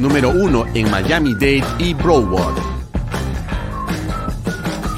Número 0.00 0.30
uno 0.30 0.64
en 0.72 0.90
Miami-Dade 0.90 1.62
y 1.78 1.92
Broward. 1.92 2.56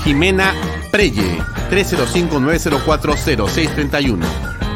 Jimena 0.05 0.55
Preye, 0.93 1.39
305-904-0631. 1.73 4.25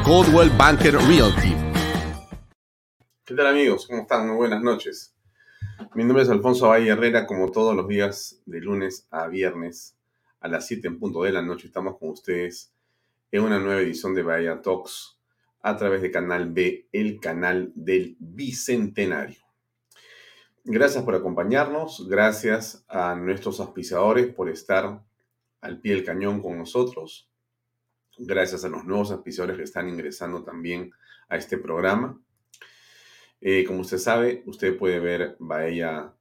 Coldwell 0.04 0.50
Banker 0.58 0.94
Realty. 0.94 1.54
¿Qué 3.24 3.36
tal 3.36 3.46
amigos? 3.46 3.86
¿Cómo 3.86 4.02
están? 4.02 4.26
Muy 4.26 4.34
buenas 4.34 4.64
noches. 4.64 5.14
Mi 5.94 6.02
nombre 6.02 6.24
es 6.24 6.28
Alfonso 6.28 6.70
Valle 6.70 6.88
Herrera, 6.88 7.24
como 7.24 7.52
todos 7.52 7.76
los 7.76 7.86
días 7.86 8.42
de 8.46 8.60
lunes 8.60 9.06
a 9.12 9.28
viernes 9.28 9.96
a 10.40 10.48
las 10.48 10.66
7 10.66 10.88
en 10.88 10.98
punto 10.98 11.22
de 11.22 11.30
la 11.30 11.42
noche 11.42 11.68
estamos 11.68 11.98
con 11.98 12.08
ustedes 12.08 12.72
en 13.30 13.44
una 13.44 13.60
nueva 13.60 13.80
edición 13.80 14.12
de 14.12 14.24
Bahía 14.24 14.60
Talks 14.60 15.20
a 15.62 15.76
través 15.76 16.02
de 16.02 16.10
Canal 16.10 16.50
B, 16.50 16.88
el 16.90 17.20
canal 17.20 17.70
del 17.76 18.16
Bicentenario. 18.18 19.45
Gracias 20.68 21.04
por 21.04 21.14
acompañarnos, 21.14 22.08
gracias 22.08 22.84
a 22.88 23.14
nuestros 23.14 23.60
auspiciadores 23.60 24.34
por 24.34 24.48
estar 24.48 25.00
al 25.60 25.80
pie 25.80 25.94
del 25.94 26.04
cañón 26.04 26.42
con 26.42 26.58
nosotros, 26.58 27.30
gracias 28.18 28.64
a 28.64 28.68
los 28.68 28.84
nuevos 28.84 29.12
auspiciadores 29.12 29.58
que 29.58 29.62
están 29.62 29.88
ingresando 29.88 30.42
también 30.42 30.90
a 31.28 31.36
este 31.36 31.56
programa. 31.56 32.20
Eh, 33.40 33.64
como 33.64 33.82
usted 33.82 33.98
sabe, 33.98 34.42
usted 34.46 34.76
puede 34.76 34.98
ver 34.98 35.36
Bahía 35.38 36.12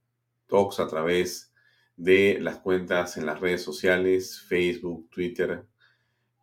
Talks 0.46 0.78
a 0.78 0.86
través 0.86 1.52
de 1.96 2.38
las 2.40 2.58
cuentas 2.58 3.16
en 3.16 3.26
las 3.26 3.40
redes 3.40 3.62
sociales, 3.64 4.40
Facebook, 4.42 5.10
Twitter, 5.10 5.64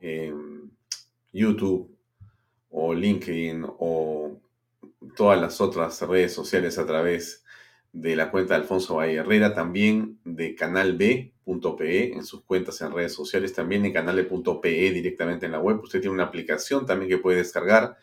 em, 0.01 0.69
YouTube 1.31 1.97
o 2.69 2.93
LinkedIn 2.93 3.65
o 3.65 4.41
todas 5.15 5.39
las 5.39 5.61
otras 5.61 6.01
redes 6.01 6.33
sociales 6.33 6.77
a 6.77 6.85
través 6.85 7.42
de 7.93 8.15
la 8.15 8.31
cuenta 8.31 8.55
de 8.55 8.61
Alfonso 8.61 8.95
Valle 8.95 9.17
Herrera, 9.17 9.53
también 9.53 10.19
de 10.25 10.55
canalb.pe 10.55 12.13
en 12.13 12.25
sus 12.25 12.41
cuentas 12.41 12.81
en 12.81 12.91
redes 12.91 13.13
sociales, 13.13 13.53
también 13.53 13.85
en 13.85 13.93
canal.pe 13.93 14.91
directamente 14.91 15.45
en 15.45 15.51
la 15.53 15.59
web. 15.59 15.79
Usted 15.81 16.01
tiene 16.01 16.15
una 16.15 16.23
aplicación 16.23 16.85
también 16.85 17.09
que 17.09 17.19
puede 17.19 17.37
descargar 17.37 17.97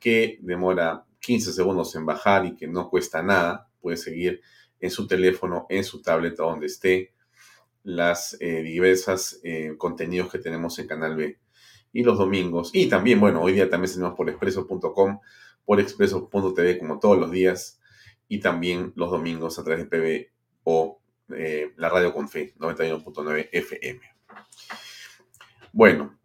que 0.00 0.38
demora 0.40 1.04
15 1.20 1.52
segundos 1.52 1.94
en 1.94 2.06
bajar 2.06 2.46
y 2.46 2.56
que 2.56 2.66
no 2.66 2.88
cuesta 2.88 3.22
nada. 3.22 3.68
Puede 3.80 3.98
seguir 3.98 4.40
en 4.80 4.90
su 4.90 5.06
teléfono, 5.06 5.66
en 5.68 5.84
su 5.84 6.00
tableta, 6.00 6.42
donde 6.42 6.66
esté, 6.66 7.12
las 7.82 8.36
eh, 8.40 8.62
diversas 8.62 9.38
eh, 9.44 9.74
contenidos 9.78 10.30
que 10.32 10.38
tenemos 10.38 10.78
en 10.78 10.88
Canal 10.88 11.14
B. 11.14 11.38
Y 11.92 12.02
los 12.02 12.18
domingos, 12.18 12.70
y 12.74 12.88
también, 12.88 13.20
bueno, 13.20 13.40
hoy 13.42 13.52
día 13.52 13.70
también 13.70 13.92
tenemos 13.92 14.16
por 14.16 14.28
expreso.com, 14.28 15.20
por 15.64 15.80
expreso.tv 15.80 16.78
como 16.78 16.98
todos 16.98 17.18
los 17.18 17.30
días, 17.30 17.75
y 18.28 18.40
también 18.40 18.92
los 18.96 19.10
domingos 19.10 19.58
a 19.58 19.64
través 19.64 19.88
de 19.88 19.98
PB 19.98 20.30
o 20.64 21.00
eh, 21.36 21.72
la 21.76 21.88
radio 21.88 22.12
con 22.12 22.28
fe, 22.28 22.54
91.9 22.58 23.48
FM. 23.52 24.00
Bueno, 25.72 26.18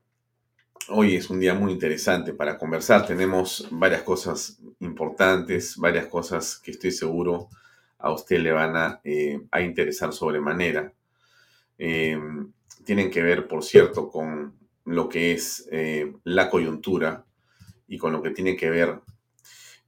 hoy 0.90 1.16
es 1.16 1.30
un 1.30 1.40
día 1.40 1.54
muy 1.54 1.72
interesante 1.72 2.34
para 2.34 2.58
conversar. 2.58 3.06
Tenemos 3.06 3.68
varias 3.72 4.04
cosas 4.04 4.60
importantes, 4.80 5.78
varias 5.78 6.08
cosas 6.08 6.58
que 6.58 6.72
estoy 6.72 6.92
seguro 6.92 7.50
a 7.98 8.12
usted 8.12 8.40
le 8.40 8.52
van 8.52 8.76
a, 8.76 9.02
eh, 9.04 9.40
interesar 9.60 10.12
sobremanera. 10.14 10.94
Eh, 11.78 12.20
tienen 12.84 13.12
que 13.12 13.22
ver, 13.22 13.48
por 13.48 13.64
cierto, 13.64 14.10
con 14.10 14.56
lo 14.86 15.08
que 15.08 15.34
es 15.34 15.70
la 16.24 16.50
coyuntura 16.50 17.26
y 17.88 17.98
con 18.00 18.12
lo 18.12 18.22
que 18.24 18.32
tiene 18.32 18.56
que 18.56 18.70
ver 18.72 19.00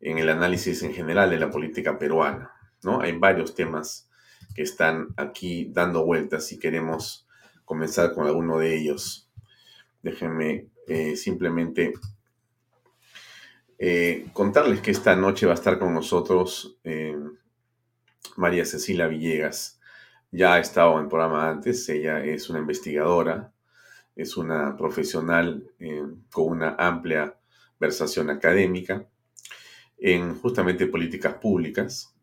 en 0.04 0.18
el 0.18 0.30
análisis 0.30 0.84
en 0.84 0.94
general 0.94 1.30
de 1.30 1.40
la 1.40 1.50
política 1.50 1.98
peruana. 1.98 2.52
¿no? 2.84 3.02
Hay 3.02 3.18
varios 3.18 3.56
temas 3.56 4.10
que 4.56 4.62
están 4.62 5.08
aquí 5.18 5.70
dando 5.72 6.06
vueltas 6.06 6.52
y 6.52 6.60
queremos 6.60 7.28
comenzar 7.66 8.14
con 8.14 8.28
alguno 8.28 8.60
de 8.60 8.76
ellos. 8.76 9.30
Déjenme 10.02 10.68
simplemente 11.16 11.94
contarles 14.34 14.82
que 14.82 14.92
esta 14.92 15.16
noche 15.16 15.46
va 15.46 15.54
a 15.54 15.56
estar 15.56 15.80
con 15.80 15.94
nosotros 15.94 16.78
María 18.36 18.66
Cecilia 18.66 19.08
Villegas. 19.08 19.80
Ya 20.32 20.56
ha 20.56 20.60
estado 20.60 21.00
en 21.00 21.10
programa 21.10 21.50
antes, 21.50 21.88
ella 21.90 22.24
es 22.24 22.50
una 22.50 22.60
investigadora, 22.60 23.54
es 24.16 24.38
una 24.38 24.76
profesional 24.76 25.70
eh, 25.80 26.04
con 26.32 26.46
una 26.46 26.76
amplia 26.78 27.36
versación 27.80 28.30
académica 28.30 29.06
en 30.04 30.38
justamente 30.40 30.86
políticas 30.88 31.36
públicas. 31.36 32.14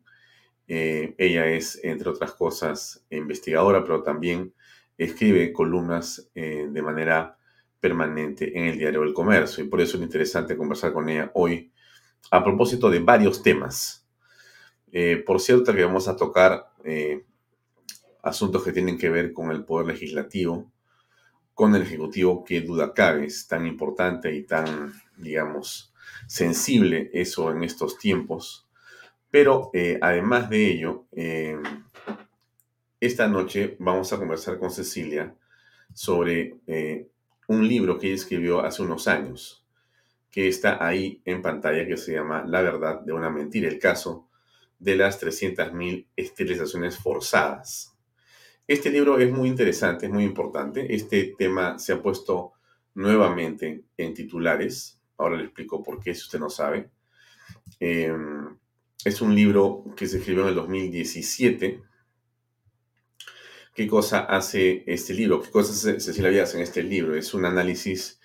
Eh, 0.67 1.15
ella 1.17 1.47
es, 1.47 1.79
entre 1.83 2.11
otras 2.11 2.33
cosas, 2.33 3.03
investigadora, 3.09 3.83
pero 3.83 4.03
también 4.03 4.53
escribe 4.97 5.51
columnas 5.51 6.29
eh, 6.35 6.67
de 6.69 6.81
manera 6.83 7.37
permanente 7.79 8.55
en 8.55 8.65
el 8.65 8.77
diario 8.77 9.01
El 9.01 9.13
Comercio 9.13 9.63
y 9.63 9.67
por 9.67 9.81
eso 9.81 9.97
es 9.97 10.03
interesante 10.03 10.55
conversar 10.55 10.93
con 10.93 11.09
ella 11.09 11.31
hoy 11.33 11.71
a 12.29 12.43
propósito 12.43 12.91
de 12.91 12.99
varios 12.99 13.41
temas 13.41 14.05
eh, 14.91 15.23
por 15.25 15.39
cierto 15.39 15.73
que 15.73 15.83
vamos 15.83 16.07
a 16.07 16.15
tocar 16.15 16.67
asuntos 18.21 18.63
que 18.63 18.71
tienen 18.71 18.99
que 18.99 19.09
ver 19.09 19.33
con 19.33 19.49
el 19.49 19.63
poder 19.63 19.87
legislativo, 19.87 20.71
con 21.55 21.75
el 21.75 21.81
ejecutivo, 21.81 22.43
que 22.43 22.61
duda 22.61 22.93
cabe, 22.93 23.25
es 23.25 23.47
tan 23.47 23.65
importante 23.65 24.33
y 24.35 24.43
tan, 24.43 24.93
digamos, 25.17 25.90
sensible 26.27 27.09
eso 27.13 27.51
en 27.51 27.63
estos 27.63 27.97
tiempos. 27.97 28.67
Pero 29.29 29.69
eh, 29.73 29.97
además 30.01 30.49
de 30.49 30.67
ello, 30.67 31.05
esta 32.99 33.27
noche 33.27 33.75
vamos 33.79 34.11
a 34.11 34.17
conversar 34.17 34.59
con 34.59 34.71
Cecilia 34.71 35.33
sobre 35.93 36.57
un 37.47 37.67
libro 37.67 37.97
que 37.97 38.07
ella 38.07 38.15
escribió 38.15 38.61
hace 38.61 38.81
unos 38.81 39.07
años, 39.07 39.65
que 40.29 40.47
está 40.47 40.85
ahí 40.85 41.21
en 41.25 41.41
pantalla, 41.41 41.85
que 41.85 41.97
se 41.97 42.13
llama 42.13 42.43
La 42.45 42.61
verdad 42.61 43.01
de 43.01 43.13
una 43.13 43.29
mentira, 43.29 43.67
el 43.67 43.79
caso 43.79 44.29
de 44.79 44.95
las 44.95 45.21
300.000 45.21 46.07
esterilizaciones 46.15 46.97
forzadas. 46.97 47.95
Este 48.67 48.89
libro 48.89 49.19
es 49.19 49.31
muy 49.31 49.49
interesante, 49.49 50.05
es 50.05 50.11
muy 50.11 50.23
importante. 50.23 50.95
Este 50.95 51.35
tema 51.37 51.77
se 51.77 51.93
ha 51.93 52.01
puesto 52.01 52.53
nuevamente 52.93 53.83
en 53.97 54.13
titulares. 54.13 55.00
Ahora 55.21 55.37
le 55.37 55.43
explico 55.43 55.83
por 55.83 55.99
qué, 55.99 56.15
si 56.15 56.23
usted 56.23 56.39
no 56.39 56.49
sabe. 56.49 56.89
Em, 57.79 58.57
es 59.05 59.21
un 59.21 59.35
libro 59.35 59.85
que 59.95 60.07
se 60.07 60.17
escribió 60.17 60.43
en 60.43 60.49
el 60.49 60.55
2017. 60.55 61.83
¿Qué 63.75 63.87
cosa 63.87 64.21
hace 64.21 64.83
este 64.87 65.13
libro? 65.13 65.39
¿Qué 65.41 65.51
cosas 65.51 66.03
Cecilia 66.03 66.31
Vías 66.31 66.55
en 66.55 66.61
este 66.61 66.81
libro? 66.81 67.15
Es 67.15 67.35
un 67.35 67.45
análisis 67.45 68.19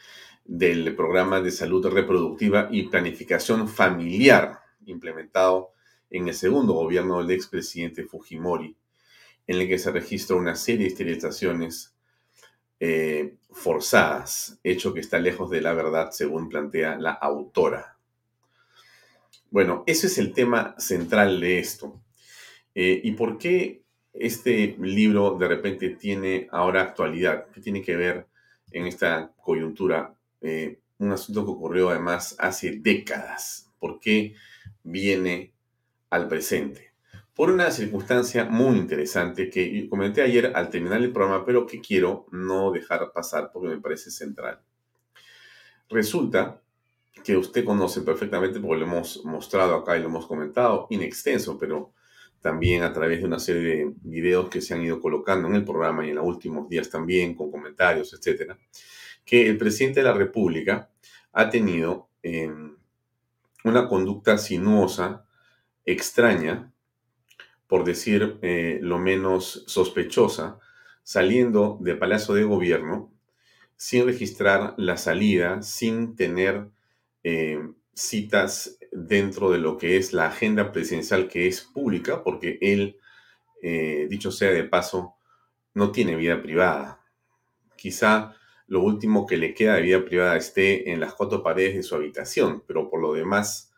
del 0.45 0.97
programa 0.97 1.41
de 1.41 1.51
salud 1.51 1.87
reproductiva 1.87 2.69
y 2.71 2.89
planificación 2.89 3.69
familiar 3.69 4.61
implementado 4.87 5.73
en 6.09 6.29
el 6.29 6.35
segundo 6.35 6.73
gobierno 6.73 7.19
del 7.19 7.33
expresidente 7.33 8.05
Fujimori, 8.05 8.75
en 9.47 9.61
el 9.61 9.69
que 9.69 9.79
se 9.79 9.91
registra 9.91 10.37
una 10.37 10.55
serie 10.55 10.87
de 10.87 10.93
esterilizaciones 10.93 11.96
eh, 12.79 13.37
forzadas, 13.51 14.59
hecho 14.63 14.93
que 14.93 15.01
está 15.01 15.19
lejos 15.19 15.51
de 15.51 15.63
la 15.63 15.73
verdad 15.73 16.11
según 16.11 16.49
plantea 16.49 16.97
la 16.99 17.13
autora. 17.13 17.97
Bueno, 19.51 19.85
ese 19.87 20.09
es 20.09 20.19
el 20.19 20.33
tema 20.33 20.75
central 20.79 21.41
de 21.41 21.59
esto. 21.59 22.01
Eh, 22.75 23.01
¿Y 23.03 23.13
por 23.13 23.39
qué 23.39 23.83
este 24.13 24.77
libro 24.81 25.37
de 25.39 25.49
repente 25.49 25.91
tiene 25.91 26.49
ahora 26.51 26.83
actualidad? 26.83 27.47
¿Qué 27.55 27.61
tiene 27.61 27.81
que 27.81 27.97
ver 27.97 28.27
en 28.71 28.87
esta 28.87 29.33
coyuntura? 29.43 30.15
Eh, 30.43 30.79
un 30.99 31.13
asunto 31.13 31.45
que 31.45 31.53
ocurrió 31.53 31.91
además 31.91 32.37
hace 32.39 32.73
décadas. 32.73 33.71
¿Por 33.79 34.01
qué 34.01 34.35
viene 34.83 35.53
al 36.11 36.29
presente? 36.29 36.86
Por 37.37 37.51
una 37.51 37.71
circunstancia 37.71 38.47
muy 38.47 38.79
interesante 38.79 39.51
que 39.51 39.87
comenté 39.91 40.23
ayer 40.23 40.53
al 40.55 40.71
terminar 40.71 41.03
el 41.03 41.13
programa, 41.13 41.45
pero 41.45 41.67
que 41.67 41.83
quiero 41.83 42.27
no 42.33 42.71
dejar 42.71 43.13
pasar 43.13 43.51
porque 43.53 43.69
me 43.69 43.79
parece 43.79 44.11
central. 44.11 44.63
Resulta 45.91 46.63
que 47.23 47.37
usted 47.37 47.63
conoce 47.63 48.01
perfectamente 48.01 48.59
porque 48.59 48.79
lo 48.81 48.87
hemos 48.87 49.23
mostrado 49.27 49.75
acá 49.75 49.99
y 49.99 50.01
lo 50.01 50.09
hemos 50.09 50.27
comentado, 50.27 50.87
in 50.89 51.03
extenso, 51.03 51.59
pero 51.59 51.93
también 52.41 52.83
a 52.83 52.93
través 52.95 53.19
de 53.19 53.27
una 53.27 53.39
serie 53.39 53.63
de 53.63 53.93
videos 54.01 54.49
que 54.49 54.63
se 54.63 54.73
han 54.73 54.83
ido 54.83 54.99
colocando 54.99 55.47
en 55.47 55.57
el 55.57 55.65
programa 55.65 56.07
y 56.07 56.11
en 56.11 56.17
los 56.17 56.25
últimos 56.25 56.71
días 56.71 56.89
también, 56.89 57.35
con 57.35 57.51
comentarios, 57.51 58.15
etcétera, 58.15 58.59
que 59.27 59.47
el 59.47 59.59
presidente 59.59 60.01
de 60.01 60.05
la 60.05 60.15
República 60.15 60.91
ha 61.33 61.51
tenido 61.51 62.09
em, 62.23 62.75
una 63.65 63.87
conducta 63.89 64.39
sinuosa, 64.39 65.27
extraña, 65.85 66.73
por 67.67 67.85
decir 67.85 68.39
eh, 68.43 68.79
lo 68.83 68.99
menos 68.99 69.65
sospechosa, 69.67 70.59
saliendo 71.03 71.79
de 71.81 71.95
Palacio 71.95 72.35
de 72.35 72.45
Gobierno 72.45 73.13
sin 73.77 74.07
registrar 74.07 74.75
la 74.79 74.97
salida, 74.97 75.63
sin 75.63 76.17
tener 76.17 76.69
em, 77.23 77.75
citas 77.95 78.79
dentro 78.91 79.51
de 79.51 79.59
lo 79.59 79.77
que 79.77 79.97
es 79.97 80.13
la 80.13 80.27
agenda 80.27 80.73
presidencial 80.73 81.29
que 81.29 81.47
es 81.47 81.61
pública, 81.61 82.23
porque 82.25 82.59
él, 82.61 82.99
eh, 83.63 84.07
dicho 84.09 84.31
sea 84.31 84.51
de 84.51 84.65
paso, 84.65 85.15
no 85.75 85.93
tiene 85.93 86.17
vida 86.17 86.41
privada. 86.43 87.01
Quizá 87.77 88.35
lo 88.67 88.81
último 88.81 89.27
que 89.27 89.37
le 89.37 89.55
queda 89.55 89.75
de 89.75 89.83
vida 89.83 90.05
privada 90.05 90.37
esté 90.37 90.91
en 90.91 91.01
las 91.01 91.15
cuatro 91.15 91.43
paredes 91.43 91.77
de 91.77 91.83
su 91.83 91.95
habitación, 91.95 92.65
pero 92.67 92.91
por 92.91 93.01
lo 93.01 93.13
demás, 93.13 93.73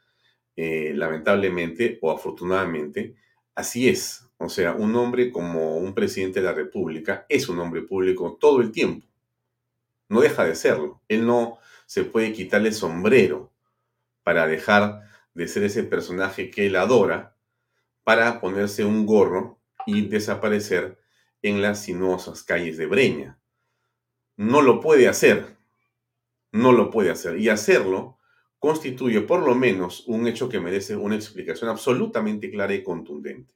eh, 0.56 0.92
lamentablemente 0.94 1.98
o 2.00 2.10
afortunadamente, 2.10 3.16
así 3.58 3.88
es. 3.88 4.24
O 4.38 4.48
sea, 4.48 4.72
un 4.72 4.94
hombre 4.94 5.32
como 5.32 5.78
un 5.78 5.92
presidente 5.92 6.40
de 6.40 6.46
la 6.46 6.52
República 6.52 7.26
es 7.28 7.48
un 7.48 7.58
hombre 7.58 7.82
público 7.82 8.38
todo 8.40 8.60
el 8.60 8.70
tiempo. 8.70 9.04
No 10.08 10.20
deja 10.20 10.44
de 10.44 10.54
serlo. 10.54 11.02
Él 11.08 11.26
no 11.26 11.58
se 11.84 12.04
puede 12.04 12.32
quitarle 12.32 12.72
sombrero 12.72 13.52
para 14.22 14.46
dejar 14.46 15.02
de 15.34 15.48
ser 15.48 15.64
ese 15.64 15.82
personaje 15.82 16.50
que 16.50 16.66
él 16.66 16.76
adora, 16.76 17.36
para 18.04 18.40
ponerse 18.40 18.84
un 18.84 19.04
gorro 19.04 19.58
y 19.86 20.06
desaparecer 20.06 20.98
en 21.42 21.60
las 21.60 21.82
sinuosas 21.82 22.44
calles 22.44 22.76
de 22.76 22.86
Breña. 22.86 23.40
No 24.36 24.62
lo 24.62 24.80
puede 24.80 25.08
hacer, 25.08 25.56
no 26.52 26.70
lo 26.70 26.90
puede 26.90 27.10
hacer. 27.10 27.38
Y 27.40 27.48
hacerlo 27.48 28.17
constituye 28.58 29.20
por 29.22 29.42
lo 29.42 29.54
menos 29.54 30.04
un 30.06 30.26
hecho 30.26 30.48
que 30.48 30.60
merece 30.60 30.96
una 30.96 31.14
explicación 31.14 31.70
absolutamente 31.70 32.50
clara 32.50 32.74
y 32.74 32.82
contundente. 32.82 33.54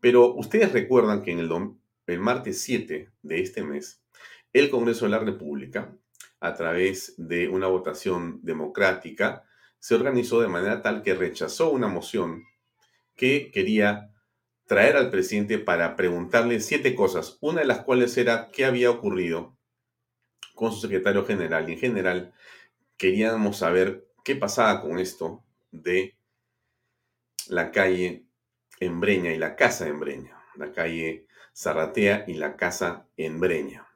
Pero 0.00 0.34
ustedes 0.34 0.72
recuerdan 0.72 1.22
que 1.22 1.32
en 1.32 1.38
el, 1.38 1.50
el 2.06 2.20
martes 2.20 2.60
7 2.60 3.10
de 3.22 3.40
este 3.40 3.62
mes, 3.62 4.02
el 4.52 4.68
Congreso 4.70 5.06
de 5.06 5.12
la 5.12 5.18
República, 5.18 5.96
a 6.40 6.54
través 6.54 7.14
de 7.16 7.48
una 7.48 7.68
votación 7.68 8.40
democrática, 8.42 9.44
se 9.78 9.94
organizó 9.94 10.40
de 10.40 10.48
manera 10.48 10.82
tal 10.82 11.02
que 11.02 11.14
rechazó 11.14 11.70
una 11.70 11.88
moción 11.88 12.44
que 13.16 13.50
quería 13.50 14.10
traer 14.66 14.96
al 14.96 15.10
presidente 15.10 15.58
para 15.58 15.96
preguntarle 15.96 16.60
siete 16.60 16.94
cosas, 16.94 17.38
una 17.40 17.60
de 17.60 17.66
las 17.66 17.80
cuales 17.80 18.16
era 18.16 18.50
qué 18.50 18.64
había 18.64 18.90
ocurrido 18.90 19.56
con 20.54 20.72
su 20.72 20.80
secretario 20.80 21.24
general. 21.24 21.68
Y 21.68 21.74
en 21.74 21.78
general 21.78 22.34
queríamos 22.96 23.58
saber 23.58 24.06
qué 24.24 24.36
pasaba 24.36 24.80
con 24.80 24.98
esto 24.98 25.44
de 25.70 26.16
la 27.48 27.70
calle 27.70 28.24
Embreña 28.80 29.32
y 29.32 29.38
la 29.38 29.56
casa 29.56 29.86
Embreña, 29.88 30.36
la 30.56 30.72
calle 30.72 31.26
Zarratea 31.56 32.24
y 32.26 32.34
la 32.34 32.56
casa 32.56 33.06
Embreña. 33.16 33.86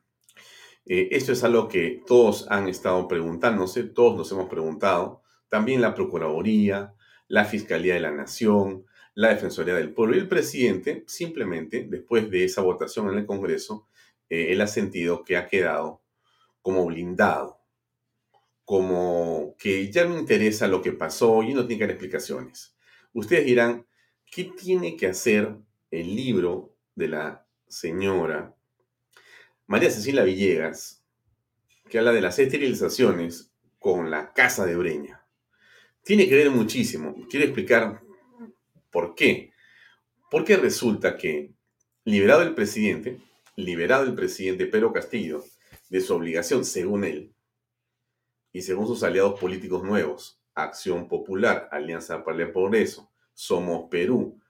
Eh, 0.87 1.09
esto 1.12 1.33
es 1.33 1.45
algo 1.45 1.69
que 1.69 2.02
todos 2.07 2.47
han 2.50 2.69
estado 2.69 3.07
preguntándose, 3.09 3.85
todos 3.85 4.17
nos 4.17 4.33
hemos 4.33 4.49
preguntado 4.49 5.23
también 5.49 5.81
la 5.81 5.95
Procuraduría, 5.95 6.95
la 7.26 7.45
Fiscalía 7.45 7.95
de 7.95 8.00
la 8.00 8.11
Nación, 8.11 8.87
la 9.14 9.28
Defensoría 9.28 9.75
del 9.75 9.93
Pueblo 9.93 10.17
y 10.17 10.21
el 10.21 10.28
presidente, 10.28 11.05
simplemente, 11.07 11.87
después 11.88 12.31
de 12.31 12.45
esa 12.45 12.62
votación 12.62 13.11
en 13.11 13.19
el 13.19 13.26
Congreso, 13.26 13.88
eh, 14.31 14.52
él 14.52 14.61
ha 14.61 14.67
sentido 14.67 15.25
que 15.25 15.37
ha 15.37 15.47
quedado 15.47 16.02
como 16.62 16.87
blindado, 16.87 17.58
como 18.68 19.56
que 19.58 19.90
ya 19.90 20.04
no 20.04 20.18
interesa 20.18 20.68
lo 20.68 20.82
que 20.82 20.92
pasó 20.92 21.42
y 21.42 21.54
no 21.54 21.66
tiene 21.66 21.78
que 21.78 21.84
dar 21.87 21.90
explicaciones. 21.92 22.76
Ustedes 23.14 23.46
dirán, 23.46 23.87
¿qué 24.30 24.44
tiene 24.44 24.94
que 24.94 25.06
hacer 25.06 25.56
el 25.90 26.14
libro 26.14 26.76
de 26.94 27.08
la 27.08 27.46
señora 27.66 28.54
María 29.66 29.90
Cecilia 29.90 30.22
Villegas, 30.22 31.02
que 31.88 31.96
habla 31.96 32.12
de 32.12 32.20
las 32.20 32.38
esterilizaciones 32.38 33.54
con 33.78 34.10
la 34.10 34.34
casa 34.34 34.66
de 34.66 34.76
Breña? 34.76 35.25
tiene 36.04 36.28
que 36.28 36.37
ver 36.37 36.50
muchísimo. 36.50 37.26
Quiero 37.30 37.46
explicar 37.46 38.02
por 38.90 39.14
qué. 39.14 39.50
Porque 40.30 40.58
resulta 40.58 41.16
que, 41.16 41.54
liberado 42.04 42.42
el 42.42 42.54
presidente, 42.54 43.18
liberado 43.56 44.04
el 44.04 44.14
presidente 44.14 44.66
Pedro 44.66 44.92
Castillo 44.92 45.42
de 45.88 46.02
su 46.02 46.14
obligación, 46.14 46.66
según 46.66 47.04
él, 47.04 47.32
y 48.59 48.62
según 48.62 48.88
sus 48.88 49.05
aliados 49.05 49.38
políticos 49.38 49.85
nuevos, 49.85 50.43
Acción 50.53 51.07
Popular, 51.07 51.69
Alianza 51.71 52.25
para 52.25 52.43
el 52.43 52.50
Progreso, 52.50 53.09
Somos 53.33 53.88
Perú, 53.88 54.41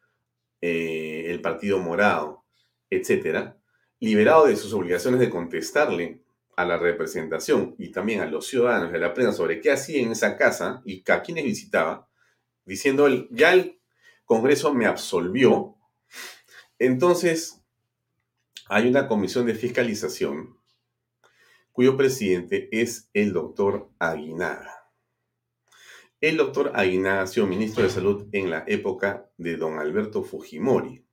eh, 0.63 1.27
el 1.27 1.43
Partido 1.43 1.79
Morado, 1.79 2.47
etc., 2.89 3.53
liberado 4.01 4.47
de 4.47 4.57
sus 4.57 4.73
obligaciones 4.73 5.21
de 5.21 5.29
contestarle 5.29 6.23
a 6.57 6.65
la 6.65 6.79
representación 6.79 7.75
y 7.77 7.91
también 7.91 8.21
a 8.21 8.27
los 8.27 8.47
ciudadanos 8.47 8.93
de 8.93 8.99
la 8.99 9.13
prensa 9.13 9.35
sobre 9.35 9.61
qué 9.61 9.73
hacía 9.73 10.01
en 10.01 10.13
esa 10.13 10.39
casa 10.39 10.81
y 10.87 11.05
a 11.11 11.21
quienes 11.21 11.45
visitaba, 11.45 12.09
diciendo, 12.65 13.09
ya 13.31 13.53
el 13.53 13.79
Congreso 14.25 14.73
me 14.73 14.87
absolvió, 14.87 15.77
entonces 16.79 17.63
hay 18.71 18.89
una 18.89 19.07
comisión 19.07 19.45
de 19.45 19.55
fiscalización 19.55 20.58
cuyo 21.79 21.97
presidente 21.97 22.69
es 22.73 23.09
el 23.15 23.33
doctor 23.33 23.89
Aguinaga. 24.01 24.91
El 26.21 26.37
doctor 26.37 26.73
Aguinaga 26.75 27.23
ha 27.23 27.27
sido 27.29 27.47
ministro 27.47 27.85
de 27.85 27.91
Salud 27.91 28.27
en 28.33 28.51
la 28.51 28.65
época 28.67 29.31
de 29.37 29.57
don 29.57 29.79
Alberto 29.79 30.25
Fujimori. 30.25 31.07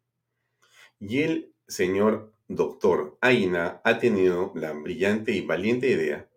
Y 1.00 1.22
el 1.22 1.54
señor 1.68 2.34
doctor 2.48 3.16
Aina 3.22 3.80
ha 3.84 4.00
tenido 4.00 4.54
la 4.56 4.72
brillante 4.72 5.34
y 5.34 5.42
valiente 5.42 5.88
idea 5.88 6.28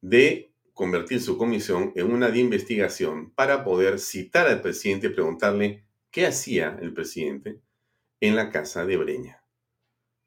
de 0.00 0.54
convertir 0.72 1.20
su 1.20 1.36
comisión 1.36 1.92
en 1.96 2.12
una 2.12 2.30
de 2.30 2.38
investigación 2.38 3.32
para 3.32 3.64
poder 3.64 3.98
citar 3.98 4.46
al 4.46 4.60
presidente 4.60 5.08
y 5.08 5.10
preguntarle 5.10 5.84
qué 6.12 6.28
hacía 6.28 6.78
el 6.80 6.94
presidente 6.94 7.58
en 8.20 8.36
la 8.36 8.50
casa 8.50 8.86
de 8.86 8.98
Breña, 8.98 9.42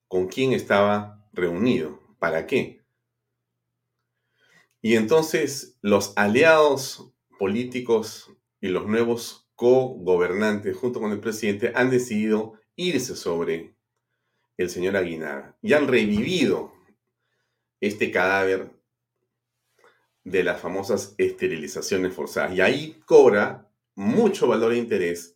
con 0.10 0.28
quién 0.28 0.52
estaba 0.52 1.26
reunido, 1.32 2.02
para 2.20 2.46
qué. 2.46 2.77
Y 4.88 4.96
entonces 4.96 5.78
los 5.82 6.14
aliados 6.16 7.12
políticos 7.38 8.32
y 8.62 8.70
los 8.70 8.88
nuevos 8.88 9.50
co-gobernantes 9.56 10.78
junto 10.78 11.02
con 11.02 11.12
el 11.12 11.20
presidente 11.20 11.74
han 11.76 11.90
decidido 11.90 12.54
irse 12.78 13.18
sobre 13.18 13.76
el 14.56 14.70
señor 14.70 14.96
Aguinaga 14.96 15.58
y 15.62 15.74
han 15.74 15.90
revivido 15.90 16.72
este 17.82 18.12
cadáver 18.12 18.70
de 20.24 20.46
las 20.46 20.62
famosas 20.62 21.16
esterilizaciones 21.18 22.14
forzadas. 22.14 22.56
Y 22.56 22.62
ahí 22.62 23.02
cobra 23.06 23.70
mucho 23.94 24.48
valor 24.48 24.72
e 24.72 24.78
interés 24.78 25.36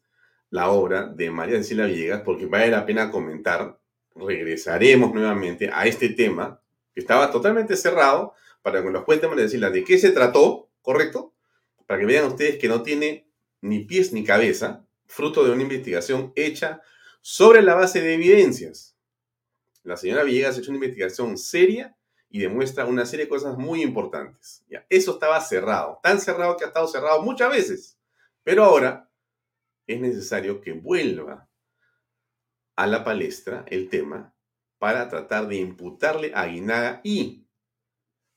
la 0.49 0.69
obra 0.69 1.07
de 1.07 1.29
María 1.29 1.57
Cecilia 1.57 1.87
Villegas, 1.87 2.21
porque 2.21 2.45
vale 2.45 2.69
la 2.69 2.85
pena 2.85 3.11
comentar, 3.11 3.77
regresaremos 4.15 5.13
nuevamente 5.13 5.69
a 5.73 5.85
este 5.87 6.07
tema, 6.07 6.61
que 6.93 7.01
estaba 7.01 7.29
totalmente 7.29 7.75
cerrado, 7.75 8.33
para 8.61 8.83
que 8.83 8.89
nos 8.89 9.03
cuente 9.03 9.27
María 9.27 9.45
Cecilia 9.45 9.69
de 9.69 9.83
qué 9.83 9.97
se 9.97 10.11
trató, 10.11 10.69
¿correcto? 10.81 11.33
Para 11.87 11.99
que 11.99 12.05
vean 12.05 12.25
ustedes 12.25 12.57
que 12.57 12.67
no 12.67 12.83
tiene 12.83 13.27
ni 13.61 13.85
pies 13.85 14.13
ni 14.13 14.23
cabeza, 14.23 14.85
fruto 15.05 15.43
de 15.43 15.51
una 15.51 15.63
investigación 15.63 16.31
hecha 16.35 16.81
sobre 17.21 17.61
la 17.61 17.75
base 17.75 18.01
de 18.01 18.13
evidencias. 18.15 18.95
La 19.83 19.97
señora 19.97 20.23
Villegas 20.23 20.55
ha 20.55 20.59
hecho 20.59 20.71
una 20.71 20.77
investigación 20.77 21.37
seria 21.37 21.95
y 22.29 22.39
demuestra 22.39 22.85
una 22.85 23.05
serie 23.05 23.25
de 23.25 23.29
cosas 23.29 23.57
muy 23.57 23.81
importantes. 23.81 24.63
Eso 24.89 25.11
estaba 25.11 25.41
cerrado, 25.41 25.99
tan 26.01 26.19
cerrado 26.19 26.55
que 26.55 26.63
ha 26.63 26.67
estado 26.67 26.87
cerrado 26.87 27.21
muchas 27.21 27.49
veces. 27.49 27.99
Pero 28.43 28.63
ahora 28.63 29.09
es 29.85 29.99
necesario 29.99 30.61
que 30.61 30.71
vuelva 30.71 31.49
a 32.75 32.87
la 32.87 33.03
palestra 33.03 33.65
el 33.67 33.89
tema 33.89 34.33
para 34.79 35.09
tratar 35.09 35.47
de 35.47 35.57
imputarle 35.57 36.31
a 36.33 36.41
Aguinaga 36.41 37.01
y 37.03 37.40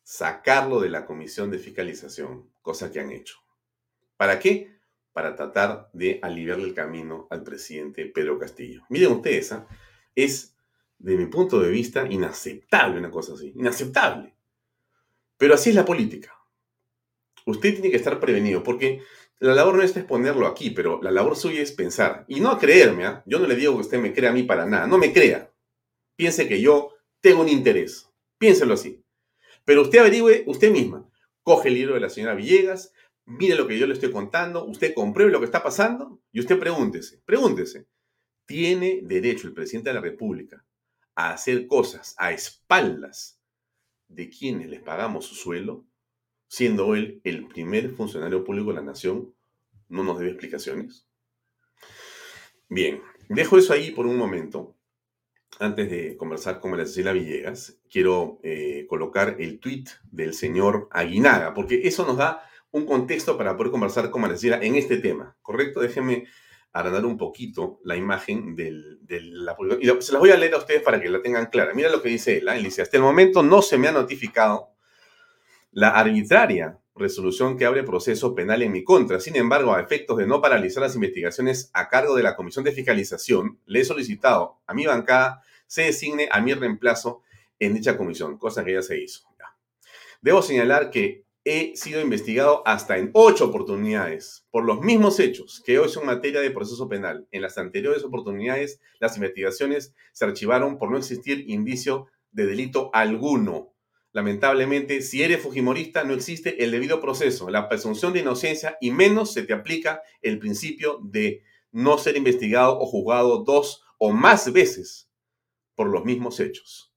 sacarlo 0.05 0.81
de 0.81 0.91
la 0.91 1.07
comisión 1.07 1.51
de 1.51 1.59
fiscalización, 1.59 2.51
cosa 2.63 2.93
que 2.93 3.01
han 3.01 3.11
hecho. 3.11 3.37
¿Para 4.17 4.39
qué? 4.39 4.79
Para 5.13 5.35
tratar 5.35 5.91
de 5.93 6.21
aliviarle 6.23 6.65
el 6.65 6.75
camino 6.75 7.27
al 7.31 7.43
presidente 7.43 8.07
Pedro 8.07 8.39
Castillo. 8.39 8.85
Miren 8.91 9.13
ustedes, 9.13 9.51
¿ah? 9.53 9.67
es, 10.15 10.55
de 10.99 11.17
mi 11.17 11.27
punto 11.27 11.59
de 11.59 11.71
vista, 11.71 12.07
inaceptable 12.07 12.99
una 12.99 13.11
cosa 13.11 13.33
así. 13.33 13.53
Inaceptable. 13.57 14.35
Pero 15.39 15.55
así 15.55 15.71
es 15.71 15.77
la 15.77 15.85
política. 15.85 16.33
Usted 17.47 17.75
tiene 17.75 17.91
que 17.91 17.97
estar 17.97 18.21
prevenido, 18.21 18.63
porque 18.63 19.03
la 19.39 19.55
labor 19.55 19.77
no 19.77 19.83
es 19.83 19.97
exponerlo 19.97 20.47
aquí, 20.47 20.71
pero 20.71 21.03
la 21.03 21.11
labor 21.11 21.37
suya 21.37 21.63
es 21.63 21.73
pensar. 21.73 22.25
Y 22.29 22.41
no 22.41 22.59
creerme, 22.59 23.07
¿ah? 23.07 23.23
yo 23.27 23.39
no 23.39 23.47
le 23.47 23.57
digo 23.57 23.75
que 23.75 23.81
usted 23.81 23.99
me 23.99 24.13
crea 24.13 24.31
a 24.31 24.35
mí 24.35 24.43
para 24.43 24.67
nada, 24.67 24.87
no 24.87 24.99
me 24.99 25.13
crea. 25.13 25.51
Piense 26.17 26.47
que 26.47 26.61
yo 26.61 26.95
tengo 27.21 27.41
un 27.41 27.49
interés. 27.49 28.09
Piénselo 28.39 28.75
así. 28.75 29.04
Pero 29.65 29.83
usted 29.83 29.99
averigüe 29.99 30.45
usted 30.47 30.71
misma. 30.71 31.09
Coge 31.43 31.69
el 31.69 31.75
libro 31.75 31.95
de 31.95 32.01
la 32.01 32.11
señora 32.11 32.35
Villegas, 32.35 32.93
mire 33.27 33.55
lo 33.55 33.67
que 33.67 33.79
yo 33.79 33.87
le 33.87 33.95
estoy 33.95 34.11
contando, 34.11 34.65
usted 34.65 34.95
compruebe 34.95 35.33
lo 35.33 35.41
que 35.41 35.47
está 35.47 35.63
pasando 35.63 36.21
y 36.33 36.41
usted 36.41 36.59
pregúntese, 36.59 37.23
pregúntese, 37.25 37.87
¿tiene 38.47 39.01
derecho 39.03 39.47
el 39.47 39.55
presidente 39.55 39.91
de 39.91 39.95
la 39.95 40.01
República 40.01 40.65
a 41.15 41.33
hacer 41.33 41.67
cosas 41.67 42.15
a 42.19 42.33
espaldas 42.33 43.41
de 44.09 44.29
quienes 44.29 44.69
les 44.69 44.81
pagamos 44.81 45.27
su 45.27 45.35
suelo, 45.35 45.85
siendo 46.49 46.95
él 46.95 47.21
el 47.25 47.47
primer 47.47 47.91
funcionario 47.91 48.45
público 48.45 48.71
de 48.71 48.77
la 48.77 48.83
nación? 48.83 49.35
¿No 49.89 50.03
nos 50.03 50.19
debe 50.19 50.31
explicaciones? 50.31 51.07
Bien, 52.69 53.03
dejo 53.29 53.59
eso 53.59 53.73
ahí 53.73 53.91
por 53.91 54.07
un 54.07 54.17
momento 54.17 54.77
antes 55.61 55.91
de 55.91 56.17
conversar 56.17 56.61
con 56.61 56.71
María 56.71 56.87
Cecilia 56.87 57.13
Villegas, 57.13 57.79
quiero 57.91 58.39
eh, 58.43 58.87
colocar 58.89 59.37
el 59.39 59.59
tweet 59.61 59.85
del 60.11 60.35
señor 60.35 60.89
Aguinaga, 60.91 61.55
porque 61.55 61.83
eso 61.85 62.07
nos 62.07 62.17
da 62.17 62.43
un 62.71 62.87
contexto 62.87 63.39
para 63.39 63.57
poder 63.57 63.71
conversar 63.71 64.11
con 64.11 64.23
María 64.23 64.37
Cecilia 64.37 64.59
en 64.61 64.75
este 64.75 64.97
tema, 64.99 65.37
¿correcto? 65.43 65.81
Déjenme 65.81 66.27
agrandar 66.73 67.05
un 67.05 67.17
poquito 67.17 67.79
la 67.85 67.97
imagen 67.97 68.57
de 68.57 68.73
la 69.09 69.57
y 69.81 69.87
se 70.03 70.13
las 70.13 70.21
voy 70.21 70.31
a 70.31 70.37
leer 70.37 70.55
a 70.55 70.59
ustedes 70.59 70.83
para 70.83 71.01
que 71.01 71.09
la 71.09 71.23
tengan 71.23 71.47
clara. 71.47 71.73
Mira 71.73 71.89
lo 71.89 72.03
que 72.03 72.09
dice 72.09 72.39
él, 72.39 72.49
¿eh? 72.49 72.57
él 72.57 72.65
dice, 72.65 72.83
hasta 72.83 72.97
el 72.97 73.03
momento 73.05 73.43
no 73.45 73.63
se 73.63 73.79
me 73.79 73.87
ha 73.87 73.93
notificado 73.93 74.71
la 75.71 75.91
arbitraria 75.91 76.79
resolución 76.95 77.57
que 77.57 77.65
abre 77.65 77.83
proceso 77.83 78.35
penal 78.35 78.63
en 78.63 78.73
mi 78.73 78.85
contra. 78.85 79.21
Sin 79.21 79.37
embargo, 79.37 79.75
a 79.75 79.81
efectos 79.81 80.17
de 80.17 80.27
no 80.27 80.41
paralizar 80.41 80.83
las 80.83 80.95
investigaciones 80.95 81.71
a 81.73 81.89
cargo 81.89 82.15
de 82.15 82.23
la 82.23 82.37
Comisión 82.37 82.65
de 82.65 82.73
Fiscalización, 82.73 83.59
le 83.67 83.81
he 83.81 83.85
solicitado 83.85 84.61
a 84.67 84.75
mi 84.75 84.87
bancada 84.87 85.43
se 85.67 85.83
designe 85.83 86.29
a 86.31 86.41
mi 86.41 86.55
reemplazo 86.55 87.23
en 87.59 87.75
dicha 87.75 87.97
comisión, 87.97 88.39
cosa 88.39 88.65
que 88.65 88.75
ya 88.75 88.83
se 88.83 89.01
hizo. 89.01 89.27
Debo 90.21 90.41
señalar 90.41 90.91
que 90.91 91.27
he 91.45 91.77
sido 91.77 92.01
investigado 92.01 92.63
hasta 92.67 92.97
en 92.97 93.11
ocho 93.13 93.47
oportunidades 93.47 94.47
por 94.51 94.65
los 94.65 94.81
mismos 94.81 95.21
hechos 95.21 95.63
que 95.67 95.79
hoy 95.79 95.91
son 95.91 96.07
materia 96.07 96.41
de 96.41 96.51
proceso 96.51 96.89
penal. 96.89 97.29
En 97.31 97.43
las 97.43 97.59
anteriores 97.59 98.05
oportunidades, 98.05 98.81
las 99.01 99.17
investigaciones 99.17 99.95
se 100.13 100.25
archivaron 100.25 100.79
por 100.79 100.91
no 100.91 100.97
existir 100.97 101.45
indicio 101.51 102.07
de 102.33 102.47
delito 102.47 102.89
alguno. 102.95 103.74
Lamentablemente, 104.15 105.03
si 105.03 105.25
eres 105.25 105.43
fujimorista, 105.43 106.05
no 106.05 106.15
existe 106.15 106.63
el 106.63 106.71
debido 106.71 107.01
proceso, 107.01 107.51
la 107.51 107.69
presunción 107.69 108.13
de 108.13 108.21
inocencia 108.21 108.79
y 108.81 108.93
menos 108.93 109.33
se 109.33 109.43
te 109.43 109.53
aplica 109.53 110.03
el 110.23 110.39
principio 110.39 111.01
de 111.03 111.43
no 111.73 111.99
ser 111.99 112.17
investigado 112.17 112.79
o 112.79 112.87
juzgado 112.87 113.43
dos 113.43 113.83
o 113.99 114.13
más 114.13 114.53
veces 114.53 115.11
por 115.75 115.89
los 115.89 116.05
mismos 116.05 116.39
hechos. 116.39 116.95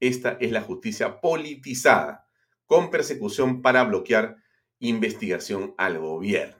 Esta 0.00 0.38
es 0.40 0.50
la 0.50 0.62
justicia 0.62 1.20
politizada, 1.20 2.26
con 2.64 2.90
persecución 2.90 3.60
para 3.60 3.84
bloquear 3.84 4.38
investigación 4.78 5.74
al 5.76 5.98
gobierno. 5.98 6.56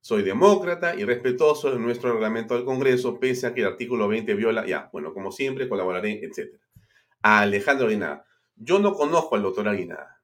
Soy 0.00 0.24
demócrata 0.24 0.96
y 0.96 1.04
respetuoso 1.04 1.70
de 1.70 1.78
nuestro 1.78 2.14
reglamento 2.14 2.56
del 2.56 2.64
Congreso, 2.64 3.20
pese 3.20 3.46
a 3.46 3.54
que 3.54 3.60
el 3.60 3.68
artículo 3.68 4.08
20 4.08 4.34
viola, 4.34 4.66
ya, 4.66 4.90
bueno, 4.92 5.14
como 5.14 5.30
siempre, 5.30 5.68
colaboraré, 5.68 6.24
etc. 6.24 6.56
A 7.22 7.42
Alejandro 7.42 7.86
Aguinaga. 7.86 8.26
Yo 8.64 8.78
no 8.78 8.94
conozco 8.94 9.34
al 9.34 9.42
doctor 9.42 9.66
Aguinaga. 9.66 10.22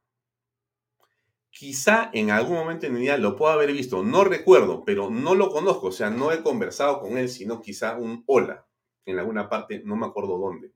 Quizá 1.51 2.09
en 2.13 2.31
algún 2.31 2.57
momento 2.57 2.87
en 2.87 2.95
mi 2.95 3.01
vida 3.01 3.19
lo 3.19 3.35
pueda 3.35 3.55
haber 3.55 3.73
visto, 3.73 4.05
no 4.05 4.23
recuerdo, 4.23 4.85
pero 4.85 5.11
no 5.11 5.35
lo 5.35 5.51
conozco, 5.51 5.89
o 5.89 5.93
sea, 5.93 6.09
no 6.09 6.31
he 6.31 6.41
conversado 6.41 7.01
con 7.01 7.19
él, 7.19 7.29
sino 7.29 7.61
quizá 7.61 7.97
un 7.97 8.23
hola 8.27 8.65
en 9.07 9.19
alguna 9.19 9.49
parte, 9.49 9.83
no 9.85 9.97
me 9.97 10.07
acuerdo 10.07 10.39
dónde. 10.39 10.73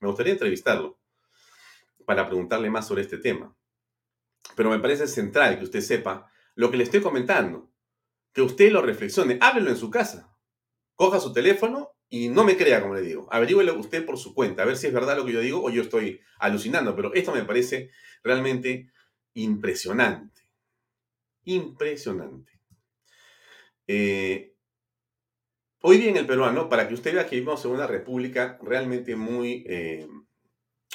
Me 0.00 0.08
gustaría 0.08 0.32
entrevistarlo 0.32 0.98
para 2.04 2.26
preguntarle 2.26 2.68
más 2.68 2.88
sobre 2.88 3.02
este 3.02 3.18
tema. 3.18 3.54
Pero 4.56 4.70
me 4.70 4.80
parece 4.80 5.06
central 5.06 5.58
que 5.58 5.64
usted 5.64 5.82
sepa 5.82 6.28
lo 6.56 6.68
que 6.68 6.78
le 6.78 6.82
estoy 6.82 7.00
comentando, 7.00 7.70
que 8.32 8.42
usted 8.42 8.72
lo 8.72 8.82
reflexione, 8.82 9.38
háblelo 9.40 9.70
en 9.70 9.76
su 9.76 9.88
casa, 9.88 10.36
coja 10.96 11.20
su 11.20 11.32
teléfono 11.32 11.93
y 12.14 12.28
no 12.28 12.44
me 12.44 12.56
crea, 12.56 12.80
como 12.80 12.94
le 12.94 13.00
digo. 13.00 13.26
Averígüelo 13.32 13.76
usted 13.76 14.06
por 14.06 14.16
su 14.18 14.34
cuenta, 14.34 14.62
a 14.62 14.66
ver 14.66 14.76
si 14.76 14.86
es 14.86 14.92
verdad 14.92 15.16
lo 15.16 15.26
que 15.26 15.32
yo 15.32 15.40
digo 15.40 15.64
o 15.64 15.68
yo 15.68 15.82
estoy 15.82 16.20
alucinando. 16.38 16.94
Pero 16.94 17.12
esto 17.12 17.34
me 17.34 17.42
parece 17.42 17.90
realmente 18.22 18.92
impresionante. 19.32 20.42
Impresionante. 21.42 22.52
Eh, 23.88 24.54
hoy 25.80 25.98
día 25.98 26.10
en 26.10 26.16
el 26.18 26.26
peruano, 26.26 26.68
para 26.68 26.86
que 26.86 26.94
usted 26.94 27.14
vea 27.14 27.26
que 27.26 27.34
vivimos 27.34 27.64
en 27.64 27.72
una 27.72 27.88
república 27.88 28.60
realmente 28.62 29.16
muy 29.16 29.64
eh, 29.66 30.06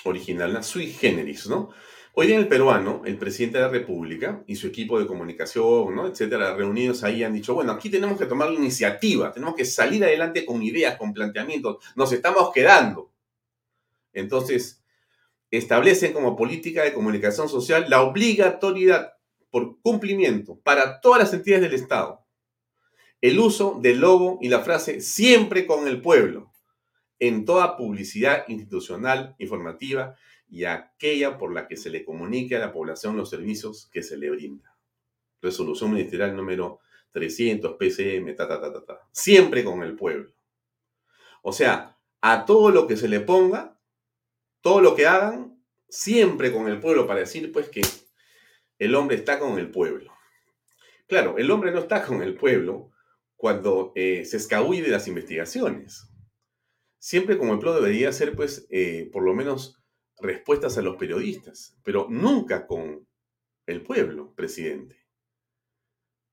original, 0.05 0.51
una 0.51 0.63
sui 0.63 0.87
generis, 0.87 1.47
¿no? 1.47 1.69
Hoy 2.13 2.33
en 2.33 2.39
el 2.39 2.47
peruano, 2.47 3.03
el 3.05 3.17
presidente 3.17 3.59
de 3.59 3.65
la 3.65 3.69
República 3.69 4.43
y 4.47 4.55
su 4.55 4.67
equipo 4.67 4.99
de 4.99 5.05
comunicación, 5.05 5.95
¿no? 5.95 6.07
etcétera, 6.07 6.55
reunidos 6.55 7.03
ahí 7.03 7.23
han 7.23 7.33
dicho, 7.33 7.53
bueno, 7.53 7.71
aquí 7.71 7.89
tenemos 7.89 8.17
que 8.17 8.25
tomar 8.25 8.49
la 8.49 8.55
iniciativa, 8.55 9.31
tenemos 9.31 9.55
que 9.55 9.63
salir 9.63 10.03
adelante 10.03 10.45
con 10.45 10.61
ideas, 10.61 10.97
con 10.97 11.13
planteamientos, 11.13 11.77
nos 11.95 12.11
estamos 12.11 12.51
quedando. 12.51 13.11
Entonces, 14.11 14.83
establecen 15.51 16.11
como 16.13 16.35
política 16.35 16.83
de 16.83 16.93
comunicación 16.93 17.47
social 17.47 17.85
la 17.89 18.01
obligatoriedad 18.01 19.13
por 19.51 19.79
cumplimiento 19.81 20.59
para 20.59 20.99
todas 21.01 21.19
las 21.19 21.33
entidades 21.33 21.63
del 21.63 21.79
Estado, 21.79 22.25
el 23.21 23.39
uso 23.39 23.79
del 23.81 23.99
logo 23.99 24.39
y 24.41 24.49
la 24.49 24.61
frase 24.61 25.01
siempre 25.01 25.65
con 25.65 25.87
el 25.87 26.01
pueblo 26.01 26.51
en 27.19 27.45
toda 27.45 27.77
publicidad 27.77 28.45
institucional, 28.47 29.35
informativa 29.39 30.15
y 30.49 30.65
aquella 30.65 31.37
por 31.37 31.53
la 31.53 31.67
que 31.67 31.77
se 31.77 31.89
le 31.89 32.03
comunique 32.03 32.55
a 32.55 32.59
la 32.59 32.73
población 32.73 33.15
los 33.15 33.29
servicios 33.29 33.89
que 33.91 34.03
se 34.03 34.17
le 34.17 34.29
brinda. 34.29 34.75
Resolución 35.41 35.91
ministerial 35.91 36.35
número 36.35 36.79
300 37.11 37.75
PCM, 37.77 38.35
ta, 38.35 38.47
ta, 38.47 38.59
ta, 38.59 38.73
ta, 38.73 38.85
ta. 38.85 39.07
Siempre 39.11 39.63
con 39.63 39.83
el 39.83 39.95
pueblo. 39.95 40.33
O 41.41 41.53
sea, 41.53 41.97
a 42.21 42.45
todo 42.45 42.71
lo 42.71 42.87
que 42.87 42.97
se 42.97 43.07
le 43.07 43.19
ponga, 43.19 43.79
todo 44.61 44.81
lo 44.81 44.95
que 44.95 45.07
hagan, 45.07 45.63
siempre 45.87 46.51
con 46.51 46.67
el 46.67 46.79
pueblo 46.79 47.07
para 47.07 47.21
decir 47.21 47.51
pues 47.51 47.69
que 47.69 47.81
el 48.77 48.95
hombre 48.95 49.17
está 49.17 49.39
con 49.39 49.57
el 49.59 49.71
pueblo. 49.71 50.13
Claro, 51.07 51.37
el 51.37 51.49
hombre 51.51 51.71
no 51.71 51.79
está 51.79 52.05
con 52.05 52.21
el 52.21 52.35
pueblo 52.35 52.91
cuando 53.35 53.93
eh, 53.95 54.25
se 54.25 54.37
escabulle 54.37 54.81
de 54.81 54.89
las 54.89 55.07
investigaciones. 55.07 56.07
Siempre 56.99 57.37
como 57.37 57.53
el 57.53 57.59
pueblo 57.59 57.81
debería 57.81 58.11
ser 58.11 58.35
pues 58.35 58.67
eh, 58.69 59.09
por 59.11 59.23
lo 59.23 59.33
menos 59.33 59.78
respuestas 60.21 60.77
a 60.77 60.81
los 60.81 60.97
periodistas, 60.97 61.77
pero 61.83 62.07
nunca 62.09 62.67
con 62.67 63.07
el 63.65 63.81
pueblo, 63.81 64.33
presidente. 64.35 64.97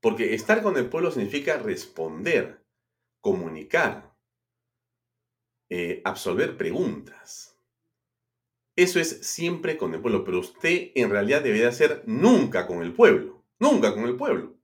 Porque 0.01 0.35
estar 0.35 0.63
con 0.63 0.77
el 0.77 0.89
pueblo 0.89 1.11
significa 1.11 1.59
responder, 1.59 2.65
comunicar, 3.21 4.15
eh, 5.69 6.01
absolver 6.05 6.57
preguntas. 6.57 7.59
Eso 8.77 9.01
es 9.01 9.27
siempre 9.27 9.77
con 9.79 9.95
el 9.95 10.01
pueblo, 10.01 10.23
pero 10.23 10.41
usted 10.41 10.93
en 10.95 11.11
realidad 11.11 11.43
debería 11.43 11.73
ser 11.73 12.03
nunca 12.07 12.67
con 12.67 12.83
el 12.83 12.93
pueblo, 12.93 13.45
nunca 13.59 13.95
con 13.95 14.05
el 14.05 14.17
pueblo. 14.17 14.55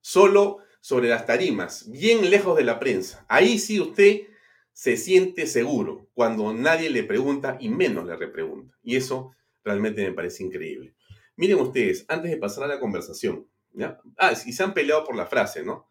Solo 0.00 0.58
sobre 0.80 1.08
las 1.08 1.26
tarimas, 1.26 1.90
bien 1.90 2.30
lejos 2.30 2.56
de 2.56 2.62
la 2.62 2.78
prensa. 2.78 3.26
Ahí 3.28 3.58
sí 3.58 3.80
usted 3.80 4.28
se 4.76 4.98
siente 4.98 5.46
seguro 5.46 6.06
cuando 6.12 6.52
nadie 6.52 6.90
le 6.90 7.02
pregunta 7.02 7.56
y 7.58 7.70
menos 7.70 8.04
le 8.04 8.14
repregunta. 8.14 8.76
Y 8.82 8.96
eso 8.96 9.34
realmente 9.64 10.04
me 10.04 10.12
parece 10.12 10.44
increíble. 10.44 10.94
Miren 11.36 11.60
ustedes, 11.60 12.04
antes 12.08 12.30
de 12.30 12.36
pasar 12.36 12.64
a 12.64 12.66
la 12.66 12.78
conversación, 12.78 13.48
¿ya? 13.72 13.98
Ah, 14.18 14.32
y 14.32 14.52
se 14.52 14.62
han 14.62 14.74
peleado 14.74 15.02
por 15.04 15.16
la 15.16 15.24
frase, 15.24 15.64
¿no? 15.64 15.88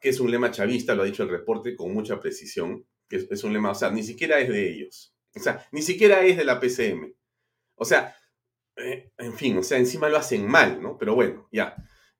Que 0.00 0.10
es 0.10 0.20
un 0.20 0.30
lema 0.30 0.52
chavista, 0.52 0.94
lo 0.94 1.02
ha 1.02 1.06
dicho 1.06 1.24
el 1.24 1.28
reporte 1.28 1.74
con 1.74 1.92
mucha 1.92 2.20
precisión, 2.20 2.86
que 3.08 3.16
es, 3.28 3.42
un 3.42 3.52
lema, 3.52 3.72
o 3.72 3.74
sea, 3.74 3.90
ni 3.90 4.04
siquiera 4.04 4.38
es 4.38 4.48
de 4.48 4.70
ellos. 4.70 5.12
O 5.34 5.40
sea, 5.40 5.66
ni 5.72 5.82
siquiera 5.82 6.24
es 6.24 6.36
de 6.36 6.44
la 6.44 6.60
PCM. 6.60 7.12
O 7.74 7.84
sea, 7.84 8.14
eh, 8.76 9.10
en 9.18 9.32
fin, 9.32 9.58
o 9.58 9.64
sea, 9.64 9.78
encima 9.78 10.08
lo 10.08 10.18
hacen 10.18 10.46
mal, 10.46 10.80
¿no? 10.80 10.96
Pero 10.96 11.16
bueno, 11.16 11.48
ya. 11.50 11.74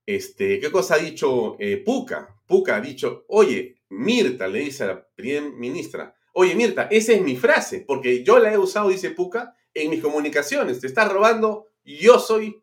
Este, 0.05 0.59
¿Qué 0.59 0.73
cosa 0.73 0.97
ha 0.97 0.99
dicho 0.99 1.57
eh, 1.61 1.77
Puca? 1.77 2.37
Puca 2.49 2.75
ha 2.75 2.81
dicho, 2.81 3.27
oye, 3.29 3.80
Mirta 3.91 4.47
le 4.49 4.61
dice 4.61 4.85
a 4.85 4.87
la 4.89 5.07
primera 5.15 5.49
ministra, 5.51 6.15
oye 6.33 6.55
Mirta, 6.55 6.89
esa 6.91 7.13
es 7.13 7.23
mi 7.23 7.37
frase, 7.37 7.85
porque 7.87 8.23
yo 8.25 8.39
la 8.39 8.53
he 8.53 8.59
usado, 8.59 8.89
dice 8.89 9.11
Puca, 9.11 9.57
en 9.75 9.91
mis 9.91 10.03
comunicaciones, 10.03 10.81
te 10.81 10.87
estás 10.87 11.13
robando, 11.13 11.69
yo 11.85 12.19
soy 12.19 12.63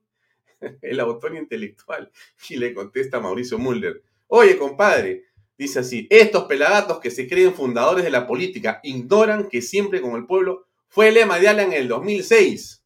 el 0.82 1.00
autor 1.00 1.36
intelectual. 1.36 2.12
Y 2.50 2.56
le 2.58 2.74
contesta 2.74 3.20
Mauricio 3.20 3.58
Mulder, 3.58 4.04
oye 4.28 4.58
compadre, 4.58 5.26
dice 5.58 5.80
así, 5.80 6.08
estos 6.10 6.46
pelagatos 6.46 7.00
que 7.00 7.12
se 7.12 7.28
creen 7.28 7.54
fundadores 7.54 8.04
de 8.04 8.12
la 8.12 8.28
política 8.28 8.80
ignoran 8.84 9.50
que 9.50 9.62
siempre 9.62 10.02
con 10.02 10.16
el 10.16 10.26
pueblo 10.26 10.68
fue 10.88 11.10
el 11.10 11.16
lema 11.16 11.40
de 11.40 11.48
Alan 11.50 11.74
en 11.74 11.82
el 11.82 11.88
2006. 11.88 12.84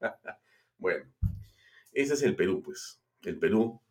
bueno, 0.78 1.06
ese 1.92 2.14
es 2.14 2.22
el 2.22 2.36
Perú, 2.36 2.62
pues, 2.62 3.00
el 3.22 3.38
Perú 3.38 3.81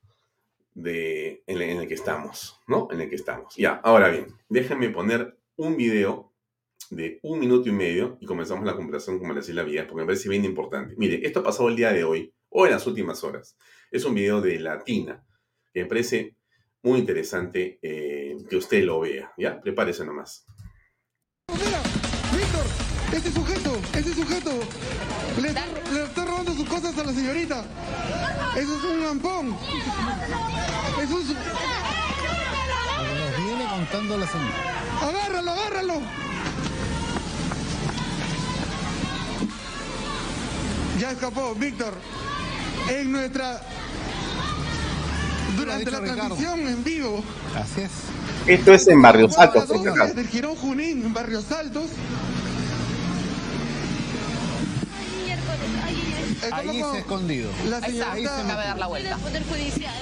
de, 0.74 1.44
en, 1.48 1.62
el 1.62 1.88
que 1.88 1.94
estamos, 1.94 2.60
¿no? 2.68 2.88
En 2.92 3.02
el 3.02 3.10
que 3.10 3.16
estamos. 3.16 3.56
Ya, 3.56 3.74
ahora 3.84 4.10
bien, 4.10 4.28
déjenme 4.50 4.90
poner 4.90 5.38
un 5.56 5.78
video 5.78 6.34
de 6.90 7.20
un 7.24 7.40
minuto 7.40 7.70
y 7.70 7.72
medio 7.72 8.18
y 8.20 8.26
comenzamos 8.26 8.66
la 8.66 8.76
conversación 8.76 9.20
con 9.20 9.34
la 9.34 9.64
Vía, 9.64 9.88
porque 9.88 10.02
me 10.02 10.06
parece 10.06 10.30
bien 10.30 10.46
importante. 10.46 10.96
Mire, 10.98 11.26
esto 11.26 11.40
ha 11.40 11.44
pasado 11.44 11.70
el 11.70 11.76
día 11.76 11.94
de 11.94 12.04
hoy, 12.04 12.34
o 12.50 12.66
en 12.66 12.74
las 12.74 12.86
últimas 12.86 13.24
horas. 13.24 13.58
Es 13.90 14.06
un 14.06 14.14
video 14.16 14.42
de 14.42 14.60
Latina, 14.60 15.24
que 15.74 15.84
me 15.84 15.86
parece 15.88 16.36
muy 16.84 17.00
interesante 17.00 17.80
eh, 17.82 18.36
que 18.50 18.56
usted 18.58 18.84
lo 18.84 19.00
vea, 19.00 19.34
¿ya? 19.38 19.62
Prepárese 19.62 20.06
nomás. 20.06 20.46
Mira, 21.48 21.82
Víctor, 22.36 22.66
este 23.14 23.32
sujeto, 23.32 23.76
este 23.98 24.14
sujeto, 24.14 24.52
le 25.42 25.48
está, 25.50 25.66
cosas 26.82 26.98
a 26.98 27.04
la 27.04 27.14
señorita. 27.14 27.64
Eso 28.56 28.78
es 28.78 28.84
un 28.84 29.04
lampón. 29.04 29.56
Eso 31.02 31.20
es... 31.20 31.28
Nos 33.18 33.46
viene 33.46 33.66
contando 33.70 34.18
la 34.18 34.28
señora. 34.28 34.56
Agárralo, 35.02 35.52
agárralo. 35.52 36.02
Ya 41.00 41.12
escapó, 41.12 41.56
Víctor. 41.56 41.94
En 42.90 43.12
nuestra. 43.12 43.62
Durante 45.56 45.92
la 45.92 46.02
transmisión 46.02 46.60
en 46.62 46.84
vivo. 46.84 47.24
Así 47.56 47.82
es. 47.82 47.92
Esto 48.48 48.74
es 48.74 48.88
en 48.88 49.02
Barrios 49.02 49.38
Altos. 49.38 49.70
Del 50.16 50.28
Girón 50.28 50.56
Junín, 50.56 51.06
en 51.06 51.14
Barrios 51.14 51.52
Altos. 51.52 51.90
Ahí 56.52 56.80
es 56.80 56.96
escondido. 56.98 57.52
La 57.70 57.78
Ahí 57.78 58.00
está, 58.00 58.12
ahí 58.14 58.24
se 58.24 58.30
señorita. 58.30 58.46
acaba 58.46 58.62
de 58.62 58.68
dar 58.68 58.78
la 58.80 58.88
vuelta. 58.88 59.18
Poder 59.18 59.44
Judicial. 59.44 59.94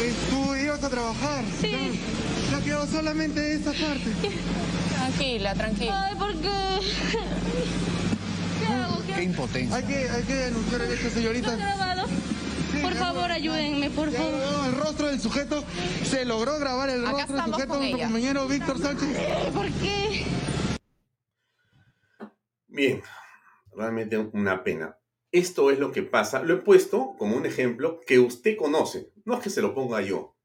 eh, 0.00 0.14
Tú 0.30 0.54
ibas 0.56 0.82
a 0.82 0.88
trabajar. 0.90 1.44
Sí. 1.60 2.00
Ya 2.50 2.60
quedó 2.62 2.86
solamente 2.86 3.54
esa 3.54 3.70
parte. 3.72 4.12
Tranquila, 4.94 5.54
tranquila. 5.54 6.02
Ay, 6.08 6.14
¿por 6.16 6.32
qué? 6.34 6.80
¿Qué 8.60 8.72
hago? 8.72 9.02
¿Qué 9.06 9.12
Qué 9.14 9.22
impotencia. 9.22 9.76
Hay 9.76 9.82
que, 9.84 10.08
hay 10.10 10.22
que 10.24 10.34
denunciar 10.34 10.80
a 10.80 10.84
esta 10.84 10.94
¿Está 10.94 11.10
señorita. 11.10 11.56
grabado? 11.56 12.06
Sí, 12.72 12.78
Por 12.82 12.94
favor, 12.94 13.30
ayúdenme, 13.30 13.90
por 13.90 14.10
Ya 14.10 14.18
favor. 14.18 14.66
el 14.66 14.74
rostro 14.74 15.06
del 15.08 15.20
sujeto. 15.20 15.64
Se 16.04 16.24
logró 16.24 16.58
grabar 16.58 16.90
el 16.90 17.06
Acá 17.06 17.12
rostro 17.12 17.36
del 17.36 17.44
sujeto 17.46 17.68
con 17.68 17.78
nuestro 17.80 18.00
compañero 18.00 18.48
Víctor 18.48 18.78
Sánchez. 18.80 19.08
¿Por 19.54 19.70
qué? 19.72 20.26
Bien, 22.68 23.02
realmente 23.74 24.18
una 24.18 24.62
pena. 24.62 24.96
Esto 25.32 25.70
es 25.70 25.78
lo 25.78 25.92
que 25.92 26.02
pasa. 26.02 26.42
Lo 26.42 26.54
he 26.54 26.58
puesto 26.58 27.14
como 27.18 27.36
un 27.36 27.46
ejemplo 27.46 28.00
que 28.06 28.18
usted 28.18 28.56
conoce. 28.56 29.12
No 29.24 29.34
es 29.34 29.42
que 29.42 29.50
se 29.50 29.62
lo 29.62 29.74
ponga 29.74 30.00
yo. 30.00 30.36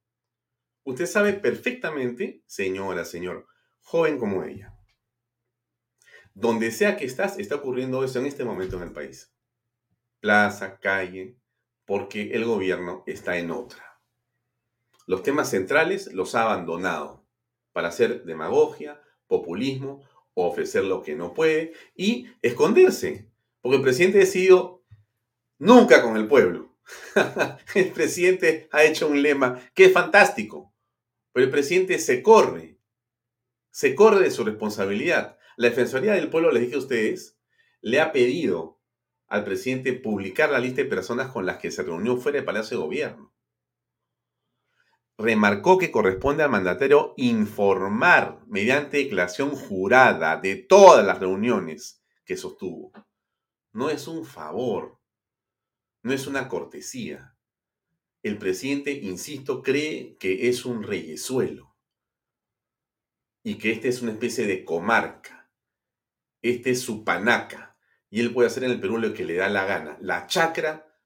Usted 0.83 1.05
sabe 1.05 1.33
perfectamente, 1.33 2.43
señora, 2.47 3.05
señor, 3.05 3.47
joven 3.81 4.17
como 4.17 4.43
ella. 4.43 4.75
Donde 6.33 6.71
sea 6.71 6.97
que 6.97 7.05
estás, 7.05 7.37
está 7.37 7.55
ocurriendo 7.55 8.03
eso 8.03 8.19
en 8.19 8.25
este 8.25 8.43
momento 8.43 8.77
en 8.77 8.83
el 8.83 8.91
país. 8.91 9.33
Plaza, 10.19 10.79
calle, 10.79 11.37
porque 11.85 12.31
el 12.33 12.45
gobierno 12.45 13.03
está 13.05 13.37
en 13.37 13.51
otra. 13.51 13.99
Los 15.05 15.23
temas 15.23 15.49
centrales 15.49 16.13
los 16.13 16.35
ha 16.35 16.43
abandonado 16.43 17.27
para 17.73 17.89
hacer 17.89 18.23
demagogia, 18.23 19.01
populismo, 19.27 20.03
ofrecer 20.33 20.83
lo 20.83 21.01
que 21.01 21.15
no 21.15 21.33
puede 21.33 21.73
y 21.95 22.27
esconderse. 22.41 23.30
Porque 23.61 23.77
el 23.77 23.83
presidente 23.83 24.17
ha 24.17 24.21
decidido 24.21 24.83
nunca 25.59 26.01
con 26.01 26.17
el 26.17 26.27
pueblo. 26.27 26.77
el 27.75 27.91
presidente 27.91 28.67
ha 28.71 28.83
hecho 28.83 29.07
un 29.07 29.21
lema 29.21 29.61
que 29.73 29.85
es 29.85 29.93
fantástico, 29.93 30.73
pero 31.31 31.45
el 31.45 31.51
presidente 31.51 31.99
se 31.99 32.21
corre, 32.21 32.79
se 33.69 33.95
corre 33.95 34.21
de 34.21 34.31
su 34.31 34.43
responsabilidad. 34.43 35.37
La 35.57 35.69
Defensoría 35.69 36.13
del 36.13 36.29
Pueblo, 36.29 36.51
les 36.51 36.63
dije 36.63 36.75
a 36.75 36.79
ustedes, 36.79 37.37
le 37.81 37.99
ha 37.99 38.11
pedido 38.11 38.79
al 39.27 39.43
presidente 39.43 39.93
publicar 39.93 40.49
la 40.49 40.59
lista 40.59 40.81
de 40.81 40.89
personas 40.89 41.31
con 41.31 41.45
las 41.45 41.57
que 41.57 41.71
se 41.71 41.83
reunió 41.83 42.17
fuera 42.17 42.37
del 42.37 42.45
Palacio 42.45 42.77
de 42.77 42.83
Gobierno. 42.83 43.33
Remarcó 45.17 45.77
que 45.77 45.91
corresponde 45.91 46.43
al 46.43 46.49
mandatario 46.49 47.13
informar 47.15 48.39
mediante 48.47 48.97
declaración 48.97 49.51
jurada 49.51 50.37
de 50.37 50.55
todas 50.55 51.05
las 51.05 51.19
reuniones 51.19 52.03
que 52.25 52.35
sostuvo. 52.35 52.91
No 53.73 53.89
es 53.89 54.07
un 54.07 54.25
favor, 54.25 54.99
no 56.03 56.13
es 56.13 56.27
una 56.27 56.47
cortesía. 56.47 57.37
El 58.23 58.37
presidente, 58.37 58.91
insisto, 58.91 59.61
cree 59.61 60.17
que 60.17 60.49
es 60.49 60.65
un 60.65 60.83
reyesuelo 60.83 61.75
y 63.43 63.55
que 63.55 63.71
esta 63.71 63.87
es 63.87 64.01
una 64.01 64.11
especie 64.11 64.45
de 64.45 64.63
comarca. 64.63 65.49
Este 66.41 66.71
es 66.71 66.81
su 66.81 67.03
panaca 67.03 67.77
y 68.09 68.19
él 68.19 68.33
puede 68.33 68.47
hacer 68.47 68.63
en 68.63 68.71
el 68.71 68.79
Perú 68.79 68.97
lo 68.97 69.13
que 69.13 69.25
le 69.25 69.35
da 69.35 69.49
la 69.49 69.65
gana. 69.65 69.97
La 70.01 70.27
chacra 70.27 70.99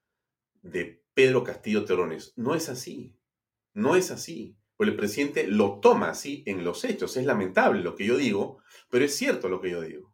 de 0.62 1.06
Pedro 1.13 1.43
Castillo 1.43 1.86
Terrones. 1.86 2.34
No 2.36 2.56
es 2.56 2.67
así. 2.69 3.15
No 3.73 3.95
es 3.95 4.12
así. 4.12 4.58
El 4.80 4.95
presidente 4.95 5.47
lo 5.47 5.80
toma 5.80 6.10
así 6.10 6.43
en 6.45 6.63
los 6.63 6.84
hechos. 6.84 7.15
Es 7.15 7.25
lamentable 7.25 7.82
lo 7.82 7.95
que 7.95 8.06
yo 8.06 8.17
digo, 8.17 8.62
pero 8.89 9.06
es 9.06 9.15
cierto 9.15 9.47
lo 9.47 9.62
que 9.62 9.71
yo 9.71 9.82
digo. 9.82 10.13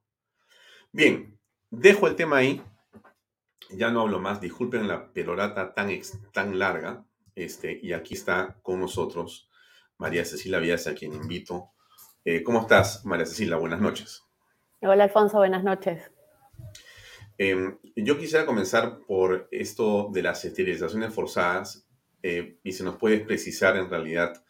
Bien, 0.91 1.39
dejo 1.71 2.07
el 2.07 2.15
tema 2.15 2.38
ahí. 2.38 2.62
Ya 3.71 3.89
no 3.89 4.01
hablo 4.01 4.19
más. 4.19 4.39
Disculpen 4.41 4.88
la 4.88 5.12
perorata 5.12 5.73
tan, 5.73 5.89
ex- 5.89 6.19
tan 6.31 6.60
larga. 6.60 7.05
Este, 7.36 7.79
y 7.81 7.93
aquí 7.93 8.13
está 8.13 8.57
con 8.62 8.79
nosotros 8.79 9.49
María 9.97 10.25
Cecilia 10.25 10.60
Villas, 10.60 10.88
a 10.88 10.93
quien 10.93 11.13
invito. 11.13 11.69
Eh, 12.25 12.43
¿Cómo 12.43 12.62
estás, 12.62 13.05
María 13.05 13.25
Cecilia? 13.25 13.55
Buenas 13.55 13.79
noches. 13.79 14.23
Hola 14.81 15.05
Alfonso, 15.05 15.38
buenas 15.38 15.63
noches. 15.63 16.12
Eh, 17.38 17.77
yo 17.95 18.17
quisiera 18.19 18.45
comenzar 18.45 18.99
por 19.07 19.47
esto 19.51 20.10
de 20.12 20.21
las 20.21 20.43
esterilizaciones 20.45 21.13
forzadas 21.13 21.88
eh, 22.21 22.57
y 22.63 22.73
si 22.73 22.84
nos 22.84 22.97
puedes 22.97 23.21
precisar 23.21 23.77
en 23.77 23.89
realidad 23.89 24.43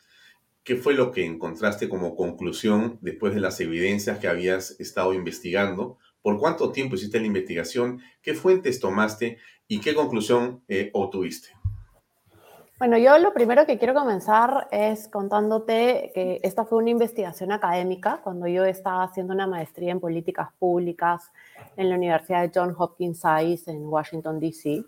qué 0.63 0.75
fue 0.75 0.93
lo 0.93 1.12
que 1.12 1.25
encontraste 1.25 1.88
como 1.88 2.15
conclusión 2.15 2.97
después 3.01 3.34
de 3.34 3.39
las 3.39 3.60
evidencias 3.62 4.19
que 4.19 4.27
habías 4.27 4.79
estado 4.79 5.13
investigando, 5.13 5.97
por 6.21 6.38
cuánto 6.39 6.71
tiempo 6.71 6.95
hiciste 6.95 7.19
la 7.19 7.27
investigación, 7.27 8.01
qué 8.21 8.34
fuentes 8.34 8.79
tomaste 8.79 9.38
y 9.67 9.79
qué 9.79 9.95
conclusión 9.95 10.63
eh, 10.67 10.89
obtuviste. 10.93 11.49
Bueno, 12.81 12.97
yo 12.97 13.15
lo 13.19 13.31
primero 13.31 13.67
que 13.67 13.77
quiero 13.77 13.93
comenzar 13.93 14.67
es 14.71 15.07
contándote 15.07 16.12
que 16.15 16.39
esta 16.41 16.65
fue 16.65 16.79
una 16.79 16.89
investigación 16.89 17.51
académica 17.51 18.21
cuando 18.23 18.47
yo 18.47 18.65
estaba 18.65 19.03
haciendo 19.03 19.36
una 19.36 19.45
maestría 19.45 19.91
en 19.91 19.99
políticas 19.99 20.49
públicas 20.57 21.31
en 21.77 21.89
la 21.89 21.95
Universidad 21.95 22.41
de 22.41 22.51
John 22.51 22.73
Hopkins 22.75 23.19
Science 23.19 23.69
en 23.69 23.86
Washington, 23.86 24.39
D.C. 24.39 24.84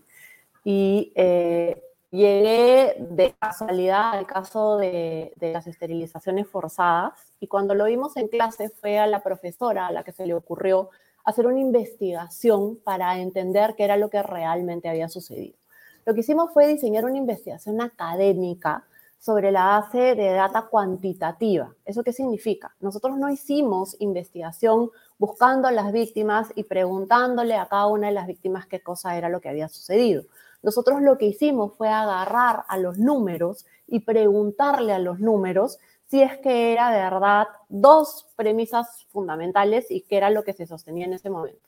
Y 0.63 1.12
eh, 1.13 1.84
llegué 2.10 2.96
de 2.98 3.36
casualidad 3.38 4.13
al 4.13 4.26
caso 4.26 4.78
de, 4.78 5.32
de 5.36 5.54
las 5.54 5.67
esterilizaciones 5.67 6.48
forzadas 6.48 7.13
y 7.39 7.46
cuando 7.46 7.76
lo 7.76 7.86
vimos 7.86 8.17
en 8.17 8.28
clase 8.28 8.69
fue 8.69 8.98
a 8.98 9.06
la 9.06 9.22
profesora 9.22 9.86
a 9.86 9.91
la 9.91 10.04
que 10.04 10.13
se 10.13 10.26
le 10.26 10.34
ocurrió 10.34 10.89
hacer 11.24 11.48
una 11.48 11.60
investigación 11.60 12.78
para 12.84 13.20
entender 13.20 13.76
qué 13.76 13.84
era 13.86 13.98
lo 13.98 14.10
que 14.10 14.22
realmente 14.24 14.90
había 14.90 15.10
sucedido. 15.10 15.58
Lo 16.06 16.14
que 16.14 16.20
hicimos 16.20 16.52
fue 16.54 16.68
diseñar 16.68 17.06
una 17.06 17.18
investigación 17.18 17.82
académica 17.82 18.86
sobre 19.20 19.54
la 19.54 19.66
base 19.66 20.16
de 20.16 20.34
data 20.34 20.64
cuantitativa. 20.64 21.74
¿Eso 21.86 22.04
qué 22.04 22.12
significa? 22.12 22.76
Nosotros 22.82 23.18
no 23.18 23.30
hicimos 23.30 23.96
investigación 24.00 24.90
buscando 25.18 25.70
a 25.70 25.72
las 25.72 25.94
víctimas 25.94 26.52
y 26.56 26.66
preguntándole 26.66 27.56
a 27.56 27.68
cada 27.68 27.88
una 27.88 28.08
de 28.08 28.14
las 28.14 28.28
víctimas 28.28 28.68
qué 28.68 28.82
cosa 28.82 29.18
era 29.18 29.30
lo 29.30 29.40
que 29.40 29.48
había 29.48 29.70
sucedido. 29.70 30.24
Nosotros 30.62 31.02
lo 31.02 31.18
que 31.18 31.28
hicimos 31.28 31.74
fue 31.78 31.88
agarrar 31.88 32.66
a 32.68 32.78
los 32.78 32.98
números 32.98 33.66
y 33.88 34.02
preguntarle 34.02 34.92
a 34.92 35.00
los 35.00 35.22
números 35.22 35.80
si 36.13 36.21
es 36.21 36.38
que 36.38 36.73
era 36.73 36.91
verdad 36.91 37.47
dos 37.69 38.28
premisas 38.36 39.08
fundamentales 39.10 39.89
y 39.89 40.02
qué 40.02 40.17
era 40.17 40.30
lo 40.30 40.43
que 40.43 40.54
se 40.54 40.67
sostenía 40.67 41.08
en 41.08 41.13
ese 41.13 41.32
momento 41.32 41.67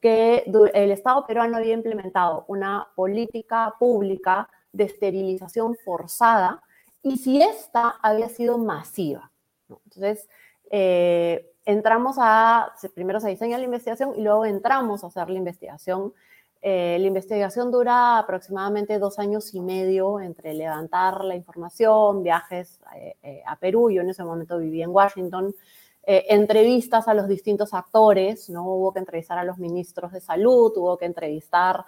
que 0.00 0.44
el 0.74 0.92
Estado 0.92 1.26
peruano 1.26 1.56
había 1.56 1.74
implementado 1.74 2.44
una 2.46 2.86
política 2.94 3.74
pública 3.80 4.48
de 4.72 4.84
esterilización 4.84 5.76
forzada 5.84 6.62
y 7.02 7.16
si 7.16 7.42
esta 7.42 7.96
había 8.00 8.28
sido 8.28 8.58
masiva. 8.58 9.32
Entonces, 9.68 10.28
eh, 10.70 11.50
entramos 11.64 12.14
a, 12.20 12.72
primero 12.94 13.18
se 13.18 13.30
diseña 13.30 13.58
la 13.58 13.64
investigación 13.64 14.12
y 14.16 14.22
luego 14.22 14.44
entramos 14.44 15.02
a 15.02 15.08
hacer 15.08 15.30
la 15.30 15.38
investigación. 15.38 16.14
Eh, 16.62 16.98
la 17.00 17.06
investigación 17.06 17.70
dura 17.70 18.18
aproximadamente 18.18 18.98
dos 18.98 19.18
años 19.18 19.54
y 19.54 19.60
medio 19.60 20.20
entre 20.20 20.52
levantar 20.52 21.24
la 21.24 21.34
información, 21.34 22.22
viajes 22.22 22.80
eh, 23.22 23.42
a 23.46 23.56
Perú, 23.56 23.90
yo 23.90 24.02
en 24.02 24.10
ese 24.10 24.24
momento 24.24 24.58
vivía 24.58 24.84
en 24.84 24.90
Washington, 24.90 25.54
entrevistas 26.02 27.06
a 27.06 27.14
los 27.14 27.28
distintos 27.28 27.72
actores, 27.72 28.50
¿no? 28.50 28.64
Hubo 28.64 28.92
que 28.92 28.98
entrevistar 28.98 29.38
a 29.38 29.44
los 29.44 29.58
ministros 29.58 30.10
de 30.12 30.20
salud, 30.20 30.72
hubo 30.74 30.96
que 30.96 31.04
entrevistar 31.04 31.84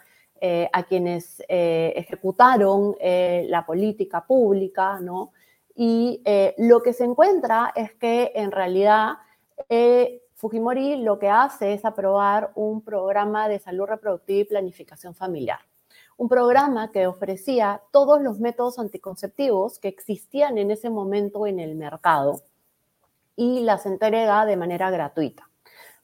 a 0.73 0.83
quienes 0.85 1.43
ejecutaron 1.49 2.95
la 3.01 3.65
política 3.67 4.25
pública, 4.25 5.01
¿no? 5.01 5.33
Y 5.75 6.23
lo 6.59 6.83
que 6.83 6.93
se 6.93 7.05
encuentra 7.05 7.73
es 7.75 7.95
que 7.95 8.33
en 8.35 8.53
realidad 8.53 9.15
eh, 9.69 10.22
Fujimori 10.43 10.97
lo 10.97 11.21
que 11.21 11.29
hace 11.29 11.73
es 11.73 11.85
aprobar 11.85 12.51
un 12.57 12.83
programa 12.83 13.49
de 13.49 13.61
salud 13.61 13.87
reproductiva 13.87 14.41
y 14.41 14.45
planificación 14.45 15.15
familiar. 15.15 15.61
Un 16.17 16.29
programa 16.29 16.91
que 16.91 17.07
ofrecía 17.07 17.81
todos 17.93 18.21
los 18.21 18.41
métodos 18.41 18.81
anticonceptivos 18.81 19.79
que 19.79 19.87
existían 19.87 20.59
en 20.59 20.73
ese 20.73 20.91
momento 20.91 21.47
en 21.47 21.61
el 21.61 21.77
mercado 21.77 22.41
y 23.37 23.61
las 23.61 23.87
entrega 23.87 24.45
de 24.45 24.57
manera 24.57 24.91
gratuita. 24.91 25.49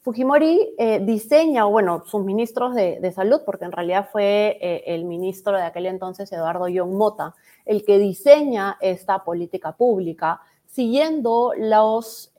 Fujimori 0.02 0.72
eh, 0.78 1.00
diseña, 1.00 1.64
bueno, 1.64 2.04
sus 2.06 2.22
ministros 2.22 2.76
de, 2.76 3.12
salud, 3.12 3.40
porque 3.44 3.64
en 3.64 3.72
realidad 3.72 4.08
fue 4.12 4.56
eh, 4.60 4.84
el 4.86 5.04
ministro 5.04 5.56
de 5.56 5.64
aquel 5.64 5.86
entonces, 5.86 6.30
Eduardo 6.30 6.66
John 6.72 6.94
Mota, 6.94 7.34
el 7.66 7.84
que 7.84 7.98
diseña 7.98 8.76
esta 8.80 9.24
política 9.24 9.72
pública, 9.72 10.40
siguiendo 10.64 11.54
los, 11.56 12.32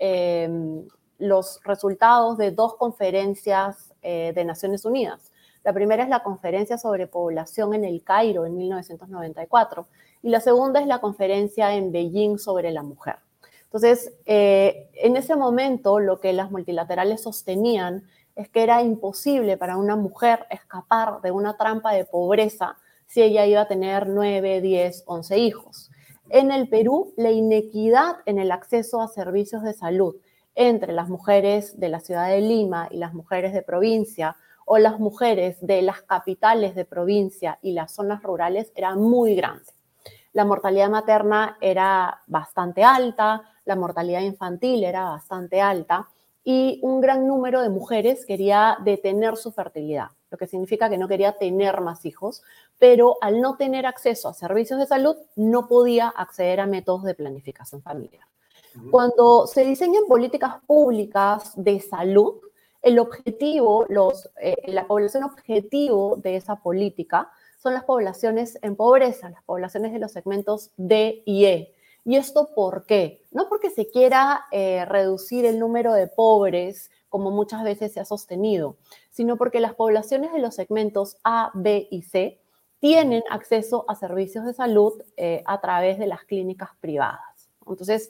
los 1.19 1.59
resultados 1.63 2.37
de 2.37 2.51
dos 2.51 2.75
conferencias 2.75 3.93
eh, 4.01 4.31
de 4.33 4.45
Naciones 4.45 4.85
Unidas. 4.85 5.31
La 5.63 5.73
primera 5.73 6.03
es 6.03 6.09
la 6.09 6.23
conferencia 6.23 6.77
sobre 6.77 7.05
población 7.05 7.73
en 7.73 7.83
el 7.83 8.03
Cairo 8.03 8.45
en 8.45 8.57
1994 8.57 9.87
y 10.23 10.29
la 10.29 10.39
segunda 10.39 10.79
es 10.79 10.87
la 10.87 10.99
conferencia 10.99 11.75
en 11.75 11.91
Beijing 11.91 12.39
sobre 12.39 12.71
la 12.71 12.81
mujer. 12.81 13.17
Entonces, 13.65 14.13
eh, 14.25 14.89
en 14.95 15.15
ese 15.15 15.35
momento 15.35 15.99
lo 15.99 16.19
que 16.19 16.33
las 16.33 16.49
multilaterales 16.49 17.21
sostenían 17.21 18.03
es 18.35 18.49
que 18.49 18.63
era 18.63 18.81
imposible 18.81 19.57
para 19.57 19.77
una 19.77 19.95
mujer 19.95 20.47
escapar 20.49 21.21
de 21.21 21.31
una 21.31 21.57
trampa 21.57 21.93
de 21.93 22.05
pobreza 22.05 22.77
si 23.05 23.21
ella 23.21 23.45
iba 23.45 23.61
a 23.61 23.67
tener 23.67 24.07
9, 24.07 24.61
10, 24.61 25.03
11 25.05 25.37
hijos. 25.37 25.91
En 26.29 26.51
el 26.51 26.69
Perú, 26.69 27.13
la 27.17 27.31
inequidad 27.31 28.17
en 28.25 28.39
el 28.39 28.51
acceso 28.51 29.01
a 29.01 29.07
servicios 29.07 29.63
de 29.63 29.73
salud 29.73 30.15
entre 30.59 30.91
las 30.91 31.07
mujeres 31.07 31.79
de 31.79 31.87
la 31.87 32.01
ciudad 32.01 32.27
de 32.27 32.41
Lima 32.41 32.89
y 32.91 32.97
las 32.97 33.13
mujeres 33.13 33.53
de 33.53 33.61
provincia 33.61 34.35
o 34.65 34.77
las 34.77 34.99
mujeres 34.99 35.57
de 35.61 35.81
las 35.81 36.01
capitales 36.01 36.75
de 36.75 36.83
provincia 36.83 37.57
y 37.61 37.71
las 37.71 37.93
zonas 37.93 38.21
rurales 38.21 38.73
era 38.75 38.93
muy 38.93 39.35
grande. 39.35 39.71
La 40.33 40.43
mortalidad 40.43 40.89
materna 40.89 41.57
era 41.61 42.23
bastante 42.27 42.83
alta, 42.83 43.41
la 43.63 43.77
mortalidad 43.77 44.19
infantil 44.19 44.83
era 44.83 45.05
bastante 45.05 45.61
alta 45.61 46.09
y 46.43 46.81
un 46.83 46.99
gran 46.99 47.25
número 47.25 47.61
de 47.61 47.69
mujeres 47.69 48.25
quería 48.25 48.79
detener 48.83 49.37
su 49.37 49.53
fertilidad, 49.53 50.09
lo 50.29 50.37
que 50.37 50.45
significa 50.45 50.89
que 50.89 50.97
no 50.97 51.07
quería 51.07 51.37
tener 51.37 51.79
más 51.79 52.05
hijos, 52.05 52.43
pero 52.77 53.15
al 53.21 53.39
no 53.39 53.55
tener 53.55 53.85
acceso 53.85 54.27
a 54.27 54.33
servicios 54.33 54.77
de 54.77 54.87
salud 54.87 55.15
no 55.37 55.69
podía 55.69 56.09
acceder 56.09 56.59
a 56.59 56.67
métodos 56.67 57.05
de 57.05 57.15
planificación 57.15 57.81
familiar. 57.81 58.25
Cuando 58.91 59.47
se 59.47 59.63
diseñan 59.65 60.05
políticas 60.07 60.55
públicas 60.65 61.53
de 61.55 61.79
salud, 61.79 62.35
el 62.81 62.99
objetivo, 62.99 63.85
los, 63.89 64.29
eh, 64.41 64.55
la 64.67 64.87
población 64.87 65.23
objetivo 65.23 66.15
de 66.17 66.37
esa 66.37 66.57
política 66.57 67.29
son 67.57 67.73
las 67.73 67.83
poblaciones 67.83 68.57
en 68.61 68.75
pobreza, 68.75 69.29
las 69.29 69.43
poblaciones 69.43 69.91
de 69.91 69.99
los 69.99 70.13
segmentos 70.13 70.71
D 70.77 71.23
y 71.25 71.45
E. 71.45 71.75
¿Y 72.05 72.15
esto 72.15 72.49
por 72.55 72.85
qué? 72.85 73.21
No 73.31 73.49
porque 73.49 73.69
se 73.69 73.89
quiera 73.89 74.45
eh, 74.51 74.85
reducir 74.85 75.45
el 75.45 75.59
número 75.59 75.93
de 75.93 76.07
pobres, 76.07 76.89
como 77.09 77.31
muchas 77.31 77.63
veces 77.63 77.91
se 77.91 77.99
ha 77.99 78.05
sostenido, 78.05 78.77
sino 79.09 79.35
porque 79.35 79.59
las 79.59 79.73
poblaciones 79.73 80.31
de 80.31 80.39
los 80.39 80.55
segmentos 80.55 81.17
A, 81.23 81.51
B 81.53 81.87
y 81.91 82.03
C 82.03 82.39
tienen 82.79 83.23
acceso 83.29 83.83
a 83.89 83.95
servicios 83.95 84.45
de 84.45 84.53
salud 84.53 84.93
eh, 85.17 85.43
a 85.45 85.59
través 85.59 85.99
de 85.99 86.07
las 86.07 86.23
clínicas 86.23 86.69
privadas. 86.79 87.49
Entonces, 87.67 88.09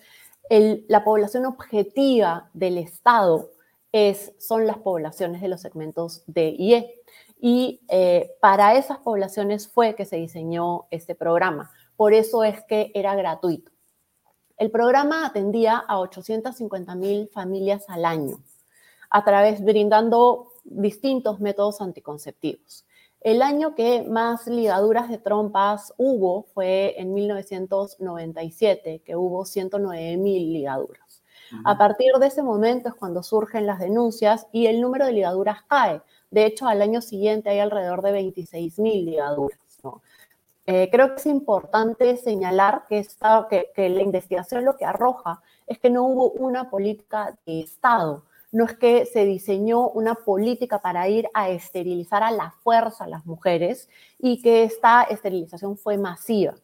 la 0.49 1.03
población 1.03 1.45
objetiva 1.45 2.49
del 2.53 2.77
Estado 2.77 3.51
es, 3.91 4.33
son 4.39 4.65
las 4.65 4.77
poblaciones 4.77 5.41
de 5.41 5.47
los 5.47 5.61
segmentos 5.61 6.23
D 6.27 6.55
y 6.57 6.73
E. 6.73 6.95
Y 7.39 7.81
eh, 7.87 8.31
para 8.41 8.75
esas 8.75 8.97
poblaciones 8.99 9.67
fue 9.67 9.95
que 9.95 10.05
se 10.05 10.17
diseñó 10.17 10.87
este 10.91 11.15
programa. 11.15 11.71
Por 11.95 12.13
eso 12.13 12.43
es 12.43 12.63
que 12.63 12.91
era 12.93 13.15
gratuito. 13.15 13.71
El 14.57 14.71
programa 14.71 15.25
atendía 15.25 15.77
a 15.77 15.99
850 15.99 16.95
mil 16.95 17.29
familias 17.29 17.85
al 17.87 18.03
año, 18.03 18.43
a 19.09 19.23
través 19.23 19.63
brindando 19.63 20.51
distintos 20.65 21.39
métodos 21.39 21.79
anticonceptivos. 21.79 22.85
El 23.21 23.41
año 23.41 23.75
que 23.75 24.03
más 24.03 24.47
ligaduras 24.47 25.09
de 25.09 25.17
trompas 25.17 25.93
hubo 25.97 26.43
fue 26.53 26.95
en 26.99 27.13
1997, 27.13 29.01
que 29.03 29.15
hubo 29.17 29.43
109 29.43 30.17
mil 30.17 30.53
ligaduras. 30.53 31.21
A 31.65 31.77
partir 31.77 32.13
de 32.13 32.27
ese 32.27 32.43
momento 32.43 32.89
es 32.89 32.95
cuando 32.95 33.23
surgen 33.23 33.65
las 33.65 33.79
denuncias 33.79 34.47
y 34.51 34.67
el 34.67 34.79
número 34.81 35.05
de 35.05 35.13
ligaduras 35.13 35.63
cae. 35.67 36.01
De 36.29 36.45
hecho, 36.45 36.67
al 36.67 36.81
año 36.81 37.01
siguiente 37.01 37.49
hay 37.49 37.59
alrededor 37.59 38.03
de 38.03 38.11
26 38.11 38.79
mil 38.79 39.05
ligaduras. 39.05 39.59
Eh, 40.67 40.89
creo 40.91 41.09
que 41.09 41.15
es 41.15 41.25
importante 41.25 42.15
señalar 42.17 42.85
que, 42.87 43.05
que, 43.49 43.71
que 43.73 43.89
la 43.89 44.03
investigación 44.03 44.63
lo 44.63 44.77
que 44.77 44.85
arroja 44.85 45.41
es 45.65 45.79
que 45.79 45.89
no 45.89 46.03
hubo 46.03 46.29
una 46.31 46.69
política 46.69 47.35
de 47.47 47.61
Estado 47.61 48.23
no 48.51 48.65
es 48.65 48.75
que 48.75 49.05
se 49.05 49.25
diseñó 49.25 49.89
una 49.89 50.15
política 50.15 50.79
para 50.79 51.07
ir 51.07 51.29
a 51.33 51.49
esterilizar 51.49 52.23
a 52.23 52.31
la 52.31 52.51
fuerza 52.63 53.03
a 53.03 53.07
las 53.07 53.25
mujeres 53.25 53.89
y 54.17 54.41
que 54.41 54.63
esta 54.63 55.03
esterilización 55.03 55.77
fue 55.77 55.97
masiva. 55.97 56.55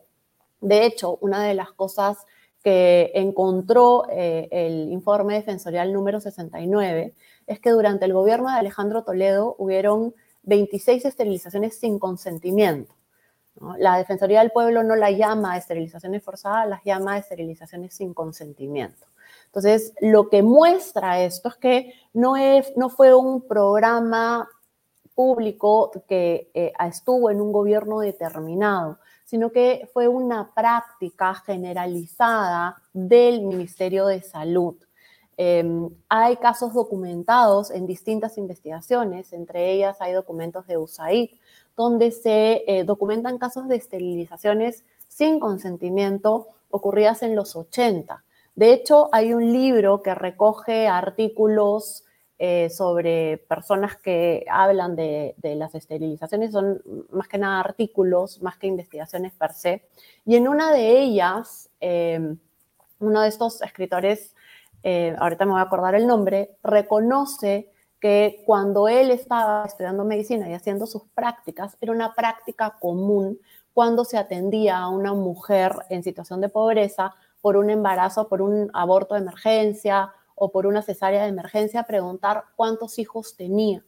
De 0.59 0.85
hecho, 0.85 1.17
una 1.21 1.45
de 1.45 1.53
las 1.53 1.71
cosas 1.71 2.25
que 2.63 3.11
encontró 3.13 4.05
eh, 4.09 4.47
el 4.51 4.91
informe 4.91 5.35
defensorial 5.35 5.93
número 5.93 6.19
69 6.19 7.13
es 7.47 7.59
que 7.59 7.69
durante 7.71 8.05
el 8.05 8.13
gobierno 8.13 8.49
de 8.49 8.57
Alejandro 8.57 9.03
Toledo 9.03 9.55
hubieron 9.57 10.13
26 10.43 11.05
esterilizaciones 11.05 11.79
sin 11.79 11.99
consentimiento. 11.99 12.95
La 13.77 13.97
Defensoría 13.97 14.39
del 14.39 14.51
Pueblo 14.51 14.83
no 14.83 14.95
la 14.95 15.11
llama 15.11 15.57
esterilizaciones 15.57 16.23
forzadas, 16.23 16.67
las 16.67 16.83
llama 16.83 17.17
esterilizaciones 17.17 17.93
sin 17.93 18.13
consentimiento. 18.13 19.07
Entonces, 19.47 19.93
lo 19.99 20.29
que 20.29 20.43
muestra 20.43 21.21
esto 21.21 21.49
es 21.49 21.55
que 21.55 21.93
no, 22.13 22.37
es, 22.37 22.71
no 22.77 22.89
fue 22.89 23.13
un 23.13 23.47
programa 23.47 24.47
público 25.13 25.91
que 26.07 26.49
eh, 26.53 26.71
estuvo 26.87 27.29
en 27.29 27.41
un 27.41 27.51
gobierno 27.51 27.99
determinado, 27.99 28.99
sino 29.29 29.51
que 29.51 29.87
fue 29.93 30.07
una 30.07 30.55
práctica 30.55 31.35
generalizada 31.35 32.81
del 32.93 33.43
Ministerio 33.43 34.07
de 34.07 34.23
Salud. 34.23 34.75
Em, 35.37 35.87
hay 36.09 36.37
casos 36.37 36.73
documentados 36.73 37.69
en 37.69 37.85
distintas 37.85 38.39
investigaciones, 38.39 39.31
entre 39.31 39.71
ellas 39.71 39.97
hay 39.99 40.13
documentos 40.13 40.65
de 40.65 40.79
USAID, 40.79 41.29
donde 41.77 42.09
se 42.09 42.63
eh, 42.65 42.83
documentan 42.85 43.37
casos 43.37 43.67
de 43.67 43.75
esterilizaciones 43.75 44.83
sin 45.07 45.39
consentimiento 45.39 46.47
ocurridas 46.71 47.21
en 47.21 47.35
los 47.35 47.55
80. 47.55 48.23
De 48.55 48.73
hecho, 48.73 49.09
hay 49.11 49.35
un 49.35 49.53
libro 49.53 50.01
que 50.01 50.15
recoge 50.15 50.87
artículos 50.87 52.03
eh, 52.41 52.69
sobre 52.69 53.37
personas 53.49 53.97
que 53.97 54.45
hablan 54.49 54.95
de, 54.95 55.35
las 55.41 55.75
esterilizaciones, 55.75 56.53
son 56.53 56.81
más 57.11 57.27
que 57.27 57.37
nada 57.37 57.59
artículos, 57.59 58.41
más 58.41 58.57
que 58.57 58.67
investigaciones 58.67 59.33
per 59.33 59.51
se. 59.51 59.89
Y 60.25 60.37
en 60.37 60.47
una 60.47 60.71
de 60.71 61.01
ellas, 61.01 61.69
em, 61.81 62.37
uno 62.99 63.21
de 63.21 63.27
estos 63.27 63.61
escritores, 63.61 64.37
eh, 64.83 65.13
ahorita 65.19 65.43
me 65.43 65.51
voy 65.51 65.59
a 65.59 65.63
acordar 65.63 65.95
el 65.95 66.07
nombre, 66.07 66.55
reconoce 66.63 67.73
que 67.99 68.41
cuando 68.45 68.87
él 68.87 69.11
estaba 69.11 69.65
estudiando 69.65 70.05
medicina 70.05 70.49
y 70.49 70.53
haciendo 70.53 70.87
sus 70.87 71.03
prácticas, 71.13 71.75
era 71.81 71.91
una 71.91 72.13
práctica 72.13 72.77
común 72.79 73.37
cuando 73.73 74.05
se 74.05 74.17
atendía 74.17 74.77
a 74.77 74.87
una 74.87 75.13
mujer 75.13 75.73
en 75.89 76.03
situación 76.03 76.39
de 76.39 76.47
pobreza 76.47 77.13
por 77.41 77.57
un 77.57 77.69
embarazo, 77.69 78.29
por 78.29 78.41
un 78.41 78.69
aborto 78.73 79.15
de 79.15 79.21
emergencia 79.21 80.13
o 80.39 80.51
por 80.51 80.65
una 80.65 80.81
cesárea 80.81 81.23
de 81.23 81.29
emergencia, 81.29 81.83
preguntar 81.83 82.45
cuántos 82.55 82.97
hijos 82.97 83.35
tenía 83.35 83.83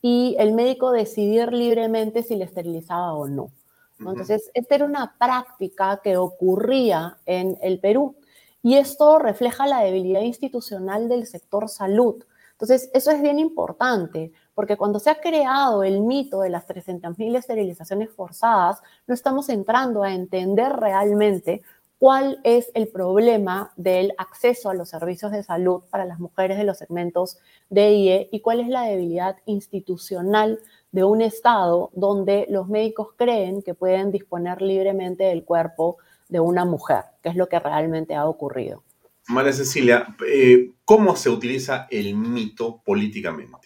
y 0.00 0.34
el 0.38 0.52
médico 0.52 0.90
decidir 0.90 1.52
libremente 1.52 2.22
si 2.22 2.34
le 2.34 2.44
esterilizaba 2.44 3.14
o 3.14 3.28
no. 3.28 3.52
Entonces, 4.00 4.50
esta 4.54 4.74
era 4.74 4.84
una 4.84 5.14
práctica 5.16 6.00
que 6.02 6.16
ocurría 6.16 7.18
en 7.24 7.56
el 7.62 7.78
Perú 7.78 8.16
y 8.60 8.74
esto 8.74 9.20
refleja 9.20 9.66
la 9.68 9.80
debilidad 9.80 10.22
institucional 10.22 11.08
del 11.08 11.26
sector 11.26 11.68
salud. 11.68 12.24
Entonces, 12.52 12.90
eso 12.94 13.10
es 13.12 13.22
bien 13.22 13.38
importante, 13.38 14.32
porque 14.54 14.76
cuando 14.76 14.98
se 14.98 15.10
ha 15.10 15.20
creado 15.20 15.84
el 15.84 16.00
mito 16.00 16.40
de 16.40 16.50
las 16.50 16.66
300.000 16.66 17.36
esterilizaciones 17.36 18.10
forzadas, 18.10 18.82
no 19.06 19.14
estamos 19.14 19.48
entrando 19.48 20.02
a 20.02 20.12
entender 20.12 20.72
realmente 20.72 21.62
cuál 22.02 22.40
es 22.42 22.72
el 22.74 22.88
problema 22.88 23.72
del 23.76 24.12
acceso 24.18 24.68
a 24.68 24.74
los 24.74 24.88
servicios 24.88 25.30
de 25.30 25.44
salud 25.44 25.82
para 25.88 26.04
las 26.04 26.18
mujeres 26.18 26.58
de 26.58 26.64
los 26.64 26.78
segmentos 26.78 27.38
de 27.70 27.92
IE 27.92 28.28
y 28.32 28.40
cuál 28.40 28.58
es 28.58 28.66
la 28.66 28.82
debilidad 28.82 29.36
institucional 29.46 30.58
de 30.90 31.04
un 31.04 31.22
Estado 31.22 31.90
donde 31.94 32.46
los 32.50 32.66
médicos 32.66 33.10
creen 33.16 33.62
que 33.62 33.74
pueden 33.74 34.10
disponer 34.10 34.60
libremente 34.62 35.22
del 35.22 35.44
cuerpo 35.44 35.98
de 36.28 36.40
una 36.40 36.64
mujer, 36.64 37.04
que 37.22 37.28
es 37.28 37.36
lo 37.36 37.48
que 37.48 37.60
realmente 37.60 38.16
ha 38.16 38.26
ocurrido. 38.26 38.82
María 39.28 39.52
Cecilia, 39.52 40.16
eh, 40.28 40.72
¿cómo 40.84 41.14
se 41.14 41.30
utiliza 41.30 41.86
el 41.88 42.16
mito 42.16 42.82
políticamente? 42.84 43.61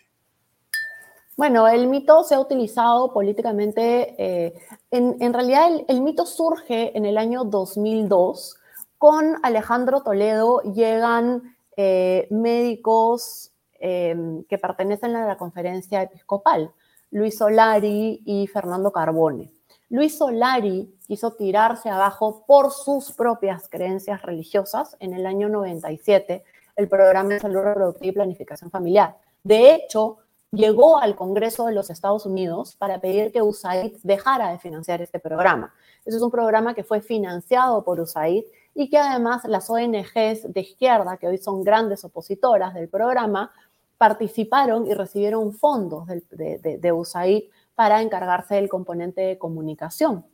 Bueno, 1.36 1.68
el 1.68 1.86
mito 1.86 2.24
se 2.24 2.34
ha 2.34 2.40
utilizado 2.40 3.12
políticamente, 3.12 4.14
eh, 4.16 4.54
en, 4.90 5.34
realidad 5.34 5.68
el, 5.86 6.00
mito 6.00 6.24
surge 6.24 6.96
en 6.96 7.04
el 7.04 7.18
año 7.18 7.44
2002, 7.44 8.56
con 8.96 9.36
Alejandro 9.42 10.02
Toledo 10.02 10.62
llegan 10.62 11.54
eh, 11.76 12.26
médicos 12.30 13.52
em, 13.78 14.44
que 14.44 14.56
pertenecen 14.56 15.14
a 15.14 15.26
la 15.26 15.36
conferencia 15.36 16.00
episcopal, 16.00 16.72
Luis 17.10 17.36
Solari 17.36 18.22
y 18.24 18.46
Fernando 18.46 18.90
Carbone. 18.90 19.52
Luis 19.90 20.16
Solari 20.16 20.96
quiso 21.06 21.34
tirarse 21.34 21.90
abajo 21.90 22.44
por 22.46 22.72
sus 22.72 23.12
propias 23.12 23.68
creencias 23.68 24.22
religiosas 24.22 24.96
en 25.00 25.12
el 25.12 25.26
año 25.26 25.50
97 25.50 26.44
el 26.76 26.88
programa 26.88 27.34
de 27.34 27.40
salud 27.40 27.60
reproductiva 27.60 28.08
y 28.08 28.12
planificación 28.12 28.70
familiar. 28.70 29.16
De 29.44 29.74
hecho, 29.74 30.18
llegó 30.56 30.98
al 30.98 31.14
Congreso 31.14 31.66
de 31.66 31.74
los 31.74 31.90
Estados 31.90 32.26
Unidos 32.26 32.74
para 32.76 33.00
pedir 33.00 33.30
que 33.30 33.42
USAID 33.42 33.98
dejara 34.02 34.50
de 34.50 34.58
financiar 34.58 35.02
este 35.02 35.20
programa. 35.20 35.74
Ese 36.04 36.16
es 36.16 36.22
un 36.22 36.30
programa 36.30 36.74
que 36.74 36.82
fue 36.82 37.00
financiado 37.00 37.84
por 37.84 38.00
USAID 38.00 38.44
y 38.74 38.88
que 38.88 38.98
además 38.98 39.44
las 39.44 39.70
ONGs 39.70 40.52
de 40.52 40.60
izquierda, 40.60 41.16
que 41.18 41.28
hoy 41.28 41.38
son 41.38 41.62
grandes 41.62 42.04
opositoras 42.04 42.74
del 42.74 42.88
programa, 42.88 43.52
participaron 43.98 44.86
y 44.86 44.94
recibieron 44.94 45.52
fondos 45.52 46.06
de, 46.06 46.92
USAID 46.92 47.44
para 47.74 48.02
encargarse 48.02 48.56
del 48.56 48.68
componente 48.68 49.20
de 49.22 49.38
comunicación. 49.38 50.26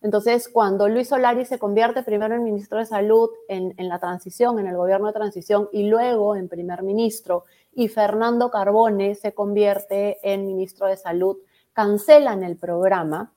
Entonces, 0.00 0.50
cuando 0.50 0.86
Luis 0.86 1.08
Solari 1.08 1.46
se 1.46 1.58
convierte 1.58 2.02
primero 2.02 2.34
en 2.34 2.44
ministro 2.44 2.78
de 2.78 2.84
Salud 2.84 3.30
en, 3.48 3.74
la 3.88 3.98
transición, 3.98 4.58
en 4.58 4.66
el 4.66 4.76
gobierno 4.76 5.06
de 5.06 5.14
transición, 5.14 5.68
y 5.72 5.88
luego 5.88 6.36
en 6.36 6.48
primer 6.48 6.82
ministro, 6.82 7.44
y 7.74 7.88
Fernando 7.88 8.50
Carbone 8.50 9.14
se 9.14 9.34
convierte 9.34 10.18
en 10.22 10.46
ministro 10.46 10.86
de 10.86 10.96
Salud, 10.96 11.38
cancelan 11.72 12.42
el 12.42 12.56
programa 12.56 13.32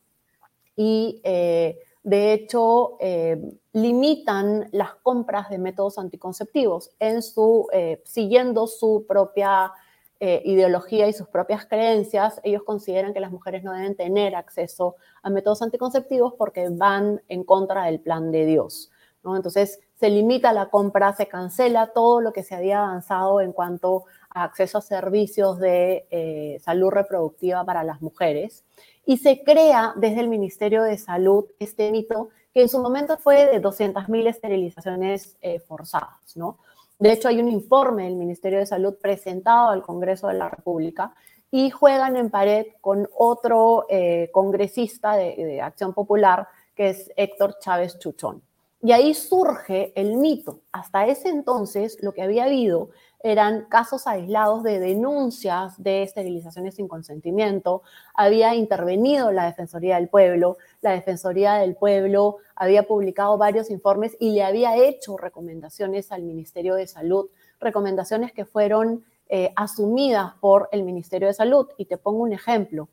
y 0.76 1.22
eh, 1.24 1.80
de 2.04 2.34
hecho 2.34 2.98
eh, 3.00 3.42
limitan 3.74 4.70
las 4.72 4.96
compras 4.96 5.50
de 5.50 5.58
métodos 5.58 5.98
anticonceptivos 5.98 6.92
en 7.00 7.22
su, 7.22 7.68
eh, 7.74 8.02
siguiendo 8.06 8.68
su 8.68 9.06
propia 9.08 9.74
ideología 10.20 11.08
y 11.08 11.14
sus 11.14 11.28
propias 11.28 11.68
creencias, 11.68 12.42
ellos 12.44 12.64
consideran 12.64 13.14
que 13.14 13.20
las 13.20 13.32
mujeres 13.32 13.64
no 13.64 13.72
deben 13.72 13.96
tener 13.96 14.34
acceso 14.34 14.96
a 15.22 15.30
métodos 15.30 15.62
anticonceptivos 15.62 16.34
porque 16.34 16.70
van 16.72 17.22
en 17.28 17.44
contra 17.44 17.84
del 17.84 18.00
plan 18.00 18.32
de 18.32 18.48
Dios. 18.48 18.90
Entonces 19.36 19.80
se 19.96 20.10
limita 20.10 20.54
la 20.54 20.70
compra, 20.70 21.14
se 21.14 21.28
cancela 21.28 21.88
todo 21.88 22.22
lo 22.22 22.32
que 22.32 22.44
se 22.44 22.56
había 22.56 22.80
avanzado 22.80 23.42
en 23.42 23.52
cuanto 23.52 24.06
acceso 24.44 24.78
a 24.78 24.82
servicios 24.82 25.60
de 25.60 26.08
eh, 26.12 26.60
salud 26.62 26.90
reproductiva 26.90 27.64
para 27.64 27.84
las 27.84 28.02
mujeres. 28.02 28.64
Y 29.06 29.18
se 29.18 29.44
crea 29.44 29.94
desde 29.96 30.22
el 30.22 30.28
Ministerio 30.28 30.84
de 30.84 30.98
Salud 30.98 31.46
este 31.60 31.92
mito 31.92 32.30
que 32.54 32.62
en 32.62 32.70
su 32.70 32.80
momento 32.80 33.18
fue 33.18 33.46
de 33.46 33.62
200.000 33.62 34.28
esterilizaciones 34.28 35.38
eh, 35.42 35.60
forzadas, 35.60 36.36
¿no? 36.36 36.58
De 37.00 37.12
hecho, 37.12 37.28
hay 37.28 37.40
un 37.40 37.48
informe 37.48 38.06
del 38.06 38.16
Ministerio 38.16 38.58
de 38.58 38.66
Salud 38.66 38.96
presentado 39.00 39.70
al 39.70 39.84
Congreso 39.84 40.28
de 40.28 40.34
la 40.34 40.50
República 40.50 41.14
y 41.52 41.70
juegan 41.70 42.18
en 42.18 42.32
pared 42.32 42.66
con 42.82 43.08
otro 43.16 43.86
eh, 43.90 44.30
congresista 44.34 45.16
de, 45.16 45.36
de 45.36 45.62
Acción 45.62 45.94
Popular, 45.94 46.48
que 46.76 46.90
es 46.90 47.12
Héctor 47.16 47.60
Chávez 47.60 48.00
Chuchón. 48.00 48.42
Y 48.82 48.92
ahí 48.92 49.14
surge 49.14 49.94
el 49.96 50.18
mito. 50.18 50.62
Hasta 50.72 51.08
ese 51.08 51.30
entonces, 51.30 51.98
lo 52.02 52.14
que 52.14 52.22
había 52.22 52.46
habido 52.46 52.90
eran 53.24 53.66
casos 53.66 54.06
aislados 54.06 54.64
de 54.64 54.80
denuncias 54.80 55.82
de 55.82 56.04
esterilizaciones 56.04 56.76
sin 56.76 56.88
consentimiento. 56.88 57.82
Había 58.14 58.56
intervenido 58.56 59.32
la 59.32 59.46
Defensoría 59.46 59.96
del 59.96 60.08
Pueblo. 60.08 60.58
La 60.82 60.92
Defensoría 60.92 61.56
del 61.56 61.76
Pueblo 61.76 62.38
había 62.56 62.84
publicado 62.84 63.38
varios 63.38 63.70
informes 63.70 64.16
y 64.20 64.32
le 64.32 64.44
había 64.44 64.76
hecho 64.78 65.18
recomendaciones 65.18 66.12
al 66.12 66.24
Ministerio 66.24 66.76
de 66.76 66.88
Salud, 66.88 67.30
recomendaciones 67.60 68.32
que 68.34 68.46
fueron 68.46 69.04
eh, 69.30 69.52
asumidas 69.56 70.34
por 70.40 70.70
el 70.72 70.84
Ministerio 70.84 71.28
de 71.28 71.34
Salud. 71.34 71.68
Y 71.78 71.86
te 71.86 71.98
pongo 71.98 72.20
un 72.20 72.34
ejemplo. 72.34 72.88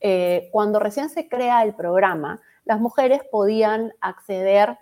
Eh, 0.00 0.48
cuando 0.52 0.78
recién 0.78 1.08
se 1.08 1.28
crea 1.28 1.62
el 1.62 1.74
programa, 1.74 2.40
las 2.64 2.80
mujeres 2.80 3.22
podían 3.30 3.94
acceder 4.00 4.76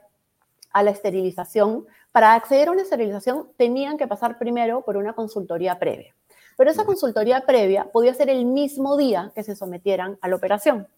a 0.73 0.83
la 0.83 0.91
esterilización 0.91 1.87
para 2.17 2.33
acceder 2.33 2.69
a 2.69 2.73
una 2.73 2.81
esterilización 2.81 3.47
tenían 3.59 3.99
que 3.99 4.09
pasar 4.09 4.39
primero 4.39 4.81
por 4.81 4.97
una 4.97 5.13
consultoría 5.13 5.79
previa. 5.79 6.15
Pero 6.57 6.71
esa 6.71 6.87
consultoría 6.87 7.45
previa 7.45 7.91
podía 7.93 8.15
ser 8.15 8.31
el 8.31 8.47
mismo 8.47 8.97
día 8.97 9.33
que 9.35 9.43
se 9.43 9.55
sometieran 9.55 10.17
a 10.23 10.29
la 10.29 10.37
operación. 10.37 10.89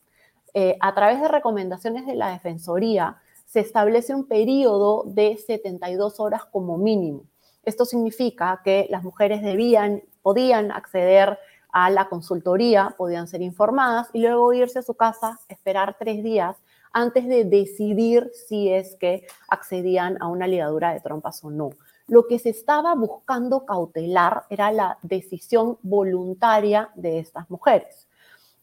Eh, 0.55 0.77
a 0.79 0.95
través 0.95 1.21
de 1.21 1.27
recomendaciones 1.27 2.07
de 2.07 2.15
la 2.15 2.31
Defensoría 2.31 3.17
se 3.47 3.59
establece 3.59 4.15
un 4.15 4.29
periodo 4.29 5.03
de 5.09 5.37
72 5.45 6.21
horas 6.21 6.45
como 6.45 6.79
mínimo. 6.79 7.25
Esto 7.65 7.85
significa 7.85 8.61
que 8.63 8.87
las 8.89 9.03
mujeres 9.03 9.43
debían, 9.43 10.05
podían 10.23 10.71
acceder 10.71 11.37
a 11.73 11.91
la 11.91 12.09
consultoría, 12.09 12.95
podían 12.97 13.27
ser 13.27 13.43
informadas 13.43 14.09
y 14.13 14.21
luego 14.21 14.53
irse 14.53 14.79
a 14.79 14.83
su 14.83 14.95
casa, 14.95 15.41
esperar 15.49 15.97
tres 15.99 16.23
días 16.23 16.55
antes 16.93 17.27
de 17.29 17.45
decidir 17.45 18.31
si 18.35 18.71
es 18.73 18.97
que 18.97 19.27
accedían 19.49 20.17
a 20.21 20.29
una 20.29 20.47
ligadura 20.47 20.93
de 20.93 21.01
trompas 21.01 21.43
o 21.45 21.51
no. 21.51 21.71
Lo 22.07 22.27
que 22.27 22.39
se 22.39 22.49
estaba 22.49 22.95
buscando 22.95 23.67
cautelar 23.67 24.45
era 24.49 24.73
la 24.73 24.99
decisión 25.03 25.79
voluntaria 25.83 26.91
de 26.95 27.19
estas 27.19 27.51
mujeres. 27.51 28.09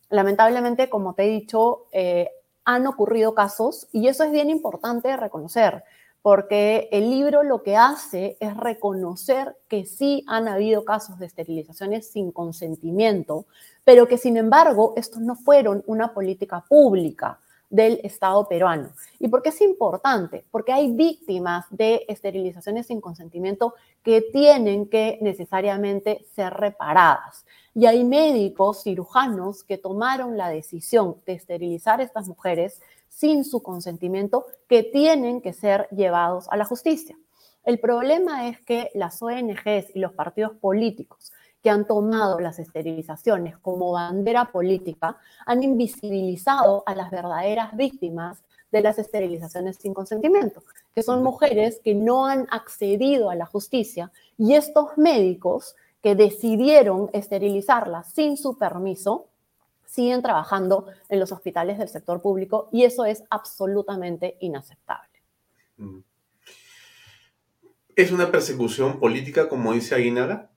Lamentablemente, 0.10 0.90
como 0.90 1.14
te 1.14 1.26
he 1.26 1.30
dicho, 1.30 1.86
eh, 1.92 2.30
han 2.64 2.88
ocurrido 2.88 3.36
casos 3.36 3.88
y 3.92 4.08
eso 4.08 4.24
es 4.24 4.32
bien 4.32 4.50
importante 4.50 5.16
reconocer, 5.16 5.84
porque 6.24 6.90
el 6.92 7.12
libro 7.12 7.44
lo 7.44 7.62
que 7.62 7.78
hace 7.78 8.36
es 8.40 8.58
reconocer 8.58 9.56
que 9.68 9.86
sí 9.86 10.26
han 10.28 10.48
habido 10.48 10.84
casos 10.84 11.20
de 11.20 11.28
esterilizaciones 11.28 12.10
sin 12.10 12.32
consentimiento, 12.32 13.46
pero 13.84 14.08
que 14.08 14.18
sin 14.18 14.38
embargo 14.38 14.94
estos 14.98 15.22
no 15.22 15.36
fueron 15.36 15.84
una 15.86 16.16
política 16.16 16.66
pública 16.68 17.40
del 17.69 17.99
Estado 18.04 18.47
peruano. 18.47 18.89
¿Y 19.19 19.28
por 19.28 19.41
qué 19.41 19.49
es 19.49 19.62
importante? 19.62 20.45
Porque 20.51 20.71
hay 20.71 20.91
víctimas 20.91 21.65
de 21.69 22.06
esterilizaciones 22.08 22.88
sin 22.88 23.01
consentimiento 23.01 23.73
que 24.04 24.21
tienen 24.21 24.88
que 24.88 25.17
necesariamente 25.21 26.25
ser 26.36 26.54
reparadas. 26.54 27.45
Y 27.73 27.86
hay 27.86 28.04
médicos, 28.04 28.84
cirujanos 28.84 29.63
que 29.63 29.78
tomaron 29.78 30.38
la 30.38 30.49
decisión 30.49 31.17
de 31.25 31.34
esterilizar 31.34 31.99
a 31.99 32.04
estas 32.04 32.28
mujeres 32.28 32.82
sin 33.10 33.43
su 33.43 33.62
consentimiento 33.63 34.45
que 34.67 34.84
tienen 34.84 35.41
que 35.41 35.54
ser 35.54 35.88
llevados 35.89 36.47
a 36.49 36.58
la 36.58 36.65
justicia. 36.65 37.17
El 37.63 37.80
problema 37.80 38.47
es 38.47 38.62
que 38.62 38.91
las 38.93 39.21
ONGs 39.21 39.95
y 39.95 39.99
los 39.99 40.13
partidos 40.13 40.56
políticos 40.58 41.32
que 41.65 41.71
han 41.71 41.88
tomado 41.88 42.39
las 42.39 42.60
esterilizaciones 42.60 43.58
como 43.58 43.93
bandera 43.93 44.51
política 44.51 45.17
han 45.47 45.63
invisibilizado 45.63 46.84
a 46.86 46.93
las 46.93 47.10
verdaderas 47.10 47.75
víctimas 47.75 48.43
de 48.71 48.82
las 48.82 48.99
esterilizaciones 48.99 49.78
sin 49.78 49.91
consentimiento, 49.91 50.62
que 50.93 51.01
son 51.01 51.23
mujeres 51.23 51.82
que 51.84 51.95
no 51.95 52.28
han 52.28 52.45
accedido 52.51 53.32
a 53.32 53.36
la 53.36 53.47
justicia 53.47 54.12
y 54.38 54.54
estos 54.54 54.95
médicos 54.95 55.75
que 56.04 56.13
decidieron 56.13 57.10
esterilizarlas 57.13 58.13
sin 58.13 58.38
su 58.38 58.60
permiso 58.60 59.25
siguen 59.88 60.21
trabajando 60.21 60.86
en 61.10 61.19
los 61.19 61.32
hospitales 61.32 61.80
del 61.80 61.89
sector 61.89 62.21
público 62.21 62.69
y 62.71 62.84
eso 62.84 63.06
es 63.06 63.23
absolutamente 63.32 64.38
inaceptable. 64.39 65.10
¿Es 67.95 68.12
una 68.12 68.30
persecución 68.30 68.99
política, 68.99 69.49
como 69.49 69.73
dice 69.73 69.95
Aguinaga? 69.95 70.51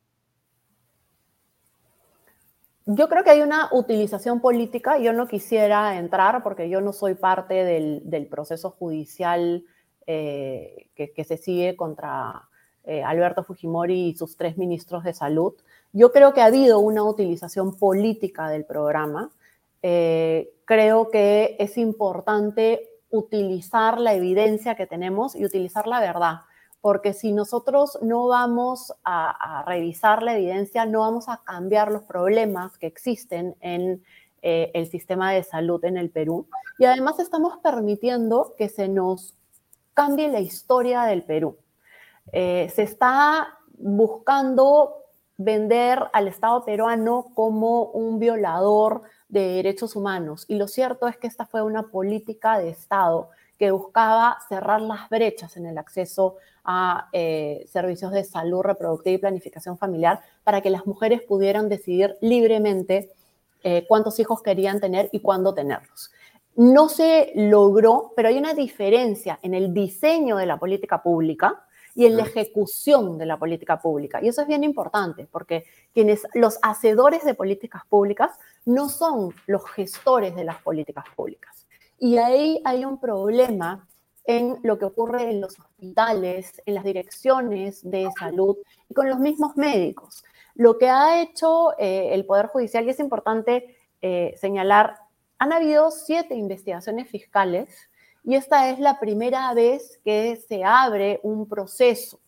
Yo 2.90 3.11
creo 3.11 3.22
que 3.22 3.29
hay 3.29 3.42
una 3.42 3.68
utilización 3.72 4.40
política. 4.40 4.96
Yo 4.96 5.12
no 5.12 5.29
quisiera 5.29 5.98
entrar 5.98 6.42
porque 6.42 6.70
yo 6.70 6.81
no 6.81 6.94
soy 6.94 7.14
parte 7.14 7.62
del, 7.62 8.27
proceso 8.31 8.70
judicial 8.70 9.62
eh, 10.07 10.88
que, 10.94 11.24
se 11.24 11.37
sigue 11.37 11.77
contra 11.77 12.48
eh, 12.85 13.03
Alberto 13.03 13.44
Fujimori 13.44 14.09
y 14.09 14.16
sus 14.16 14.38
tres 14.38 14.57
ministros 14.57 15.05
de 15.05 15.12
salud. 15.12 15.53
Yo 15.92 16.12
creo 16.12 16.33
que 16.33 16.40
ha 16.40 16.46
habido 16.46 16.79
una 16.79 17.03
utilización 17.03 17.77
política 17.77 18.48
del 18.48 18.64
programa. 18.64 19.33
Eh, 19.83 20.48
creo 20.64 21.11
que 21.11 21.57
es 21.59 21.77
importante 21.77 22.88
utilizar 23.11 24.01
la 24.01 24.14
evidencia 24.14 24.77
que 24.77 24.87
tenemos 24.87 25.37
y 25.37 25.44
utilizar 25.44 25.87
la 25.87 26.01
verdad 26.01 26.38
porque 26.80 27.12
si 27.12 27.32
nosotros 27.32 27.98
no 28.02 28.28
vamos 28.28 28.94
a, 29.04 29.64
revisar 29.66 30.22
la 30.22 30.36
evidencia, 30.36 30.86
no 30.86 31.00
vamos 31.00 31.28
a 31.28 31.38
cambiar 31.44 31.90
los 31.90 32.02
problemas 32.02 32.78
que 32.78 32.86
existen 32.86 33.56
en 33.60 34.02
eh, 34.42 34.70
el 34.74 34.86
sistema 34.86 35.32
de 35.32 35.42
salud 35.42 35.84
en 35.84 35.96
el 35.96 36.10
Perú. 36.10 36.46
Y 36.78 36.84
además 36.84 37.18
estamos 37.18 37.58
permitiendo 37.58 38.54
que 38.56 38.68
se 38.68 38.88
nos 38.88 39.34
cambie 39.94 40.28
la 40.28 40.40
historia 40.40 41.02
del 41.02 41.24
Perú. 41.24 41.58
Eh, 42.32 42.70
se 42.72 42.82
está 42.82 43.58
buscando 43.78 44.98
vender 45.36 46.00
al 46.12 46.28
Estado 46.28 46.64
peruano 46.64 47.32
como 47.34 47.84
un 47.84 48.18
violador 48.18 49.02
de 49.28 49.40
derechos 49.54 49.96
humanos. 49.96 50.44
Y 50.48 50.56
lo 50.56 50.68
cierto 50.68 51.08
es 51.08 51.16
que 51.16 51.26
esta 51.26 51.46
fue 51.46 51.62
una 51.62 51.84
política 51.84 52.58
de 52.58 52.70
Estado 52.70 53.30
que 53.58 53.70
buscaba 53.70 54.38
cerrar 54.48 54.80
las 54.80 55.08
brechas 55.08 55.56
en 55.56 55.66
el 55.66 55.78
acceso 55.78 56.36
a 56.70 57.09
eh, 57.14 57.64
servicios 57.66 58.12
de 58.12 58.24
salud 58.24 58.61
reproductiva 58.61 59.14
y 59.14 59.18
planificación 59.18 59.78
familiar 59.78 60.20
para 60.44 60.61
que 60.61 60.68
las 60.68 60.87
mujeres 60.87 61.22
pudieran 61.22 61.70
decidir 61.70 62.18
libremente 62.20 63.11
eh, 63.64 63.87
cuántos 63.88 64.20
hijos 64.20 64.42
querían 64.42 64.78
tener 64.78 65.09
y 65.11 65.20
cuándo 65.20 65.54
tenerlos. 65.54 66.11
No 66.57 66.90
se 66.90 67.33
logró, 67.35 68.12
pero 68.14 68.28
hay 68.28 68.37
una 68.37 68.52
diferencia 68.52 69.38
en 69.40 69.54
el 69.54 69.72
diseño 69.72 70.37
de 70.37 70.44
la 70.44 70.59
política 70.59 71.02
pública 71.02 71.64
y 71.94 72.04
en 72.04 72.18
la 72.18 72.24
ejecución 72.24 73.16
de 73.16 73.24
la 73.24 73.38
política 73.38 73.81
pública. 73.81 74.22
Y 74.22 74.28
eso 74.28 74.42
es 74.42 74.46
bien 74.46 74.62
importante, 74.62 75.26
porque 75.33 75.64
quienes, 75.94 76.26
los 76.35 76.59
hacedores 76.61 77.24
de 77.24 77.33
políticas 77.33 77.83
públicas 77.88 78.33
no 78.66 78.90
son 78.90 79.35
los 79.46 79.64
gestores 79.70 80.37
de 80.37 80.44
las 80.44 80.61
políticas 80.61 81.07
públicas. 81.16 81.66
Y 81.98 82.18
ahí 82.18 82.61
hay 82.66 82.85
un 82.85 83.00
problema 83.00 83.88
en 84.28 84.58
lo 84.62 84.78
que 84.78 84.84
ocurre 84.84 85.30
en 85.30 85.40
los 85.40 85.58
hospitales, 85.58 86.62
en 86.66 86.74
las 86.74 86.84
direcciones 86.84 87.80
de 87.82 88.10
salud 88.18 88.58
y 88.86 88.92
con 88.92 89.08
los 89.08 89.18
mismos 89.18 89.56
médicos. 89.56 90.22
Lo 90.54 90.76
que 90.76 90.90
ha 90.90 91.22
hecho 91.22 91.72
eh, 91.78 92.10
el 92.12 92.26
Poder 92.26 92.48
Judicial, 92.48 92.84
y 92.84 92.90
es 92.90 93.00
importante 93.00 93.74
eh, 94.02 94.34
señalar, 94.38 94.98
han 95.38 95.54
habido 95.54 95.90
siete 95.90 96.34
investigaciones 96.34 97.08
fiscales 97.08 97.70
y 98.22 98.34
esta 98.34 98.68
es 98.68 98.78
la 98.78 99.00
primera 99.00 99.54
vez 99.54 99.98
que 100.04 100.36
se 100.36 100.62
abre 100.62 101.20
un 101.22 101.48
proceso. 101.48 102.20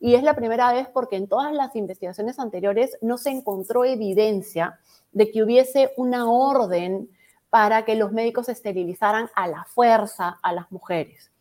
Y 0.00 0.14
es 0.14 0.22
la 0.22 0.34
primera 0.34 0.72
vez 0.72 0.88
porque 0.88 1.16
en 1.16 1.28
todas 1.28 1.52
las 1.52 1.76
investigaciones 1.76 2.38
anteriores 2.38 2.96
no 3.02 3.18
se 3.18 3.28
encontró 3.28 3.84
evidencia 3.84 4.80
de 5.12 5.30
que 5.30 5.42
hubiese 5.42 5.92
una 5.98 6.30
orden 6.30 7.10
para 7.50 7.84
que 7.84 7.94
los 7.94 8.10
médicos 8.10 8.48
esterilizaran 8.48 9.28
a 9.34 9.48
la 9.48 9.64
fuerza 9.64 10.38
a 10.42 10.54
las 10.54 10.72
mujeres. 10.72 11.31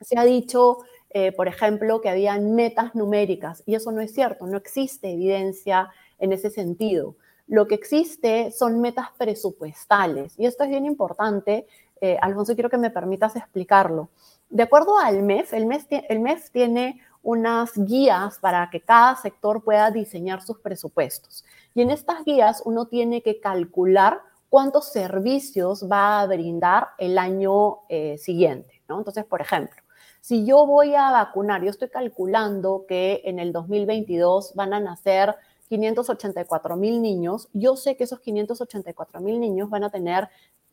Se 0.00 0.18
ha 0.18 0.24
dicho, 0.24 0.78
eh, 1.10 1.32
por 1.32 1.48
ejemplo, 1.48 2.00
que 2.00 2.08
habían 2.08 2.54
metas 2.54 2.94
numéricas 2.94 3.62
y 3.66 3.74
eso 3.74 3.92
no 3.92 4.00
es 4.00 4.12
cierto, 4.12 4.46
no 4.46 4.56
existe 4.56 5.12
evidencia 5.12 5.90
en 6.18 6.32
ese 6.32 6.50
sentido. 6.50 7.16
Lo 7.46 7.66
que 7.68 7.74
existe 7.74 8.50
son 8.50 8.80
metas 8.80 9.08
presupuestales 9.18 10.34
y 10.38 10.46
esto 10.46 10.64
es 10.64 10.70
bien 10.70 10.86
importante. 10.86 11.66
Eh, 12.00 12.16
Alfonso, 12.20 12.54
quiero 12.54 12.70
que 12.70 12.78
me 12.78 12.90
permitas 12.90 13.36
explicarlo. 13.36 14.08
De 14.48 14.62
acuerdo 14.62 14.98
al 14.98 15.22
MEF, 15.22 15.52
el 15.52 15.66
MEF, 15.66 16.50
tiene 16.50 17.00
unas 17.22 17.72
guías 17.74 18.38
para 18.38 18.68
que 18.70 18.80
cada 18.80 19.16
sector 19.16 19.62
pueda 19.64 19.90
diseñar 19.90 20.42
sus 20.42 20.58
presupuestos. 20.58 21.44
Y 21.74 21.82
en 21.82 21.90
estas 21.90 22.24
guías 22.24 22.62
uno 22.64 22.86
tiene 22.86 23.22
que 23.22 23.40
calcular 23.40 24.20
cuántos 24.48 24.92
servicios 24.92 25.88
va 25.90 26.20
a 26.20 26.26
brindar 26.26 26.88
el 26.98 27.18
año 27.18 27.80
eh, 27.88 28.18
siguiente, 28.18 28.73
Entonces, 28.98 29.24
por 29.24 29.40
ejemplo, 29.40 29.82
si 30.20 30.46
yo 30.46 30.66
voy 30.66 30.94
a 30.94 31.10
vacunar, 31.10 31.62
yo 31.62 31.70
estoy 31.70 31.90
calculando 31.90 32.86
que 32.88 33.22
en 33.24 33.38
el 33.38 33.52
2022 33.52 34.54
van 34.54 34.72
a 34.72 34.80
nacer 34.80 35.36
584 35.68 36.76
mil 36.76 37.02
niños, 37.02 37.48
yo 37.52 37.76
sé 37.76 37.96
que 37.96 38.04
esos 38.04 38.20
584 38.20 39.20
mil 39.20 39.40
niños 39.40 39.70
van 39.70 39.84
a 39.84 39.90
tener, 39.90 40.28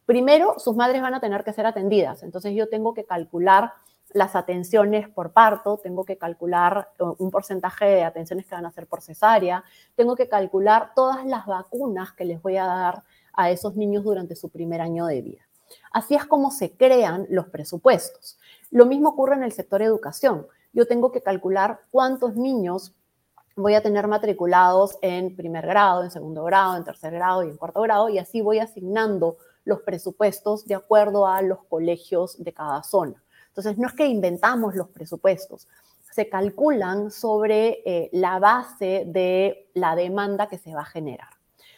primero, 0.05 0.55
sus 0.57 0.76
madres 0.76 1.01
van 1.01 1.13
a 1.13 1.19
tener 1.19 1.43
que 1.43 1.53
ser 1.53 1.65
atendidas, 1.65 2.24
entonces 2.24 2.53
yo 2.53 2.69
tengo 2.69 2.93
que 2.93 3.05
calcular 3.05 3.74
las 4.13 4.36
atenciones 4.36 5.07
por 5.09 5.32
parto, 5.32 5.78
tengo 5.78 6.03
que 6.05 6.17
calcular 6.17 6.89
eh, 6.99 7.03
un 7.17 7.32
porcentaje 7.32 7.86
de 7.86 8.03
atenciones 8.03 8.45
que 8.45 8.55
van 8.55 8.65
a 8.65 8.72
ser 8.72 8.88
por 8.88 9.01
cesárea, 9.01 9.63
tengo 9.95 10.15
que 10.15 10.28
calcular 10.28 10.91
todas 10.95 11.26
las 11.26 11.45
vacunas 11.45 12.11
que 12.13 12.26
les 12.26 12.41
voy 12.41 12.57
a 12.57 12.65
dar 12.65 13.03
a 13.34 13.51
esos 13.51 13.76
niños 13.76 14.03
durante 14.03 14.36
su 14.36 14.49
primer 14.49 14.82
año 14.82 15.05
de 15.05 15.22
vida. 15.22 15.41
Así 15.91 16.15
es 16.15 16.26
como 16.26 16.51
se 16.51 16.72
crean 16.72 17.28
los 17.30 17.47
presupuestos. 17.47 18.38
Lo 18.69 18.86
mismo 18.86 19.09
ocurre 19.09 19.36
en 19.36 19.43
el 19.43 19.51
sector 19.51 19.82
educación. 19.82 20.47
Yo 20.74 20.88
tengo 20.88 21.11
que 21.11 21.22
calcular 21.22 21.82
cuántos 21.91 22.36
niños 22.36 22.93
voy 23.55 23.76
a 23.76 23.82
tener 23.82 24.07
matriculados 24.07 24.97
en 25.01 25.36
primer 25.36 25.65
grado, 25.65 26.03
en 26.03 26.11
segundo 26.11 26.43
grado, 26.43 26.78
en 26.78 26.84
tercer 26.84 27.13
grado 27.13 27.43
y 27.43 27.49
en 27.49 27.57
cuarto 27.57 27.82
grado, 27.82 28.09
y 28.09 28.17
así 28.17 28.41
voy 28.41 28.59
asignando 28.59 29.38
los 29.65 29.82
presupuestos 29.82 30.65
de 30.65 30.76
acuerdo 30.76 31.28
a 31.28 31.41
los 31.41 31.63
colegios 31.65 32.41
de 32.41 32.53
cada 32.53 32.82
zona. 32.84 33.22
Entonces, 33.49 33.78
no 33.78 33.88
es 33.88 33.93
que 33.93 34.05
inventamos 34.05 34.76
los 34.76 34.88
presupuestos, 34.89 35.67
se 36.11 36.30
calculan 36.30 37.11
sobre 37.11 37.82
eh, 37.86 38.09
la 38.13 38.39
base 38.39 39.03
de 39.07 39.69
la 39.74 39.95
demanda 39.95 40.47
que 40.47 40.57
se 40.57 40.74
va 40.74 40.82
a 40.82 40.86
generar. 40.86 41.30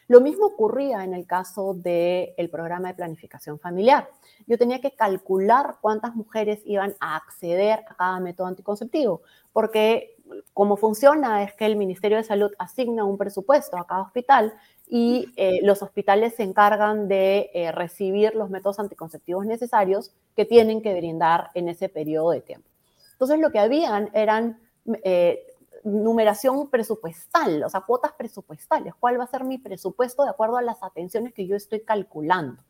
Lo 0.08 0.22
mismo 0.22 0.48
ocurría 0.48 1.04
en 1.04 1.14
el 1.14 1.26
caso 1.26 1.74
del 1.74 2.50
programa 2.52 2.90
de 2.90 2.96
planificación 2.96 3.60
familiar. 3.60 4.10
Yo 4.48 4.58
tenía 4.58 4.82
que 4.82 4.92
calcular 4.92 5.78
cuántas 5.82 6.16
mujeres 6.16 6.62
iban 6.66 6.96
a 7.00 7.16
acceder 7.16 7.80
a 7.90 7.96
cada 7.96 8.20
método 8.20 8.48
anticonceptivo, 8.48 9.22
porque 9.52 10.18
como 10.54 10.78
funciona 10.78 11.44
es 11.44 11.54
que 11.54 11.66
el 11.66 11.76
Ministerio 11.76 12.18
de 12.18 12.24
Salud 12.24 12.52
asigna 12.58 13.04
un 13.06 13.18
presupuesto 13.18 13.78
a 13.78 13.86
cada 13.86 14.02
hospital 14.02 14.54
y 14.88 15.32
eh, 15.36 15.60
los 15.64 15.82
hospitales 15.82 16.36
se 16.36 16.44
encargan 16.44 17.08
de 17.08 17.50
eh, 17.54 17.72
recibir 17.72 18.36
los 18.36 18.50
métodos 18.50 18.80
anticonceptivos 18.80 19.46
necesarios 19.46 20.12
que 20.36 20.46
tienen 20.46 20.82
que 20.82 20.94
brindar 20.94 21.50
en 21.54 21.70
ese 21.70 21.90
periodo 21.90 22.32
de 22.32 22.42
tiempo. 22.42 22.68
Entonces 23.14 23.40
lo 23.40 23.52
que 23.52 23.60
habían 23.60 24.10
eran 24.14 24.60
eh, 25.04 25.53
numeración 25.84 26.70
presupuestal, 26.70 27.64
o 27.64 27.70
sea, 27.70 27.82
cuotas 27.82 28.14
presupuestales. 28.14 28.94
¿Cuál 29.00 29.20
va 29.20 29.26
a 29.26 29.28
ser 29.28 29.44
mi 29.44 29.58
presupuesto 29.58 30.24
de 30.24 30.30
acuerdo 30.30 30.58
a 30.58 30.62
las 30.62 30.82
atenciones 30.84 31.34
que 31.34 31.48
yo 31.48 31.56
estoy 31.56 31.82
calculando? 31.82 32.62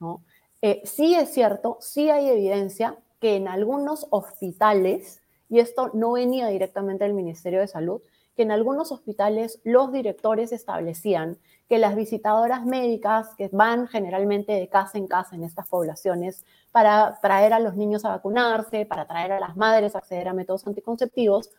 ¿no? 0.00 0.22
Eh, 0.62 0.82
sí 0.84 1.14
es 1.14 1.32
cierto, 1.32 1.78
sí 1.80 2.10
hay 2.10 2.28
evidencia 2.28 2.96
que 3.20 3.36
en 3.36 3.48
algunos 3.48 4.06
hospitales, 4.10 5.20
y 5.48 5.58
esto 5.58 5.90
no 5.94 6.12
venía 6.12 6.48
directamente 6.48 7.04
del 7.04 7.14
Ministerio 7.14 7.60
de 7.60 7.68
Salud, 7.68 8.00
que 8.36 8.42
en 8.42 8.50
algunos 8.50 8.90
hospitales 8.90 9.60
los 9.64 9.92
directores 9.92 10.52
establecían 10.52 11.38
que 11.68 11.78
las 11.78 11.96
visitadoras 11.96 12.66
médicas 12.66 13.34
que 13.36 13.48
van 13.52 13.88
generalmente 13.88 14.52
de 14.52 14.68
casa 14.68 14.98
en 14.98 15.06
casa 15.06 15.34
en 15.34 15.44
estas 15.44 15.68
poblaciones 15.68 16.44
para 16.72 17.18
traer 17.22 17.52
a 17.52 17.60
los 17.60 17.76
niños 17.76 18.04
a 18.04 18.10
vacunarse, 18.10 18.86
para 18.86 19.06
traer 19.06 19.32
a 19.32 19.40
las 19.40 19.56
madres 19.56 19.94
a 19.94 19.98
acceder 19.98 20.28
a 20.28 20.34
métodos 20.34 20.66
anticonceptivos, 20.66 21.50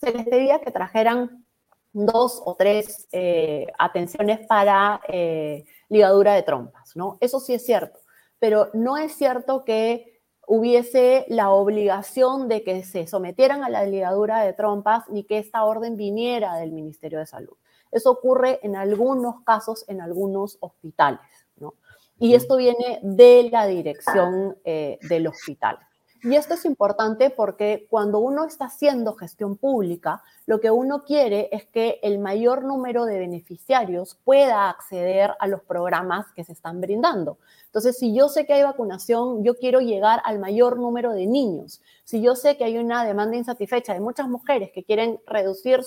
se 0.00 0.12
les 0.12 0.26
pedía 0.26 0.60
que 0.60 0.70
trajeran 0.70 1.44
dos 1.92 2.40
o 2.44 2.54
tres 2.54 3.08
eh, 3.12 3.66
atenciones 3.78 4.46
para 4.46 5.00
eh, 5.08 5.64
ligadura 5.88 6.34
de 6.34 6.42
trompas, 6.42 6.96
¿no? 6.96 7.18
Eso 7.20 7.40
sí 7.40 7.52
es 7.52 7.66
cierto, 7.66 8.00
pero 8.38 8.70
no 8.72 8.96
es 8.96 9.12
cierto 9.12 9.64
que 9.64 10.20
hubiese 10.46 11.26
la 11.28 11.50
obligación 11.50 12.48
de 12.48 12.64
que 12.64 12.82
se 12.82 13.06
sometieran 13.06 13.62
a 13.62 13.68
la 13.68 13.84
ligadura 13.84 14.42
de 14.42 14.52
trompas 14.52 15.08
ni 15.08 15.24
que 15.24 15.38
esta 15.38 15.64
orden 15.64 15.96
viniera 15.96 16.56
del 16.56 16.72
Ministerio 16.72 17.18
de 17.18 17.26
Salud. 17.26 17.56
Eso 17.92 18.10
ocurre 18.10 18.60
en 18.62 18.76
algunos 18.76 19.42
casos, 19.42 19.84
en 19.88 20.00
algunos 20.00 20.56
hospitales, 20.60 21.20
¿no? 21.56 21.74
Y 22.18 22.34
esto 22.34 22.56
viene 22.56 23.00
de 23.02 23.48
la 23.50 23.66
dirección 23.66 24.56
eh, 24.64 24.98
del 25.08 25.26
hospital. 25.26 25.78
Y 26.22 26.34
esto 26.34 26.52
es 26.52 26.66
importante 26.66 27.30
porque 27.30 27.86
cuando 27.88 28.18
uno 28.18 28.44
está 28.44 28.66
haciendo 28.66 29.14
gestión 29.14 29.56
pública, 29.56 30.22
lo 30.44 30.60
que 30.60 30.70
uno 30.70 31.02
quiere 31.04 31.48
es 31.50 31.64
que 31.66 31.98
el 32.02 32.18
mayor 32.18 32.62
número 32.62 33.06
de 33.06 33.18
beneficiarios 33.18 34.18
pueda 34.22 34.68
acceder 34.68 35.32
a 35.38 35.46
los 35.46 35.62
programas 35.62 36.26
que 36.36 36.44
se 36.44 36.52
están 36.52 36.80
brindando. 36.82 37.38
Entonces, 37.64 37.96
si 37.96 38.14
yo 38.14 38.28
sé 38.28 38.44
que 38.44 38.52
hay 38.52 38.62
vacunación, 38.62 39.44
yo 39.44 39.56
quiero 39.56 39.80
llegar 39.80 40.20
al 40.24 40.38
mayor 40.38 40.76
número 40.76 41.12
de 41.12 41.26
niños. 41.26 41.80
Si 42.04 42.20
yo 42.20 42.36
sé 42.36 42.58
que 42.58 42.64
hay 42.64 42.76
una 42.76 43.04
demanda 43.04 43.36
insatisfecha 43.36 43.94
de 43.94 44.00
muchas 44.00 44.28
mujeres 44.28 44.72
que 44.74 44.84
quieren 44.84 45.20
reducir 45.26 45.80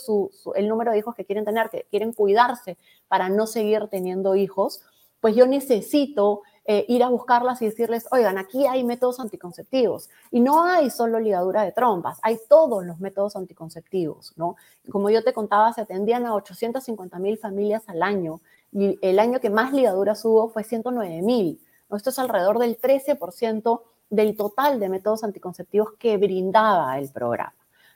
el 0.55 0.67
número 0.67 0.91
de 0.93 0.97
hijos 0.97 1.13
que 1.13 1.25
quieren 1.25 1.45
tener, 1.45 1.69
que 1.69 1.85
quieren 1.91 2.11
cuidarse 2.11 2.77
para 3.07 3.29
no 3.29 3.45
seguir 3.45 3.87
teniendo 3.89 4.35
hijos, 4.35 4.81
pues 5.19 5.35
yo 5.35 5.45
necesito 5.45 6.41
eh, 6.65 6.85
ir 6.87 7.03
a 7.03 7.09
buscarlas 7.09 7.61
y 7.61 7.65
decirles, 7.65 8.07
oigan, 8.11 8.37
aquí 8.37 8.65
hay 8.65 8.85
métodos 8.85 9.19
anticonceptivos. 9.19 10.09
Y 10.31 10.39
no 10.39 10.63
hay 10.63 10.89
solo 10.89 11.19
ligadura 11.19 11.63
de 11.63 11.73
trompas, 11.73 12.19
hay 12.21 12.39
todos 12.47 12.85
los 12.85 12.99
métodos 13.01 13.35
anticonceptivos, 13.35 14.31
¿no? 14.37 14.55
Como 14.89 15.09
yo 15.09 15.23
te 15.23 15.33
contaba, 15.33 15.73
se 15.73 15.81
atendían 15.81 16.25
a 16.25 16.33
850 16.33 17.19
mil 17.19 17.37
familias 17.37 17.83
al 17.87 18.01
año 18.01 18.39
y 18.71 18.97
el 19.01 19.19
año 19.19 19.41
que 19.41 19.49
más 19.49 19.73
ligaduras 19.73 20.23
hubo 20.23 20.49
fue 20.49 20.63
109 20.63 21.21
mil. 21.21 21.59
Esto 21.91 22.09
es 22.11 22.17
alrededor 22.17 22.59
del 22.59 22.79
13% 22.79 23.81
del 24.09 24.37
total 24.37 24.79
de 24.79 24.89
métodos 24.89 25.23
anticonceptivos 25.23 25.93
que 25.99 26.17
brindaba 26.17 26.97
el 26.97 27.09
programa. 27.09 27.53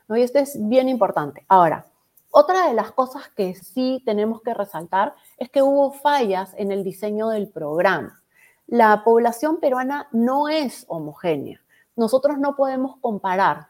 ¿no? 0.08 0.18
Y 0.18 0.24
esto 0.24 0.40
es 0.40 0.58
bien 0.68 0.90
importante. 0.90 1.46
Ahora, 1.48 1.86
otra 2.32 2.68
de 2.68 2.74
las 2.74 2.92
cosas 2.92 3.30
que 3.30 3.56
sí 3.56 4.04
tenemos 4.06 4.42
que 4.42 4.54
resaltar 4.54 5.16
es 5.38 5.50
que 5.50 5.62
hubo 5.62 5.94
fallas 5.94 6.54
en 6.58 6.72
el 6.72 6.84
diseño 6.84 7.30
del 7.30 7.48
programa 7.48 8.22
la 8.68 9.04
población 9.04 9.60
peruana 9.60 10.08
no 10.12 10.50
es 10.50 10.86
homogénea. 10.88 11.62
Nosotros 11.96 12.38
no 12.38 12.56
podemos 12.56 12.98
comparar 13.02 13.70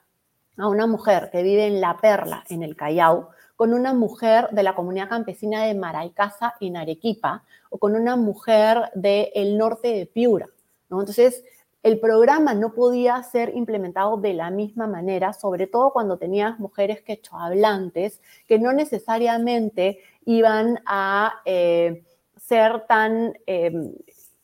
a 0.58 0.68
una 0.68 0.88
mujer 0.88 1.30
que 1.32 1.43
vive 1.43 1.68
en 1.68 1.80
La 1.80 1.98
Perla, 1.98 2.43
en 2.50 2.64
el 2.64 2.76
Callao, 2.76 3.30
con 3.56 3.74
una 3.74 3.93
mujer 3.93 4.50
de 4.52 4.64
la 4.64 4.76
comunidad 4.76 5.10
campesina 5.10 5.64
de 5.64 5.76
Maraicaza, 5.76 6.56
en 6.60 6.78
Arequipa, 6.78 7.43
o 7.70 7.78
con 7.78 7.95
una 7.95 8.16
mujer 8.16 8.91
del 8.95 9.58
norte 9.58 9.89
de 9.89 10.06
Piura. 10.06 10.48
Entonces, 10.89 11.43
el 11.84 12.00
programa 12.00 12.54
no 12.54 12.74
podía 12.74 13.22
ser 13.24 13.56
implementado 13.56 14.18
de 14.18 14.34
la 14.34 14.50
misma 14.50 14.88
manera, 14.88 15.34
sobre 15.34 15.68
todo 15.68 15.93
cuando 15.93 16.18
tenías 16.18 16.60
mujeres 16.60 17.02
quechohablantes 17.02 18.20
que 18.48 18.60
no 18.60 18.74
necesariamente 18.74 20.00
iban 20.26 20.80
a 20.86 21.36
eh, 21.45 22.04
ser 22.36 22.86
tan 22.88 23.38
eh, 23.45 23.72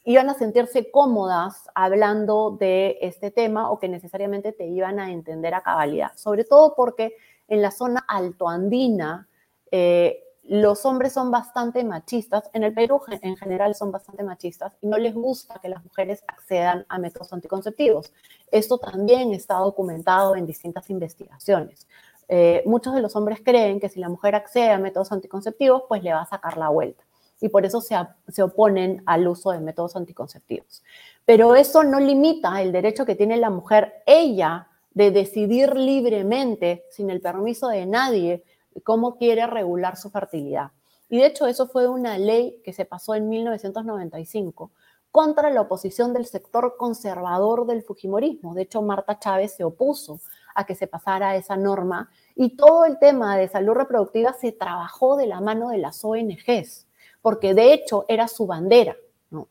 iban 0.03 0.29
a 0.29 0.33
sentirse 0.33 0.91
cómodas 0.91 1.69
hablando 1.75 2.57
de 2.59 2.97
este 3.01 3.31
tema 3.31 3.71
o 3.71 3.79
que 3.79 3.87
necesariamente 3.87 4.51
te 4.51 4.65
iban 4.65 4.99
a 4.99 5.11
entender 5.11 5.53
a 5.53 5.61
cabalidad. 5.61 6.11
Sobre 6.15 6.43
todo 6.43 6.75
porque 6.75 7.15
en 7.47 7.61
la 7.61 7.71
zona 7.71 8.03
altoandina 8.07 9.27
eh, 9.71 10.19
los 10.43 10.85
hombres 10.85 11.13
son 11.13 11.31
bastante 11.31 11.85
machistas, 11.85 12.49
en 12.51 12.63
el 12.63 12.73
Perú 12.73 13.01
en 13.09 13.37
general 13.37 13.75
son 13.75 13.91
bastante 13.91 14.23
machistas 14.23 14.73
y 14.81 14.87
no 14.87 14.97
les 14.97 15.13
gusta 15.13 15.59
que 15.61 15.69
las 15.69 15.81
mujeres 15.83 16.21
accedan 16.27 16.85
a 16.89 16.99
métodos 16.99 17.31
anticonceptivos. 17.31 18.11
Esto 18.51 18.77
también 18.77 19.33
está 19.33 19.55
documentado 19.55 20.35
en 20.35 20.45
distintas 20.45 20.89
investigaciones. 20.89 21.87
Eh, 22.27 22.61
muchos 22.65 22.93
de 22.93 23.01
los 23.01 23.15
hombres 23.15 23.39
creen 23.43 23.79
que 23.79 23.87
si 23.87 24.01
la 24.01 24.09
mujer 24.09 24.35
accede 24.35 24.71
a 24.71 24.77
métodos 24.77 25.13
anticonceptivos, 25.13 25.83
pues 25.87 26.03
le 26.03 26.13
va 26.13 26.21
a 26.21 26.25
sacar 26.25 26.57
la 26.57 26.67
vuelta 26.67 27.03
y 27.43 27.49
por 27.49 27.65
eso 27.65 27.81
se, 27.81 27.93
se 28.29 28.41
oponen 28.41 29.03
al 29.05 29.27
uso 29.27 29.51
de 29.51 29.59
métodos 29.59 29.97
anticonceptivos. 29.97 30.81
Pero 31.25 31.55
eso 31.55 31.83
no 31.83 31.99
limita 31.99 32.61
el 32.61 32.71
derecho 32.71 33.05
que 33.05 33.15
tiene 33.15 33.35
la 33.35 33.49
mujer, 33.49 34.01
ella, 34.05 34.69
de 34.93 35.11
decidir 35.11 35.75
libremente, 35.75 36.85
sin 36.89 37.09
el 37.09 37.19
permiso 37.19 37.67
de 37.67 37.85
nadie, 37.85 38.45
cómo 38.85 39.17
quiere 39.17 39.45
regular 39.45 39.97
su 39.97 40.09
fertilidad. 40.09 40.71
Y 41.09 41.17
de 41.17 41.25
hecho 41.25 41.45
eso 41.45 41.67
fue 41.67 41.85
una 41.89 42.17
ley 42.17 42.61
que 42.63 42.71
se 42.71 42.85
pasó 42.85 43.13
en 43.13 43.27
1995 43.27 44.71
contra 45.11 45.49
la 45.49 45.61
oposición 45.61 46.13
del 46.13 46.25
sector 46.25 46.77
conservador 46.77 47.67
del 47.67 47.83
Fujimorismo. 47.83 48.53
De 48.53 48.61
hecho, 48.61 48.81
Marta 48.81 49.19
Chávez 49.19 49.53
se 49.53 49.65
opuso 49.65 50.21
a 50.55 50.65
que 50.65 50.75
se 50.75 50.87
pasara 50.87 51.35
esa 51.35 51.57
norma 51.57 52.09
y 52.37 52.55
todo 52.55 52.85
el 52.85 52.99
tema 52.99 53.35
de 53.35 53.49
salud 53.49 53.73
reproductiva 53.73 54.31
se 54.31 54.53
trabajó 54.53 55.17
de 55.17 55.27
la 55.27 55.41
mano 55.41 55.71
de 55.71 55.79
las 55.79 56.05
ONGs 56.05 56.87
porque 57.23 57.55
de 57.55 57.73
hecho 57.73 58.05
era 58.07 58.27
su 58.27 58.45
bandera. 58.45 58.95
¿no? 59.31 59.47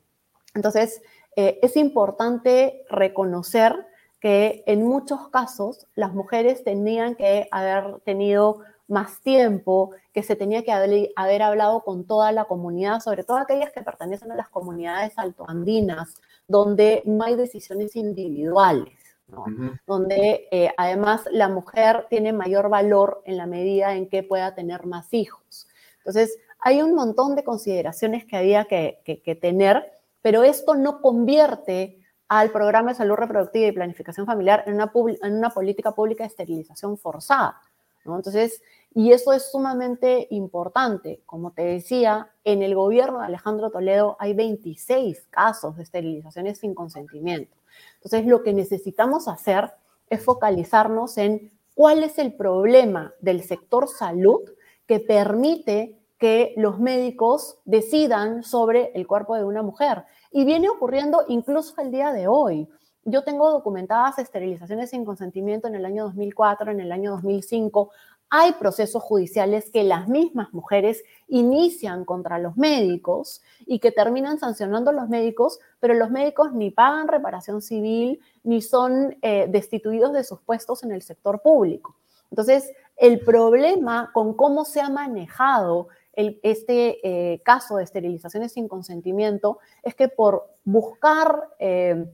Entonces, 0.54 1.02
eh, 1.34 1.58
es 1.62 1.76
importante 1.76 2.84
reconocer 2.88 3.74
que 4.20 4.62
en 4.66 4.86
muchos 4.86 5.28
casos 5.30 5.88
las 5.96 6.14
mujeres 6.14 6.62
tenían 6.62 7.16
que 7.16 7.48
haber 7.50 7.98
tenido 8.04 8.60
más 8.86 9.20
tiempo, 9.22 9.92
que 10.12 10.22
se 10.22 10.36
tenía 10.36 10.62
que 10.62 10.70
haber, 10.70 11.42
hablado 11.42 11.82
con 11.82 12.06
toda 12.06 12.30
la 12.30 12.44
comunidad, 12.44 13.00
sobre 13.00 13.24
todo 13.24 13.38
aquellas 13.38 13.72
que 13.72 13.82
pertenecen 13.82 14.30
a 14.30 14.36
las 14.36 14.50
comunidades 14.50 15.14
altoandinas, 15.16 16.20
donde 16.46 17.02
no 17.06 17.24
hay 17.24 17.34
decisiones 17.34 17.96
individuales, 17.96 18.94
¿no? 19.28 19.46
donde 19.86 20.46
eh, 20.52 20.70
además 20.76 21.22
la 21.30 21.48
mujer 21.48 22.06
tiene 22.10 22.34
mayor 22.34 22.68
valor 22.68 23.22
en 23.24 23.38
la 23.38 23.46
medida 23.46 23.96
en 23.96 24.08
que 24.08 24.22
pueda 24.22 24.54
tener 24.54 24.84
más 24.84 25.14
hijos. 25.14 25.68
Entonces, 25.98 26.36
hay 26.62 26.80
un 26.80 26.94
montón 26.94 27.34
de 27.34 27.42
consideraciones 27.42 28.24
que 28.24 28.36
había 28.36 28.64
que, 28.66 29.38
tener, 29.40 29.92
pero 30.22 30.44
esto 30.44 30.76
no 30.76 31.00
convierte 31.02 31.98
al 32.28 32.50
programa 32.50 32.90
de 32.90 32.98
salud 32.98 33.16
reproductiva 33.16 33.66
y 33.66 33.72
planificación 33.72 34.26
familiar 34.26 34.62
en 34.66 34.74
una, 34.74 34.90
en 35.22 35.36
una 35.36 35.50
política 35.50 35.92
pública 35.92 36.22
de 36.22 36.28
esterilización 36.28 36.96
forzada. 36.96 37.60
Entonces, 38.04 38.62
y 38.94 39.12
eso 39.12 39.32
es 39.32 39.50
sumamente 39.50 40.28
importante. 40.30 41.20
Como 41.26 41.50
te 41.50 41.62
decía, 41.62 42.30
en 42.44 42.62
el 42.62 42.74
gobierno 42.74 43.18
de 43.18 43.26
Alejandro 43.26 43.70
Toledo 43.70 44.16
hay 44.18 44.32
26 44.32 45.26
casos 45.30 45.76
de 45.76 45.82
esterilizaciones 45.82 46.58
sin 46.58 46.74
consentimiento. 46.74 47.56
Entonces, 47.96 48.26
lo 48.26 48.42
que 48.42 48.52
necesitamos 48.52 49.26
hacer 49.28 49.72
es 50.10 50.24
focalizarnos 50.24 51.18
en 51.18 51.50
cuál 51.74 52.04
es 52.04 52.18
el 52.18 52.34
problema 52.34 53.14
del 53.20 53.42
sector 53.42 53.88
salud 53.88 54.40
que 54.86 55.00
permite 55.00 56.01
que 56.22 56.54
los 56.56 56.78
médicos 56.78 57.58
decidan 57.64 58.44
sobre 58.44 58.92
el 58.94 59.08
cuerpo 59.08 59.34
de 59.34 59.42
una 59.42 59.64
mujer. 59.64 60.04
Y 60.30 60.44
viene 60.44 60.68
ocurriendo 60.68 61.24
incluso 61.26 61.74
el 61.80 61.90
día 61.90 62.12
de 62.12 62.28
hoy. 62.28 62.68
Yo 63.04 63.24
tengo 63.24 63.50
documentadas 63.50 64.20
esterilizaciones 64.20 64.90
sin 64.90 65.04
consentimiento 65.04 65.66
en 65.66 65.74
el 65.74 65.84
año 65.84 66.04
2004, 66.04 66.70
en 66.70 66.78
el 66.78 66.92
año 66.92 67.10
2005. 67.10 67.90
Hay 68.30 68.52
procesos 68.52 69.02
judiciales 69.02 69.68
que 69.72 69.82
las 69.82 70.06
mismas 70.06 70.52
mujeres 70.52 71.02
inician 71.26 72.04
contra 72.04 72.38
los 72.38 72.56
médicos 72.56 73.42
y 73.66 73.80
que 73.80 73.90
terminan 73.90 74.38
sancionando 74.38 74.90
a 74.90 74.94
los 74.94 75.08
médicos, 75.08 75.58
pero 75.80 75.92
los 75.94 76.12
médicos 76.12 76.52
ni 76.52 76.70
pagan 76.70 77.08
reparación 77.08 77.62
civil 77.62 78.20
ni 78.44 78.62
son 78.62 79.18
eh, 79.22 79.46
destituidos 79.48 80.12
de 80.12 80.22
sus 80.22 80.40
puestos 80.40 80.84
en 80.84 80.92
el 80.92 81.02
sector 81.02 81.42
público. 81.42 81.96
Entonces, 82.30 82.72
el 82.96 83.18
problema 83.18 84.10
con 84.14 84.34
cómo 84.34 84.64
se 84.64 84.80
ha 84.80 84.88
manejado 84.88 85.88
este 86.14 86.98
eh, 87.02 87.40
caso 87.42 87.76
de 87.76 87.84
esterilizaciones 87.84 88.52
sin 88.52 88.68
consentimiento 88.68 89.58
es 89.82 89.94
que 89.94 90.08
por 90.08 90.50
buscar 90.64 91.48
eh, 91.58 92.04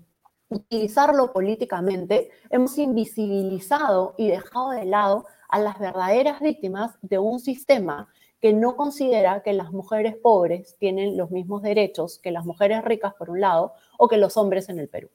utilizarlo 0.48 1.32
políticamente, 1.32 2.30
hemos 2.50 2.78
invisibilizado 2.78 4.14
y 4.16 4.28
dejado 4.28 4.70
de 4.70 4.84
lado 4.84 5.26
a 5.48 5.58
las 5.58 5.78
verdaderas 5.78 6.40
víctimas 6.40 6.96
de 7.02 7.18
un 7.18 7.40
sistema 7.40 8.08
que 8.40 8.52
no 8.52 8.76
considera 8.76 9.42
que 9.42 9.52
las 9.52 9.72
mujeres 9.72 10.14
pobres 10.16 10.76
tienen 10.78 11.16
los 11.16 11.30
mismos 11.30 11.62
derechos 11.62 12.18
que 12.18 12.30
las 12.30 12.44
mujeres 12.44 12.84
ricas, 12.84 13.14
por 13.14 13.30
un 13.30 13.40
lado, 13.40 13.72
o 13.98 14.08
que 14.08 14.16
los 14.16 14.36
hombres 14.36 14.68
en 14.68 14.78
el 14.78 14.88
Perú. 14.88 15.08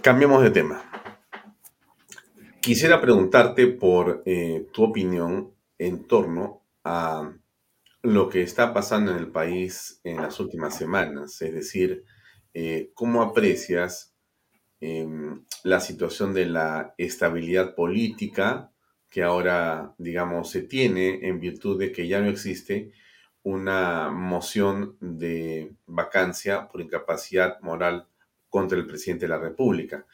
Cambiemos 0.00 0.42
de 0.42 0.50
tema. 0.50 0.82
Quisiera 2.60 3.00
preguntarte 3.00 3.66
por 3.66 4.22
eh, 4.24 4.66
tu 4.72 4.84
opinión 4.84 5.52
en 5.86 6.06
torno 6.06 6.64
a 6.84 7.32
lo 8.02 8.28
que 8.28 8.42
está 8.42 8.72
pasando 8.72 9.12
en 9.12 9.18
el 9.18 9.30
país 9.30 10.00
en 10.04 10.16
las 10.16 10.38
últimas 10.40 10.76
semanas, 10.76 11.40
es 11.42 11.54
decir, 11.54 12.04
eh, 12.54 12.90
cómo 12.94 13.22
aprecias 13.22 14.14
em, 14.80 15.44
la 15.62 15.80
situación 15.80 16.34
de 16.34 16.46
la 16.46 16.94
estabilidad 16.98 17.74
política 17.74 18.72
que 19.08 19.22
ahora, 19.22 19.94
digamos, 19.98 20.50
se 20.50 20.62
tiene 20.62 21.26
en 21.28 21.38
virtud 21.38 21.78
de 21.78 21.92
que 21.92 22.08
ya 22.08 22.20
no 22.20 22.28
existe 22.28 22.92
una 23.42 24.10
moción 24.10 24.96
de 25.00 25.74
vacancia 25.86 26.68
por 26.68 26.80
incapacidad 26.80 27.60
moral 27.60 28.08
contra 28.48 28.78
el 28.78 28.86
presidente 28.86 29.26
de 29.26 29.30
la 29.30 29.38
República. 29.38 30.06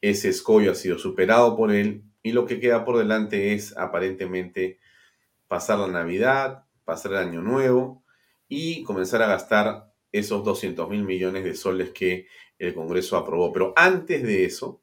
Ese 0.00 0.28
escollo 0.30 0.72
ha 0.72 0.74
sido 0.74 0.98
superado 0.98 1.56
por 1.56 1.72
él 1.72 2.04
y 2.22 2.32
lo 2.32 2.46
que 2.46 2.60
queda 2.60 2.84
por 2.84 2.98
delante 2.98 3.54
es 3.54 3.76
aparentemente 3.76 4.78
pasar 5.50 5.80
la 5.80 5.88
Navidad, 5.88 6.64
pasar 6.84 7.10
el 7.10 7.18
Año 7.18 7.42
Nuevo 7.42 8.04
y 8.46 8.84
comenzar 8.84 9.20
a 9.22 9.26
gastar 9.26 9.92
esos 10.12 10.44
200 10.44 10.88
mil 10.88 11.02
millones 11.02 11.42
de 11.42 11.56
soles 11.56 11.90
que 11.90 12.28
el 12.56 12.72
Congreso 12.72 13.16
aprobó. 13.16 13.52
Pero 13.52 13.72
antes 13.74 14.22
de 14.22 14.44
eso, 14.44 14.80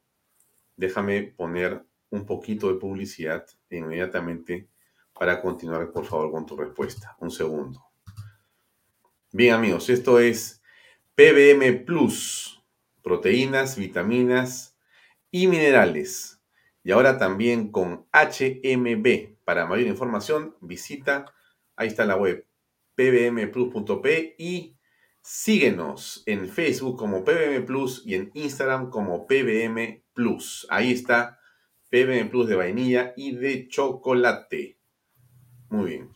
déjame 0.76 1.22
poner 1.22 1.86
un 2.10 2.26
poquito 2.26 2.70
de 2.70 2.78
publicidad 2.78 3.46
inmediatamente 3.70 4.68
para 5.14 5.40
continuar, 5.40 5.90
por 5.90 6.04
favor, 6.04 6.30
con 6.30 6.44
tu 6.44 6.54
respuesta. 6.54 7.16
Un 7.18 7.30
segundo. 7.30 7.82
Bien, 9.32 9.54
amigos, 9.54 9.88
esto 9.88 10.18
es 10.20 10.60
PBM 11.14 11.82
Plus, 11.86 12.62
proteínas, 13.00 13.78
vitaminas 13.78 14.76
y 15.30 15.46
minerales. 15.46 16.42
Y 16.84 16.90
ahora 16.90 17.16
también 17.16 17.72
con 17.72 18.06
HMB. 18.12 19.37
Para 19.48 19.64
mayor 19.64 19.86
información, 19.86 20.56
visita, 20.60 21.24
ahí 21.74 21.88
está 21.88 22.04
la 22.04 22.16
web, 22.16 22.46
pbmplus.p 22.96 24.34
y 24.38 24.76
síguenos 25.22 26.22
en 26.26 26.50
Facebook 26.50 26.98
como 26.98 27.24
PBM 27.24 27.64
Plus 27.64 28.02
y 28.04 28.14
en 28.16 28.30
Instagram 28.34 28.90
como 28.90 29.26
PBM 29.26 30.04
Plus. 30.12 30.66
Ahí 30.68 30.92
está 30.92 31.38
PBM 31.90 32.28
Plus 32.28 32.46
de 32.46 32.56
vainilla 32.56 33.14
y 33.16 33.36
de 33.36 33.68
chocolate. 33.68 34.78
Muy 35.70 35.86
bien. 35.86 36.12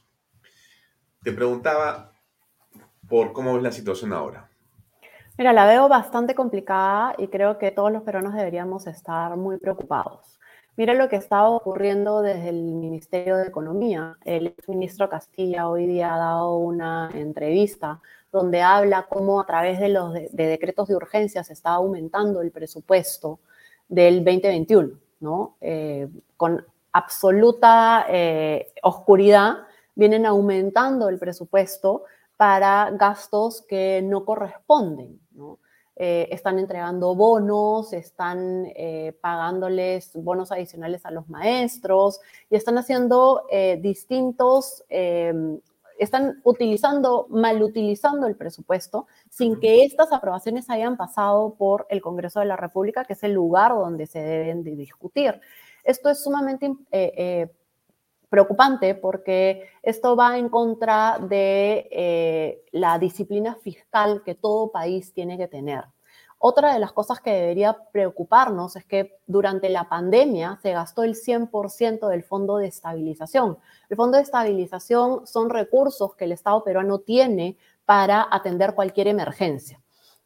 Te 1.22 1.32
preguntaba 1.32 2.12
por 3.08 3.32
cómo 3.32 3.54
ves 3.54 3.62
la 3.62 3.72
situación 3.72 4.12
ahora. 4.12 4.50
Mira, 5.38 5.54
la 5.54 5.64
veo 5.64 5.88
bastante 5.88 6.34
complicada 6.34 7.14
y 7.16 7.28
creo 7.28 7.56
que 7.56 7.70
todos 7.70 7.90
los 7.90 8.02
peruanos 8.02 8.34
deberíamos 8.34 8.86
estar 8.86 9.38
muy 9.38 9.56
preocupados. 9.56 10.38
Mira 10.74 10.94
lo 10.94 11.10
que 11.10 11.16
está 11.16 11.46
ocurriendo 11.48 12.22
desde 12.22 12.48
el 12.48 12.62
Ministerio 12.62 13.36
de 13.36 13.46
Economía. 13.46 14.16
El 14.24 14.54
ministro 14.66 15.06
Castilla 15.06 15.68
hoy 15.68 15.86
día 15.86 16.14
ha 16.14 16.18
dado 16.18 16.56
una 16.56 17.10
entrevista 17.12 18.00
donde 18.32 18.62
habla 18.62 19.06
cómo 19.06 19.38
a 19.38 19.44
través 19.44 19.78
de 19.78 19.90
los 19.90 20.14
decretos 20.32 20.88
de 20.88 20.96
urgencia 20.96 21.44
se 21.44 21.52
está 21.52 21.72
aumentando 21.72 22.40
el 22.40 22.50
presupuesto 22.50 23.40
del 23.86 24.24
2021, 24.24 24.98
¿no? 25.20 25.56
Eh, 25.60 26.08
con 26.38 26.64
absoluta 26.92 28.06
eh, 28.08 28.72
oscuridad 28.82 29.66
vienen 29.94 30.24
aumentando 30.24 31.10
el 31.10 31.18
presupuesto 31.18 32.04
para 32.38 32.90
gastos 32.92 33.60
que 33.60 34.00
no 34.02 34.24
corresponden, 34.24 35.20
¿no? 35.32 35.58
Eh, 35.96 36.28
están 36.30 36.58
entregando 36.58 37.14
bonos, 37.14 37.92
están 37.92 38.64
eh, 38.74 39.14
pagándoles 39.20 40.10
bonos 40.14 40.50
adicionales 40.50 41.04
a 41.04 41.10
los 41.10 41.28
maestros 41.28 42.20
y 42.48 42.56
están 42.56 42.78
haciendo 42.78 43.42
eh, 43.50 43.78
distintos, 43.80 44.84
están 45.98 46.40
utilizando, 46.44 47.26
mal 47.28 47.62
utilizando 47.62 48.26
el 48.26 48.36
presupuesto 48.36 49.06
sin 49.28 49.60
que 49.60 49.84
estas 49.84 50.12
aprobaciones 50.12 50.70
hayan 50.70 50.96
pasado 50.96 51.54
por 51.54 51.86
el 51.90 52.00
Congreso 52.00 52.40
de 52.40 52.46
la 52.46 52.56
República, 52.56 53.04
que 53.04 53.12
es 53.12 53.22
el 53.22 53.34
lugar 53.34 53.72
donde 53.72 54.06
se 54.06 54.20
deben 54.20 54.64
de 54.64 54.74
discutir. 54.74 55.40
Esto 55.84 56.08
es 56.08 56.22
sumamente 56.22 56.74
preocupante 58.32 58.94
porque 58.94 59.68
esto 59.82 60.16
va 60.16 60.38
en 60.38 60.48
contra 60.48 61.18
de 61.18 61.86
eh, 61.90 62.64
la 62.72 62.98
disciplina 62.98 63.56
fiscal 63.56 64.22
que 64.24 64.34
todo 64.34 64.72
país 64.72 65.12
tiene 65.12 65.36
que 65.36 65.48
tener. 65.48 65.84
Otra 66.38 66.72
de 66.72 66.78
las 66.78 66.92
cosas 66.92 67.20
que 67.20 67.30
debería 67.30 67.76
preocuparnos 67.92 68.74
es 68.76 68.86
que 68.86 69.18
durante 69.26 69.68
la 69.68 69.86
pandemia 69.90 70.58
se 70.62 70.72
gastó 70.72 71.02
el 71.02 71.14
100% 71.14 72.08
del 72.08 72.24
fondo 72.24 72.56
de 72.56 72.68
estabilización. 72.68 73.58
El 73.90 73.98
fondo 73.98 74.16
de 74.16 74.22
estabilización 74.22 75.26
son 75.26 75.50
recursos 75.50 76.14
que 76.14 76.24
el 76.24 76.32
Estado 76.32 76.64
peruano 76.64 77.00
tiene 77.00 77.58
para 77.84 78.26
atender 78.30 78.74
cualquier 78.74 79.08
emergencia. 79.08 79.81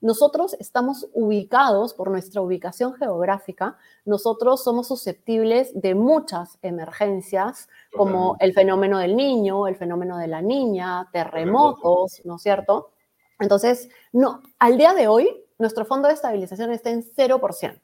Nosotros 0.06 0.54
estamos 0.60 1.08
ubicados 1.14 1.92
por 1.92 2.12
nuestra 2.12 2.40
ubicación 2.40 2.94
geográfica, 2.94 3.76
nosotros 4.04 4.62
somos 4.62 4.86
susceptibles 4.86 5.72
de 5.74 5.96
muchas 5.96 6.58
emergencias, 6.62 7.68
como 7.92 8.36
el 8.38 8.52
fenómeno 8.54 9.00
del 9.00 9.16
niño, 9.16 9.66
el 9.66 9.74
fenómeno 9.74 10.16
de 10.16 10.28
la 10.28 10.40
niña, 10.42 11.08
terremotos, 11.12 12.22
¿no 12.24 12.36
es 12.36 12.42
cierto? 12.42 12.92
Entonces, 13.40 13.88
no, 14.12 14.42
al 14.60 14.78
día 14.78 14.94
de 14.94 15.08
hoy, 15.08 15.44
nuestro 15.58 15.84
fondo 15.84 16.06
de 16.06 16.14
estabilización 16.14 16.70
está 16.70 16.90
en 16.90 17.02
0%. 17.02 17.80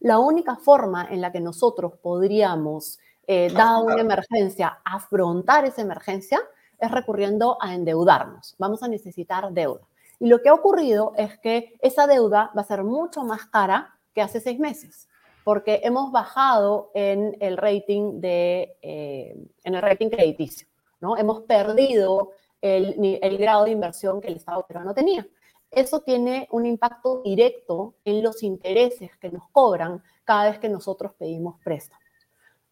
La 0.00 0.18
única 0.18 0.56
forma 0.56 1.06
en 1.08 1.20
la 1.20 1.30
que 1.30 1.38
nosotros 1.38 1.92
podríamos, 2.02 2.98
eh, 3.28 3.48
dada 3.54 3.78
una 3.78 4.00
emergencia, 4.00 4.80
afrontar 4.84 5.66
esa 5.66 5.82
emergencia 5.82 6.40
es 6.80 6.90
recurriendo 6.90 7.58
a 7.60 7.74
endeudarnos. 7.74 8.56
Vamos 8.58 8.82
a 8.82 8.88
necesitar 8.88 9.52
deuda. 9.52 9.86
Y 10.20 10.28
lo 10.28 10.42
que 10.42 10.50
ha 10.50 10.54
ocurrido 10.54 11.12
es 11.16 11.38
que 11.38 11.78
esa 11.80 12.06
deuda 12.06 12.52
va 12.56 12.60
a 12.60 12.66
ser 12.66 12.84
mucho 12.84 13.24
más 13.24 13.46
cara 13.46 13.98
que 14.14 14.20
hace 14.20 14.38
seis 14.38 14.58
meses, 14.60 15.08
porque 15.44 15.80
hemos 15.82 16.12
bajado 16.12 16.90
en 16.94 17.36
el 17.40 17.56
rating, 17.56 18.20
de, 18.20 18.76
eh, 18.82 19.34
en 19.64 19.74
el 19.74 19.80
rating 19.80 20.10
crediticio, 20.10 20.68
¿no? 21.00 21.16
Hemos 21.16 21.42
perdido 21.42 22.32
el, 22.60 23.18
el 23.22 23.38
grado 23.38 23.64
de 23.64 23.70
inversión 23.70 24.20
que 24.20 24.28
el 24.28 24.36
Estado 24.36 24.66
peruano 24.66 24.92
tenía. 24.92 25.26
Eso 25.70 26.00
tiene 26.00 26.48
un 26.50 26.66
impacto 26.66 27.22
directo 27.22 27.94
en 28.04 28.22
los 28.22 28.42
intereses 28.42 29.16
que 29.16 29.30
nos 29.30 29.48
cobran 29.52 30.02
cada 30.24 30.50
vez 30.50 30.58
que 30.58 30.68
nosotros 30.68 31.14
pedimos 31.18 31.58
préstamos. 31.64 32.04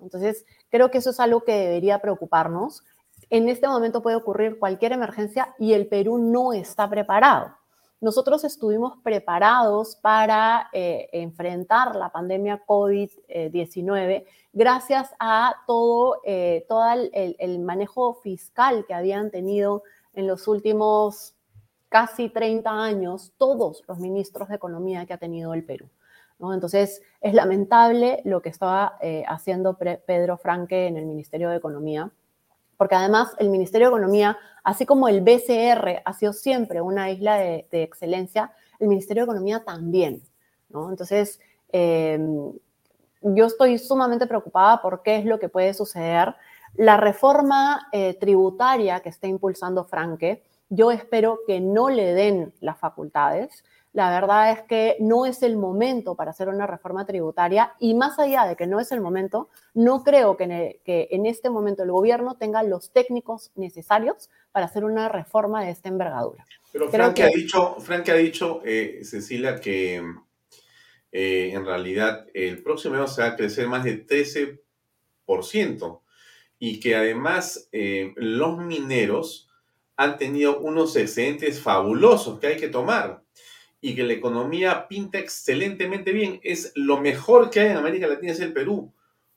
Entonces, 0.01 0.45
creo 0.69 0.91
que 0.91 0.99
eso 0.99 1.11
es 1.11 1.21
algo 1.21 1.45
que 1.45 1.53
debería 1.53 1.99
preocuparnos 2.01 2.85
en 3.31 3.49
este 3.49 3.69
momento 3.69 4.03
puede 4.03 4.17
ocurrir 4.17 4.59
cualquier 4.59 4.93
emergencia 4.93 5.55
y 5.59 5.73
el 5.73 5.87
Perú 5.87 6.19
no 6.19 6.53
está 6.53 6.89
preparado. 6.89 7.55
Nosotros 8.01 8.45
estuvimos 8.45 8.97
preparados 9.03 9.97
para 9.97 10.69
eh, 10.73 11.09
enfrentar 11.13 11.97
la 11.97 12.11
pandemia 12.11 12.63
COVID-19 12.65 14.25
gracias 14.53 15.11
a 15.19 15.55
todo, 15.67 16.21
eh, 16.25 16.65
el, 17.13 17.59
manejo 17.59 18.15
fiscal 18.23 18.87
que 18.87 18.95
habían 18.95 19.33
tenido 19.33 19.83
en 20.15 20.29
los 20.29 20.47
últimos 20.47 21.35
casi 21.89 22.29
30 22.29 22.71
años 22.71 23.33
todos 23.37 23.83
los 23.89 23.99
ministros 23.99 24.49
de 24.49 24.55
Economía 24.55 25.05
que 25.05 25.15
ha 25.15 25.19
tenido 25.19 25.53
el 25.53 25.65
Perú. 25.65 25.89
Entonces, 26.41 27.03
es 27.21 27.35
lamentable 27.35 28.23
lo 28.25 28.41
que 28.43 28.49
estaba 28.49 28.97
eh, 29.01 29.25
haciendo 29.27 29.77
Pedro 29.77 30.39
Franque 30.39 30.87
en 30.87 30.97
el 30.97 31.07
Ministerio 31.07 31.51
de 31.51 31.57
Economía 31.57 32.13
porque 32.79 32.95
además 32.95 33.35
el 33.39 33.51
Ministerio 33.51 33.89
de 33.89 33.97
Economía, 33.97 34.39
así 34.65 34.87
como 34.87 35.09
el 35.09 35.21
BCR 35.21 36.01
ha 36.05 36.13
sido 36.15 36.33
siempre 36.33 36.81
una 36.81 37.11
isla 37.11 37.37
de, 37.37 37.67
excelencia, 37.71 38.53
el 38.79 38.89
Ministerio 38.89 39.25
de 39.25 39.25
Economía 39.25 39.65
también. 39.65 40.23
Entonces, 40.73 41.41
em, 41.71 42.53
yo 43.21 43.47
estoy 43.47 43.79
sumamente 43.79 44.27
preocupada 44.27 44.81
por 44.81 45.03
qué 45.03 45.17
es 45.17 45.25
lo 45.25 45.39
que 45.41 45.49
puede 45.49 45.75
suceder. 45.75 46.37
La 46.75 46.97
reforma 46.97 47.89
eh, 47.93 48.15
tributaria 48.15 49.01
que 49.01 49.09
está 49.09 49.27
impulsando 49.27 49.85
Franke, 49.85 50.45
yo 50.69 50.93
espero 50.93 51.41
que 51.47 51.61
no 51.61 51.91
le 51.91 52.15
den 52.15 52.55
las 52.61 52.79
facultades, 52.79 53.65
la 53.93 54.11
verdad 54.11 54.53
es 54.53 54.63
que 54.63 54.97
no 55.01 55.25
es 55.27 55.43
el 55.43 55.57
momento 55.57 56.15
para 56.15 56.31
hacer 56.31 56.49
una 56.49 56.67
reforma 56.67 57.07
tributaria 57.07 57.75
y 57.79 57.95
más 57.95 58.19
allá 58.19 58.47
de 58.47 58.55
que 58.55 58.67
no 58.67 58.81
es 58.81 58.93
el 58.93 59.01
momento, 59.01 59.49
no 59.75 60.05
creo 60.05 60.37
que 60.37 60.81
en, 60.85 61.27
este 61.27 61.51
momento 61.51 61.83
el 61.83 61.91
gobierno 61.91 62.37
tenga 62.37 62.63
los 62.63 62.93
técnicos 62.93 63.51
necesarios 63.55 64.29
para 64.53 64.67
hacer 64.67 64.85
una 64.85 65.09
reforma 65.09 65.65
de 65.65 65.71
esta 65.71 65.89
envergadura. 65.89 66.45
Pero 66.73 66.91
Frank, 66.91 67.21
ha 67.21 67.29
dicho, 67.29 67.77
Frank 67.81 68.09
ha 68.11 68.15
dicho, 68.15 68.61
eh, 68.65 69.01
Cecilia, 69.05 69.59
que 69.59 70.03
eh, 71.11 71.51
en 71.55 71.65
realidad 71.65 72.27
el 72.35 72.63
próximo 72.63 72.97
año 72.97 73.09
se 73.09 73.23
va 73.23 73.29
a 73.29 73.37
crecer 73.37 73.67
más 73.69 73.85
de 73.85 74.07
13% 74.07 76.01
y 76.59 76.81
que 76.81 76.95
además 76.95 77.69
eh, 77.73 78.13
los 78.17 78.59
mineros 78.59 79.49
han 79.97 80.19
tenido 80.19 80.61
unos 80.61 80.95
excedentes 80.97 81.61
fabulosos 81.61 82.39
que 82.39 82.49
hay 82.49 82.57
que 82.57 82.69
tomar 82.69 83.25
y 83.81 83.95
que 83.95 84.03
la 84.03 84.13
economía 84.13 84.89
pinta 84.89 85.19
excelentemente 85.19 86.13
bien. 86.13 86.41
Es 86.43 86.73
lo 86.75 86.99
mejor 87.01 87.51
que 87.51 87.61
hay 87.61 87.69
en 87.69 87.77
América 87.77 88.07
Latina, 88.07 88.33
es 88.33 88.41
el 88.41 88.53
Perú. 88.53 88.93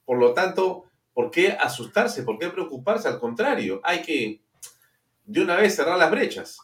Por 0.05 0.17
lo 0.17 0.33
tanto, 0.33 0.85
¿por 1.13 1.31
qué 1.31 1.51
asustarse? 1.51 2.23
¿Por 2.23 2.39
qué 2.39 2.49
preocuparse? 2.49 3.07
Al 3.07 3.19
contrario, 3.19 3.81
hay 3.83 4.01
que 4.01 4.41
de 5.25 5.41
una 5.41 5.55
vez 5.55 5.75
cerrar 5.75 5.97
las 5.97 6.11
brechas. 6.11 6.57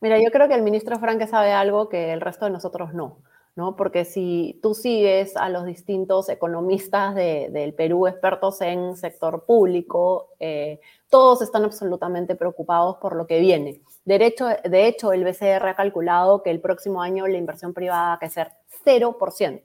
Mira, 0.00 0.18
yo 0.18 0.30
creo 0.30 0.48
que 0.48 0.54
el 0.54 0.62
ministro 0.62 0.98
Franque 0.98 1.26
sabe 1.26 1.52
algo 1.52 1.88
que 1.88 2.12
el 2.12 2.20
resto 2.20 2.44
de 2.44 2.50
nosotros 2.50 2.92
no. 2.92 3.18
¿no? 3.56 3.76
Porque 3.76 4.04
si 4.04 4.58
tú 4.62 4.74
sigues 4.74 5.36
a 5.36 5.48
los 5.48 5.64
distintos 5.64 6.28
economistas 6.28 7.14
del 7.14 7.72
Perú, 7.74 8.06
expertos 8.06 8.60
en 8.60 8.96
sector 8.96 9.44
público, 9.44 10.30
eh, 10.40 10.80
todos 11.08 11.40
están 11.42 11.64
absolutamente 11.64 12.34
preocupados 12.34 12.96
por 12.96 13.14
lo 13.14 13.26
que 13.26 13.38
viene. 13.38 13.80
De 14.04 14.16
hecho, 14.26 14.48
de 14.48 14.86
hecho, 14.86 15.12
el 15.12 15.24
BCR 15.24 15.66
ha 15.66 15.74
calculado 15.74 16.42
que 16.42 16.50
el 16.50 16.60
próximo 16.60 17.02
año 17.02 17.26
la 17.26 17.38
inversión 17.38 17.72
privada 17.72 18.08
va 18.08 18.12
a 18.14 18.18
crecer 18.18 18.52
0%. 18.84 19.62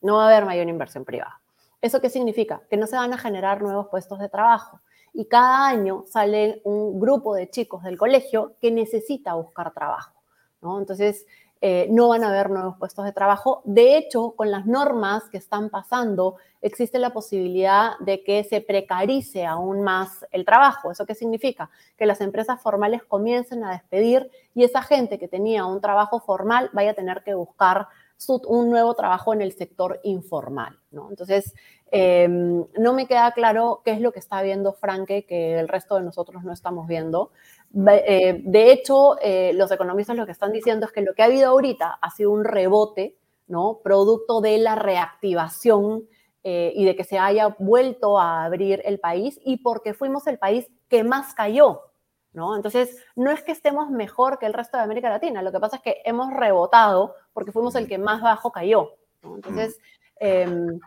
No 0.00 0.16
va 0.16 0.24
a 0.24 0.28
haber 0.28 0.44
mayor 0.44 0.68
inversión 0.68 1.04
privada. 1.04 1.40
¿Eso 1.80 2.00
qué 2.00 2.08
significa? 2.08 2.62
Que 2.70 2.76
no 2.76 2.86
se 2.86 2.96
van 2.96 3.12
a 3.12 3.18
generar 3.18 3.62
nuevos 3.62 3.88
puestos 3.88 4.18
de 4.18 4.28
trabajo. 4.28 4.80
Y 5.12 5.26
cada 5.26 5.68
año 5.68 6.04
sale 6.06 6.60
un 6.64 6.98
grupo 6.98 7.34
de 7.34 7.50
chicos 7.50 7.82
del 7.82 7.98
colegio 7.98 8.56
que 8.60 8.70
necesita 8.70 9.34
buscar 9.34 9.72
trabajo. 9.72 10.14
¿no? 10.62 10.78
Entonces, 10.78 11.26
eh, 11.66 11.86
no 11.88 12.08
van 12.08 12.22
a 12.24 12.28
haber 12.28 12.50
nuevos 12.50 12.76
puestos 12.76 13.06
de 13.06 13.12
trabajo. 13.12 13.62
De 13.64 13.96
hecho, 13.96 14.32
con 14.32 14.50
las 14.50 14.66
normas 14.66 15.30
que 15.30 15.38
están 15.38 15.70
pasando, 15.70 16.36
existe 16.60 16.98
la 16.98 17.14
posibilidad 17.14 17.92
de 18.00 18.22
que 18.22 18.44
se 18.44 18.60
precarice 18.60 19.46
aún 19.46 19.80
más 19.80 20.26
el 20.30 20.44
trabajo. 20.44 20.90
¿Eso 20.90 21.06
qué 21.06 21.14
significa? 21.14 21.70
Que 21.96 22.04
las 22.04 22.20
empresas 22.20 22.60
formales 22.60 23.02
comiencen 23.02 23.64
a 23.64 23.70
despedir 23.70 24.30
y 24.54 24.64
esa 24.64 24.82
gente 24.82 25.18
que 25.18 25.26
tenía 25.26 25.64
un 25.64 25.80
trabajo 25.80 26.20
formal 26.20 26.68
vaya 26.74 26.90
a 26.90 26.94
tener 26.94 27.22
que 27.22 27.32
buscar 27.32 27.88
un 28.46 28.68
nuevo 28.68 28.94
trabajo 28.94 29.32
en 29.32 29.40
el 29.40 29.52
sector 29.52 30.00
informal. 30.02 30.78
¿no? 30.90 31.08
Entonces, 31.08 31.54
em, 31.90 32.64
no 32.78 32.92
me 32.92 33.06
queda 33.06 33.32
claro 33.32 33.80
qué 33.84 33.92
es 33.92 34.02
lo 34.02 34.12
que 34.12 34.18
está 34.18 34.42
viendo 34.42 34.74
Franke 34.74 35.24
que 35.24 35.58
el 35.58 35.68
resto 35.68 35.96
de 35.96 36.02
nosotros 36.02 36.44
no 36.44 36.52
estamos 36.52 36.86
viendo. 36.86 37.30
Eh, 37.74 38.40
de 38.44 38.72
hecho, 38.72 39.18
eh, 39.20 39.52
los 39.54 39.70
economistas 39.70 40.16
lo 40.16 40.26
que 40.26 40.32
están 40.32 40.52
diciendo 40.52 40.86
es 40.86 40.92
que 40.92 41.02
lo 41.02 41.14
que 41.14 41.22
ha 41.22 41.26
habido 41.26 41.48
ahorita 41.48 41.98
ha 42.00 42.10
sido 42.10 42.30
un 42.30 42.44
rebote, 42.44 43.16
¿no? 43.48 43.80
Producto 43.82 44.40
de 44.40 44.58
la 44.58 44.76
reactivación 44.76 46.04
eh, 46.44 46.72
y 46.74 46.84
de 46.84 46.94
que 46.94 47.04
se 47.04 47.18
haya 47.18 47.56
vuelto 47.58 48.20
a 48.20 48.44
abrir 48.44 48.80
el 48.84 49.00
país 49.00 49.40
y 49.44 49.56
porque 49.56 49.92
fuimos 49.92 50.26
el 50.28 50.38
país 50.38 50.68
que 50.88 51.02
más 51.02 51.34
cayó, 51.34 51.80
¿no? 52.32 52.54
Entonces, 52.54 52.96
no 53.16 53.30
es 53.32 53.42
que 53.42 53.52
estemos 53.52 53.90
mejor 53.90 54.38
que 54.38 54.46
el 54.46 54.52
resto 54.52 54.76
de 54.76 54.84
América 54.84 55.08
Latina, 55.08 55.42
lo 55.42 55.50
que 55.50 55.60
pasa 55.60 55.76
es 55.76 55.82
que 55.82 56.00
hemos 56.04 56.32
rebotado 56.32 57.14
porque 57.32 57.50
fuimos 57.50 57.74
el 57.74 57.88
que 57.88 57.98
más 57.98 58.22
bajo 58.22 58.52
cayó, 58.52 58.92
Entonces... 59.22 59.78
Em, 60.20 60.78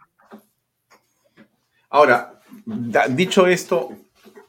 Ahora, 1.90 2.42
dicho 3.10 3.48
esto, 3.48 3.92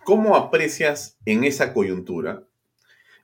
¿Cómo 0.08 0.36
aprecias 0.36 1.18
en 1.26 1.44
esa 1.44 1.74
coyuntura 1.74 2.48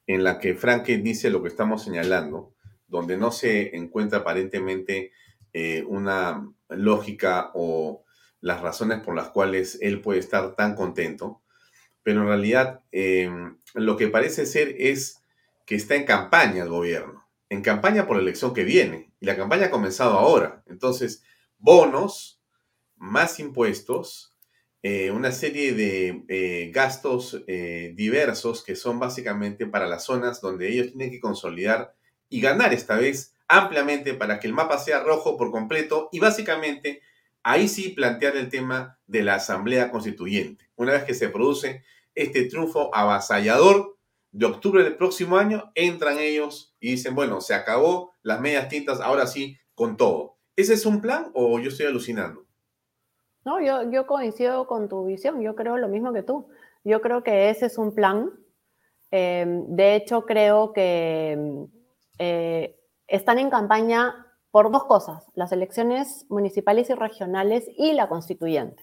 en 0.07 0.23
la 0.23 0.39
que 0.39 0.55
Franke 0.55 0.99
dice 0.99 1.31
lo 1.31 1.43
que 1.43 1.49
estamos 1.49 1.83
señalando, 1.83 2.53
donde 2.89 3.17
no 3.17 3.33
se 3.33 3.75
encuentra 3.75 4.19
aparentemente 4.19 5.11
eh, 5.55 5.83
una 5.89 6.47
lógica 6.69 7.53
o 7.55 8.05
las 8.43 8.61
razones 8.61 9.01
por 9.01 9.15
las 9.17 9.31
cuales 9.31 9.79
él 9.81 10.03
puede 10.03 10.19
estar 10.21 10.57
tan 10.57 10.75
contento, 10.75 11.41
pero 12.03 12.21
en 12.21 12.27
realidad 12.27 12.83
eh, 12.93 13.31
lo 13.73 13.97
que 13.97 14.09
parece 14.09 14.45
ser 14.45 14.77
es 14.79 15.23
que 15.65 15.77
está 15.77 15.95
en 15.95 16.05
campaña 16.05 16.65
el 16.65 16.69
gobierno, 16.69 17.27
en 17.49 17.63
campaña 17.63 18.07
por 18.07 18.17
la 18.17 18.23
elección 18.25 18.53
que 18.53 18.65
viene, 18.65 19.11
y 19.21 19.25
la 19.25 19.39
campaña 19.39 19.69
ha 19.69 19.71
comenzado 19.71 20.19
ahora. 20.19 20.63
Entonces, 20.67 21.23
bonos, 21.57 22.43
más 22.97 23.41
impuestos, 23.41 24.34
eh, 24.87 25.11
una 25.11 25.33
serie 25.33 25.73
de 25.73 26.25
eh, 26.29 26.71
gastos 26.71 27.43
eh, 27.47 27.95
diversos 27.97 28.63
que 28.63 28.77
son 28.77 28.99
básicamente 28.99 29.67
para 29.67 29.87
las 29.87 30.05
zonas 30.05 30.43
donde 30.43 30.69
ellos 30.69 30.89
tienen 30.89 31.11
que 31.11 31.21
consolidar 31.21 31.95
y 32.29 32.43
ganar 32.43 32.75
esta 32.75 32.97
vez 32.97 33.35
ampliamente 33.49 34.13
para 34.13 34.39
que 34.39 34.47
el 34.47 34.53
mapa 34.53 34.77
sea 34.77 35.03
rojo 35.03 35.39
por 35.39 35.51
completo 35.51 36.11
y 36.13 36.21
básicamente 36.21 37.01
ahí 37.43 37.67
sí 37.67 37.95
plantear 37.97 38.37
el 38.37 38.51
tema 38.51 38.99
de 39.07 39.23
la 39.23 39.37
Asamblea 39.37 39.91
Constituyente. 39.91 40.69
Una 40.77 40.93
vez 40.93 41.05
que 41.05 41.15
se 41.15 41.31
produce 41.31 41.83
este 42.15 42.45
triunfo 42.45 42.95
avasallador 42.95 43.97
de 44.33 44.45
octubre 44.45 44.85
del 44.85 44.97
próximo 44.97 45.39
año, 45.39 45.73
entran 45.75 46.19
ellos 46.19 46.77
y 46.79 46.91
dicen, 46.91 47.15
bueno, 47.15 47.41
se 47.41 47.55
acabó 47.55 48.13
las 48.23 48.39
medias 48.43 48.69
tintas, 48.69 49.01
ahora 49.01 49.27
sí, 49.27 49.57
con 49.75 49.97
todo. 49.97 50.37
¿Ese 50.57 50.75
es 50.75 50.85
un 50.85 51.01
plan 51.01 51.31
o 51.33 51.59
yo 51.59 51.71
estoy 51.71 51.87
alucinando? 51.87 52.44
No, 53.45 53.61
yo, 53.61 53.91
yo 53.91 54.07
coincido 54.07 54.67
con 54.67 54.89
tu 54.89 55.05
visión, 55.05 55.41
yo 55.43 55.55
creo 55.55 55.77
lo 55.77 55.89
mismo 55.89 56.13
que 56.13 56.23
tú. 56.23 56.49
Yo 56.83 57.01
creo 57.01 57.23
que 57.23 57.51
ese 57.51 57.67
es 57.67 57.79
un 57.79 57.95
plan. 57.95 58.31
Em, 59.11 59.67
de 59.69 59.97
hecho, 59.97 60.25
creo 60.27 60.73
que 60.73 61.67
eh, 62.19 62.77
están 63.07 63.39
en 63.39 63.51
campaña 63.51 64.27
por 64.51 64.71
dos 64.71 64.85
cosas, 64.85 65.25
las 65.35 65.53
elecciones 65.53 66.27
municipales 66.29 66.89
y 66.91 66.95
regionales 66.95 67.69
y 67.77 67.93
la 67.93 68.09
constituyente. 68.09 68.83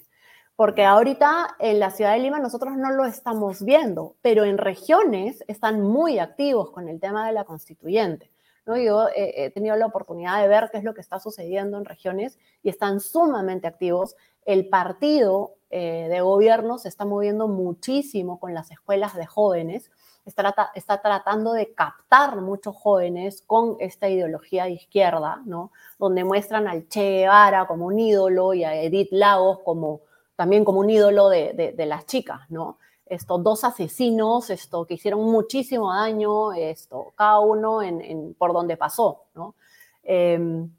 Porque 0.56 0.86
ahorita 0.86 1.56
en 1.60 1.80
la 1.80 1.92
ciudad 1.92 2.14
de 2.14 2.20
Lima 2.20 2.40
nosotros 2.40 2.76
no 2.78 2.92
lo 2.92 3.06
estamos 3.06 3.64
viendo, 3.64 4.16
pero 4.22 4.44
en 4.44 4.58
regiones 4.58 5.44
están 5.48 5.82
muy 5.82 6.20
activos 6.20 6.72
con 6.72 6.88
el 6.90 7.00
tema 7.00 7.26
de 7.26 7.34
la 7.34 7.46
constituyente. 7.46 8.31
¿No? 8.66 8.78
Yo 8.78 9.08
he 9.16 9.50
tenido 9.52 9.76
la 9.76 9.88
oportunidad 9.88 10.42
de 10.42 10.48
ver 10.48 10.70
qué 10.72 10.78
es 10.78 10.84
lo 10.84 10.94
que 10.94 11.02
está 11.02 11.20
sucediendo 11.20 11.78
en 11.78 11.86
regiones 11.86 12.38
y 12.64 12.70
están 12.70 13.00
sumamente 13.00 13.68
activos 13.68 14.16
el 14.46 14.70
partido 14.70 15.56
eh, 15.70 16.08
de 16.10 16.22
gobierno 16.22 16.78
se 16.78 16.90
está 16.90 17.06
moviendo 17.06 17.48
muchísimo 17.48 18.40
con 18.40 18.54
las 18.54 18.72
escuelas 18.72 19.16
de 19.16 19.26
jóvenes, 19.26 19.92
está, 20.26 20.72
está, 20.76 21.02
tratando 21.02 21.54
de 21.54 21.74
captar 21.74 22.42
muchos 22.42 22.76
jóvenes 22.76 23.44
con 23.46 23.78
esta 23.80 24.10
ideología 24.10 24.66
de 24.66 24.72
izquierda, 24.72 25.42
¿no? 25.46 25.72
Donde 25.98 26.24
muestran 26.24 26.68
al 26.68 26.88
Che 26.88 27.20
Guevara 27.20 27.68
como 27.68 27.86
un 27.86 28.00
ídolo 28.00 28.54
y 28.54 28.64
a 28.64 28.76
Edith 28.76 29.12
Lagos 29.12 29.60
como, 29.64 30.02
también 30.36 30.66
como 30.66 30.82
un 30.82 30.90
ídolo 30.90 31.30
de, 31.30 31.74
las 31.78 32.06
chicas, 32.06 32.42
¿no? 32.50 32.78
Estos 33.12 33.44
dos 33.44 33.66
asesinos 33.66 34.50
esto, 34.50 34.86
que 34.86 34.94
hicieron 34.94 35.22
muchísimo 35.30 35.94
daño, 35.94 36.54
esto, 36.54 37.12
cada 37.16 37.42
uno 37.42 37.82
en, 37.82 38.34
por 38.36 38.54
donde 38.54 38.78
pasó, 38.78 39.26
¿no? 39.36 39.56
Em, 40.02 40.72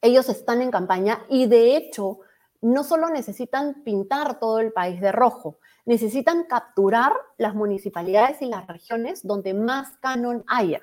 ellos 0.00 0.26
están 0.30 0.62
en 0.62 0.70
campaña 0.70 1.24
y 1.28 1.46
de 1.46 1.76
hecho 1.76 2.20
no 2.62 2.82
solo 2.82 3.10
necesitan 3.10 3.82
pintar 3.84 4.40
todo 4.40 4.60
el 4.60 4.72
país 4.72 5.02
de 5.02 5.12
rojo, 5.12 5.58
necesitan 5.84 6.44
capturar 6.44 7.12
las 7.36 7.54
municipalidades 7.54 8.40
y 8.40 8.46
las 8.46 8.66
regiones 8.66 9.26
donde 9.26 9.52
más 9.52 9.98
canon 9.98 10.44
haya. 10.46 10.80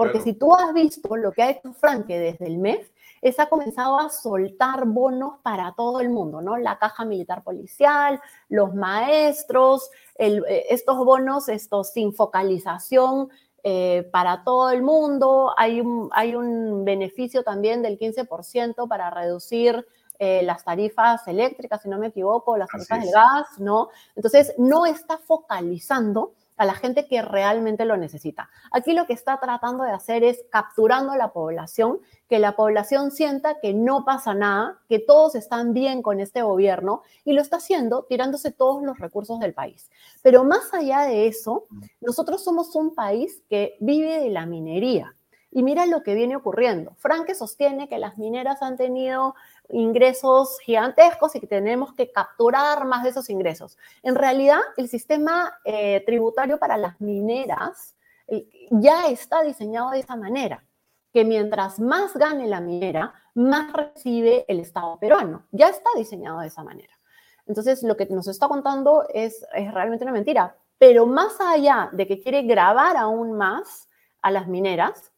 Porque 0.00 0.22
si 0.22 0.32
tú 0.32 0.54
has 0.54 0.72
visto 0.72 1.14
lo 1.14 1.30
que 1.30 1.42
ha 1.42 1.50
hecho 1.50 1.74
Franke 1.74 2.18
desde 2.18 2.46
el 2.46 2.56
MEF, 2.56 2.90
es 3.20 3.38
ha 3.38 3.50
comenzado 3.50 3.98
a 3.98 4.08
soltar 4.08 4.86
bonos 4.86 5.34
para 5.42 5.74
todo 5.76 6.00
el 6.00 6.08
mundo, 6.08 6.40
¿no? 6.40 6.56
La 6.56 6.78
caja 6.78 7.04
militar 7.04 7.42
policial, 7.42 8.18
los 8.48 8.74
maestros, 8.74 9.90
eh, 10.16 10.40
estos 10.70 10.96
bonos, 11.04 11.50
estos 11.50 11.90
sin 11.90 12.14
focalización 12.14 13.28
eh, 13.62 14.08
para 14.10 14.42
todo 14.42 14.70
el 14.70 14.82
mundo. 14.82 15.52
Hay 15.58 15.82
un, 15.82 16.08
hay 16.12 16.34
un 16.34 16.82
beneficio 16.86 17.42
también 17.42 17.82
del 17.82 17.98
15% 17.98 18.88
para 18.88 19.10
reducir 19.10 19.86
eh, 20.18 20.40
las 20.44 20.64
tarifas 20.64 21.28
eléctricas, 21.28 21.82
si 21.82 21.90
no 21.90 21.98
me 21.98 22.06
equivoco, 22.06 22.56
las 22.56 22.70
tarifas 22.70 23.00
del 23.02 23.12
gas, 23.12 23.58
¿no? 23.58 23.90
Entonces, 24.16 24.54
no 24.56 24.86
está 24.86 25.18
focalizando 25.18 26.32
a 26.60 26.66
la 26.66 26.74
gente 26.74 27.06
que 27.06 27.22
realmente 27.22 27.86
lo 27.86 27.96
necesita. 27.96 28.50
Aquí 28.70 28.92
lo 28.92 29.06
que 29.06 29.14
está 29.14 29.40
tratando 29.40 29.82
de 29.82 29.92
hacer 29.92 30.22
es 30.22 30.44
capturando 30.50 31.10
a 31.10 31.16
la 31.16 31.32
población, 31.32 32.00
que 32.28 32.38
la 32.38 32.54
población 32.54 33.12
sienta 33.12 33.58
que 33.60 33.72
no 33.72 34.04
pasa 34.04 34.34
nada, 34.34 34.78
que 34.86 34.98
todos 34.98 35.36
están 35.36 35.72
bien 35.72 36.02
con 36.02 36.20
este 36.20 36.42
gobierno 36.42 37.00
y 37.24 37.32
lo 37.32 37.40
está 37.40 37.56
haciendo 37.56 38.02
tirándose 38.02 38.50
todos 38.50 38.82
los 38.82 38.98
recursos 38.98 39.40
del 39.40 39.54
país. 39.54 39.90
Pero 40.20 40.44
más 40.44 40.74
allá 40.74 41.04
de 41.04 41.28
eso, 41.28 41.64
nosotros 42.02 42.44
somos 42.44 42.76
un 42.76 42.94
país 42.94 43.42
que 43.48 43.78
vive 43.80 44.20
de 44.20 44.28
la 44.28 44.44
minería. 44.44 45.16
Y 45.52 45.62
mira 45.62 45.86
lo 45.86 46.02
que 46.02 46.14
viene 46.14 46.36
ocurriendo. 46.36 46.92
Franke 46.98 47.34
sostiene 47.34 47.88
que 47.88 47.98
las 47.98 48.18
mineras 48.18 48.60
han 48.60 48.76
tenido 48.76 49.34
ingresos 49.72 50.58
gigantescos 50.60 51.34
y 51.34 51.40
que 51.40 51.46
tenemos 51.46 51.92
que 51.94 52.10
capturar 52.10 52.84
más 52.84 53.02
de 53.02 53.10
esos 53.10 53.30
ingresos. 53.30 53.78
En 54.02 54.14
realidad, 54.14 54.60
el 54.76 54.88
sistema 54.88 55.58
eh, 55.64 56.02
tributario 56.06 56.58
para 56.58 56.76
las 56.76 57.00
mineras 57.00 57.94
eh, 58.26 58.48
ya 58.70 59.08
está 59.08 59.42
diseñado 59.42 59.90
de 59.90 60.00
esa 60.00 60.16
manera, 60.16 60.64
que 61.12 61.24
mientras 61.24 61.80
más 61.80 62.14
gane 62.14 62.46
la 62.46 62.60
minera, 62.60 63.12
más 63.34 63.72
recibe 63.72 64.44
el 64.48 64.60
Estado 64.60 64.98
peruano. 64.98 65.46
Ya 65.50 65.68
está 65.68 65.90
diseñado 65.96 66.40
de 66.40 66.48
esa 66.48 66.62
manera. 66.62 66.94
Entonces, 67.46 67.82
lo 67.82 67.96
que 67.96 68.06
nos 68.06 68.28
está 68.28 68.48
contando 68.48 69.06
es, 69.12 69.44
es 69.54 69.74
realmente 69.74 70.04
una 70.04 70.12
mentira. 70.12 70.56
Pero 70.78 71.06
más 71.06 71.40
allá 71.40 71.90
de 71.92 72.06
que 72.06 72.20
quiere 72.20 72.42
grabar 72.42 72.96
aún 72.96 73.32
más 73.32 73.88
a 74.22 74.30
las 74.30 74.46
mineras, 74.46 75.10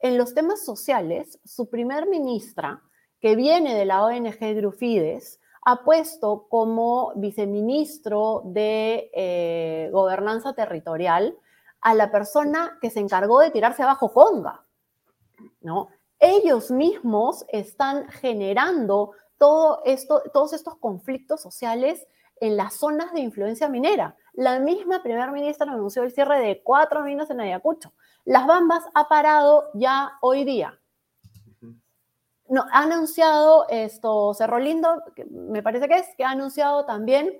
en 0.00 0.16
los 0.16 0.34
temas 0.34 0.64
sociales, 0.64 1.40
su 1.44 1.68
primer 1.68 2.06
ministra 2.06 2.82
que 3.20 3.36
viene 3.36 3.74
de 3.74 3.84
la 3.84 4.04
ONG 4.04 4.38
Grufides, 4.56 5.40
ha 5.64 5.84
puesto 5.84 6.46
como 6.48 7.12
viceministro 7.16 8.42
de 8.44 9.10
eh, 9.12 9.90
Gobernanza 9.92 10.54
Territorial 10.54 11.36
a 11.80 11.94
la 11.94 12.10
persona 12.10 12.78
que 12.80 12.90
se 12.90 13.00
encargó 13.00 13.40
de 13.40 13.50
tirarse 13.50 13.82
abajo 13.82 14.12
Conga. 14.12 14.64
¿no? 15.60 15.88
Ellos 16.18 16.70
mismos 16.70 17.44
están 17.48 18.08
generando 18.08 19.12
todo 19.36 19.82
esto, 19.84 20.22
todos 20.32 20.52
estos 20.52 20.76
conflictos 20.76 21.40
sociales 21.42 22.06
en 22.40 22.56
las 22.56 22.74
zonas 22.74 23.12
de 23.12 23.20
influencia 23.20 23.68
minera. 23.68 24.16
La 24.32 24.58
misma 24.60 25.02
primera 25.02 25.30
ministra 25.30 25.70
anunció 25.70 26.02
el 26.02 26.12
cierre 26.12 26.40
de 26.40 26.62
cuatro 26.62 27.02
minas 27.02 27.30
en 27.30 27.40
Ayacucho. 27.40 27.92
Las 28.24 28.46
Bambas 28.46 28.84
ha 28.94 29.08
parado 29.08 29.70
ya 29.74 30.12
hoy 30.20 30.44
día 30.44 30.78
no, 32.48 32.64
ha 32.72 32.82
anunciado 32.82 33.66
esto, 33.68 34.34
Cerro 34.34 34.58
Lindo, 34.58 35.02
me 35.30 35.62
parece 35.62 35.88
que 35.88 35.96
es, 35.96 36.06
que 36.16 36.24
ha 36.24 36.30
anunciado 36.30 36.84
también 36.84 37.38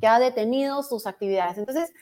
que 0.00 0.06
ha 0.06 0.18
detenido 0.18 0.82
sus 0.82 1.06
actividades. 1.06 1.58
Entonces, 1.58 1.92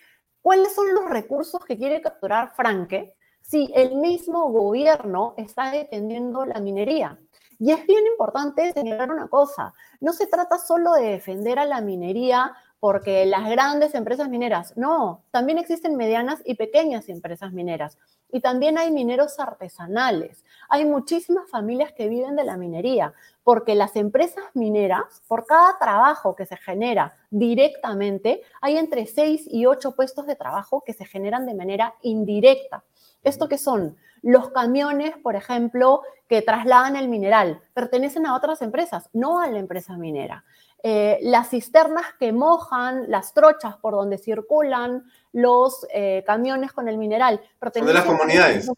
¿cuáles 0.43 0.75
son 0.75 0.93
los 0.95 1.09
recursos 1.09 1.65
que 1.65 1.77
quiere 1.77 2.01
capturar 2.01 2.55
Franque 2.55 3.15
si 3.41 3.71
el 3.75 3.97
mismo 3.97 4.51
gobierno 4.51 5.35
está 5.37 5.71
deteniendo 5.71 6.45
la 6.45 6.61
minería? 6.61 7.19
Y 7.59 7.73
es 7.73 7.87
bien 7.87 8.07
importante 8.07 8.73
señalar 8.73 9.11
una 9.11 9.29
cosa, 9.29 9.73
no 10.01 10.13
se 10.13 10.27
trata 10.27 10.59
solo 10.59 10.93
de 10.93 11.13
defender 11.13 11.59
a 11.59 11.65
la 11.65 11.81
minería 11.81 12.55
porque 12.81 13.25
las 13.25 13.49
grandes 13.49 13.95
empresas 13.95 14.29
mineras, 14.29 14.75
no, 14.77 15.25
también 15.31 15.59
existen 15.59 15.97
medianas 15.97 16.43
y 16.45 16.55
pequeñas 16.55 17.09
empresas 17.09 17.53
mineras. 17.53 17.99
Y 18.31 18.41
también 18.41 18.77
hay 18.79 18.91
mineros 18.91 19.39
artesanales. 19.39 20.45
Hay 20.69 20.85
muchísimas 20.85 21.49
familias 21.49 21.93
que 21.93 22.09
viven 22.09 22.37
de 22.37 22.45
la 22.45 22.57
minería, 22.57 23.15
porque 23.45 23.75
las 23.75 23.95
empresas 23.95 24.45
mineras, 24.55 25.23
por 25.29 25.47
cada 25.47 25.79
trabajo 25.79 26.35
que 26.35 26.47
se 26.47 26.57
genera 26.57 27.17
directamente, 27.31 28.43
hay 28.61 28.77
entre 28.77 29.07
6 29.07 29.47
y 29.51 29.67
8 29.67 29.95
puestos 29.95 30.27
de 30.27 30.35
trabajo 30.35 30.83
que 30.85 30.93
se 30.93 31.05
generan 31.05 31.47
de 31.47 31.55
manera 31.55 31.95
indirecta. 32.03 32.85
¿Esto 33.23 33.49
qué 33.49 33.59
son? 33.59 33.97
Los 34.23 34.51
camiones, 34.51 35.17
por 35.19 35.37
ejemplo, 35.37 36.03
que 36.29 36.43
trasladan 36.43 36.97
el 36.97 37.09
mineral, 37.09 37.63
pertenecen 37.75 38.27
a 38.27 38.35
otras 38.35 38.61
empresas, 38.63 39.09
no 39.13 39.41
a 39.41 39.49
la 39.49 39.59
empresa 39.59 39.97
minera. 39.97 40.45
Eh, 40.83 41.19
las 41.23 41.51
cisternas 41.51 42.07
que 42.19 42.33
mojan, 42.33 43.11
las 43.11 43.35
trochas 43.35 43.77
por 43.77 43.95
donde 43.95 44.19
circulan 44.19 45.05
los 45.33 45.87
eh, 45.93 46.23
camiones 46.27 46.73
con 46.73 46.89
el 46.89 46.99
mineral. 46.99 47.41
Pertenecen 47.59 47.95
de 47.95 48.01
las 48.01 48.05
comunidades. 48.05 48.71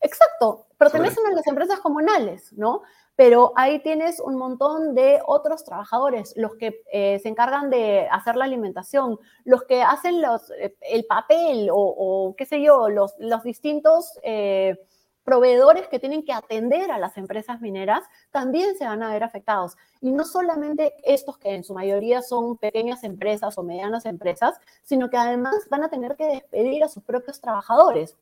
exacto, 0.00 0.66
pertenecen 0.76 1.26
a 1.26 1.30
las 1.30 1.46
empresas 1.46 1.80
comunales, 1.80 2.52
¿no? 2.54 2.82
Pero 3.16 3.52
ahí 3.54 3.80
tienes 3.80 4.18
un 4.18 4.34
montón 4.36 4.96
de 4.96 5.20
otros 5.24 5.64
trabajadores, 5.64 6.32
los 6.36 6.56
que 6.56 6.82
eh, 6.90 7.20
se 7.22 7.28
encargan 7.28 7.70
de 7.70 8.08
hacer 8.10 8.34
la 8.34 8.46
alimentación, 8.46 9.20
los 9.44 9.62
que 9.62 9.82
hacen 9.82 10.20
los, 10.20 10.50
el 10.80 11.04
papel 11.04 11.68
o, 11.72 12.34
qué 12.36 12.46
sé 12.46 12.60
yo, 12.60 12.88
los, 12.88 13.14
los 13.20 13.44
distintos 13.44 14.18
proveedores 15.24 15.88
que 15.88 15.98
tienen 15.98 16.24
que 16.24 16.32
atender 16.32 16.90
a 16.90 16.98
las 16.98 17.16
empresas 17.16 17.60
mineras 17.60 18.04
también 18.30 18.76
se 18.76 18.86
van 18.86 19.02
a 19.02 19.12
ver 19.12 19.24
afectados. 19.24 19.76
Y 20.00 20.12
no 20.12 20.24
solamente 20.24 20.94
estos 21.02 21.38
que 21.38 21.54
en 21.54 21.64
su 21.64 21.74
mayoría 21.74 22.22
son 22.22 22.56
pequeñas 22.58 23.02
empresas 23.02 23.56
o 23.58 23.62
medianas 23.62 24.04
empresas, 24.04 24.56
sino 24.82 25.10
que 25.10 25.16
además 25.16 25.54
van 25.70 25.82
a 25.82 25.88
tener 25.88 26.16
que 26.16 26.26
despedir 26.26 26.84
a 26.84 26.88
sus 26.88 27.02
propios 27.02 27.40
trabajadores. 27.40 28.16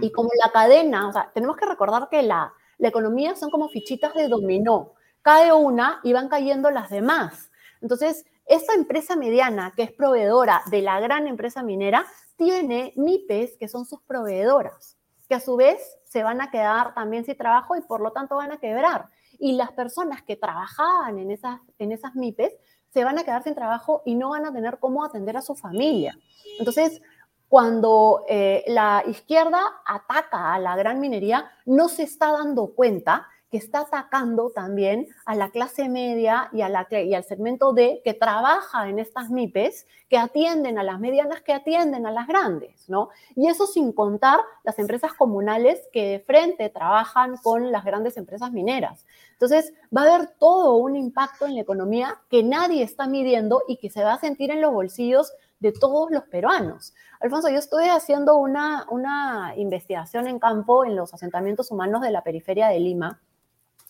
Y 0.00 0.12
como 0.12 0.30
la 0.40 0.52
cadena, 0.52 1.08
o 1.08 1.12
sea, 1.12 1.32
tenemos 1.34 1.56
que 1.56 1.66
recordar 1.66 2.08
que 2.08 2.22
la, 2.22 2.52
la 2.78 2.88
economía 2.88 3.34
son 3.34 3.50
como 3.50 3.68
fichitas 3.68 4.14
de 4.14 4.28
dominó. 4.28 4.92
Cae 5.20 5.52
una 5.52 5.98
y 6.04 6.12
van 6.12 6.28
cayendo 6.28 6.70
las 6.70 6.90
demás. 6.90 7.50
Entonces, 7.80 8.24
esta 8.46 8.74
empresa 8.74 9.16
mediana, 9.16 9.72
que 9.74 9.82
es 9.82 9.90
proveedora 9.90 10.62
de 10.66 10.82
la 10.82 11.00
gran 11.00 11.26
empresa 11.26 11.64
minera, 11.64 12.06
tiene 12.36 12.92
MIPES, 12.96 13.56
que 13.58 13.68
son 13.68 13.84
sus 13.84 14.00
proveedoras, 14.02 14.96
que 15.28 15.34
a 15.34 15.40
su 15.40 15.56
vez 15.56 15.98
se 16.14 16.22
van 16.22 16.40
a 16.40 16.48
quedar 16.48 16.94
también 16.94 17.24
sin 17.24 17.36
trabajo 17.36 17.74
y 17.74 17.80
por 17.80 18.00
lo 18.00 18.12
tanto 18.12 18.36
van 18.36 18.52
a 18.52 18.58
quebrar. 18.58 19.08
Y 19.40 19.54
las 19.54 19.72
personas 19.72 20.22
que 20.22 20.36
trabajaban 20.36 21.18
en 21.18 21.32
esas, 21.32 21.58
en 21.80 21.90
esas 21.90 22.14
MIPES 22.14 22.54
se 22.90 23.02
van 23.02 23.18
a 23.18 23.24
quedar 23.24 23.42
sin 23.42 23.56
trabajo 23.56 24.00
y 24.04 24.14
no 24.14 24.28
van 24.28 24.46
a 24.46 24.52
tener 24.52 24.78
cómo 24.78 25.04
atender 25.04 25.36
a 25.36 25.42
su 25.42 25.56
familia. 25.56 26.16
Entonces, 26.60 27.02
cuando 27.48 28.24
eh, 28.28 28.62
la 28.68 29.02
izquierda 29.08 29.60
ataca 29.84 30.54
a 30.54 30.60
la 30.60 30.76
gran 30.76 31.00
minería, 31.00 31.50
no 31.66 31.88
se 31.88 32.04
está 32.04 32.30
dando 32.30 32.68
cuenta 32.76 33.26
que 33.54 33.58
está 33.58 33.82
atacando 33.82 34.50
también 34.50 35.06
a 35.24 35.36
la 35.36 35.50
clase 35.50 35.88
media 35.88 36.48
y, 36.52 36.62
a 36.62 36.68
la, 36.68 36.88
y 36.90 37.14
al 37.14 37.22
segmento 37.22 37.72
D 37.72 38.00
que 38.02 38.12
trabaja 38.12 38.88
en 38.88 38.98
estas 38.98 39.30
MIPES, 39.30 39.86
que 40.08 40.18
atienden 40.18 40.76
a 40.76 40.82
las 40.82 40.98
medianas, 40.98 41.40
que 41.40 41.52
atienden 41.52 42.04
a 42.04 42.10
las 42.10 42.26
grandes, 42.26 42.88
¿no? 42.88 43.10
Y 43.36 43.46
eso 43.46 43.68
sin 43.68 43.92
contar 43.92 44.40
las 44.64 44.80
empresas 44.80 45.12
comunales 45.12 45.88
que 45.92 46.04
de 46.04 46.18
frente 46.18 46.68
trabajan 46.68 47.36
con 47.36 47.70
las 47.70 47.84
grandes 47.84 48.16
empresas 48.16 48.50
mineras. 48.50 49.06
Entonces, 49.34 49.72
va 49.96 50.02
a 50.02 50.16
haber 50.16 50.30
todo 50.36 50.74
un 50.74 50.96
impacto 50.96 51.46
en 51.46 51.54
la 51.54 51.60
economía 51.60 52.22
que 52.28 52.42
nadie 52.42 52.82
está 52.82 53.06
midiendo 53.06 53.62
y 53.68 53.76
que 53.76 53.88
se 53.88 54.02
va 54.02 54.14
a 54.14 54.18
sentir 54.18 54.50
en 54.50 54.62
los 54.62 54.72
bolsillos 54.72 55.32
de 55.60 55.70
todos 55.70 56.10
los 56.10 56.24
peruanos. 56.24 56.92
Alfonso, 57.20 57.50
yo 57.50 57.58
estuve 57.58 57.88
haciendo 57.88 58.36
una, 58.36 58.84
una 58.90 59.52
investigación 59.56 60.26
en 60.26 60.40
campo 60.40 60.84
en 60.84 60.96
los 60.96 61.14
asentamientos 61.14 61.70
humanos 61.70 62.00
de 62.00 62.10
la 62.10 62.24
periferia 62.24 62.66
de 62.66 62.80
Lima 62.80 63.20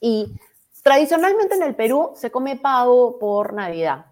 y 0.05 0.39
tradicionalmente 0.83 1.55
en 1.55 1.63
el 1.63 1.75
Perú 1.75 2.11
se 2.15 2.31
come 2.31 2.57
pavo 2.57 3.19
por 3.19 3.55
Navidad. 3.55 4.05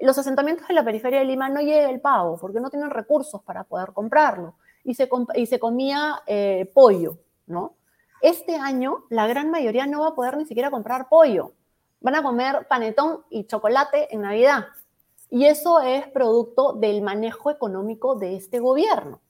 Los 0.00 0.16
asentamientos 0.16 0.66
de 0.66 0.72
la 0.72 0.82
periferia 0.82 1.18
de 1.18 1.26
Lima 1.26 1.50
no 1.50 1.60
llega 1.60 1.90
el 1.90 2.00
pavo 2.00 2.38
porque 2.38 2.58
no 2.58 2.70
tienen 2.70 2.88
recursos 2.88 3.42
para 3.42 3.64
poder 3.64 3.92
comprarlo 3.92 4.54
y 4.82 4.94
se, 4.94 5.10
y 5.34 5.44
se 5.44 5.58
comía 5.58 6.22
eh, 6.26 6.70
pollo, 6.72 7.18
¿no? 7.46 7.74
Este 8.22 8.56
año 8.56 9.04
la 9.10 9.26
gran 9.26 9.50
mayoría 9.50 9.84
no 9.84 10.00
va 10.00 10.08
a 10.08 10.14
poder 10.14 10.38
ni 10.38 10.46
siquiera 10.46 10.70
comprar 10.70 11.10
pollo. 11.10 11.52
Van 12.00 12.14
a 12.14 12.22
comer 12.22 12.66
panetón 12.66 13.22
y 13.28 13.44
chocolate 13.44 14.14
en 14.14 14.22
Navidad. 14.22 14.68
Y 15.28 15.44
eso 15.44 15.80
es 15.80 16.08
producto 16.08 16.72
del 16.72 17.02
manejo 17.02 17.50
económico 17.50 18.14
de 18.14 18.36
este 18.36 18.58
gobierno. 18.58 19.20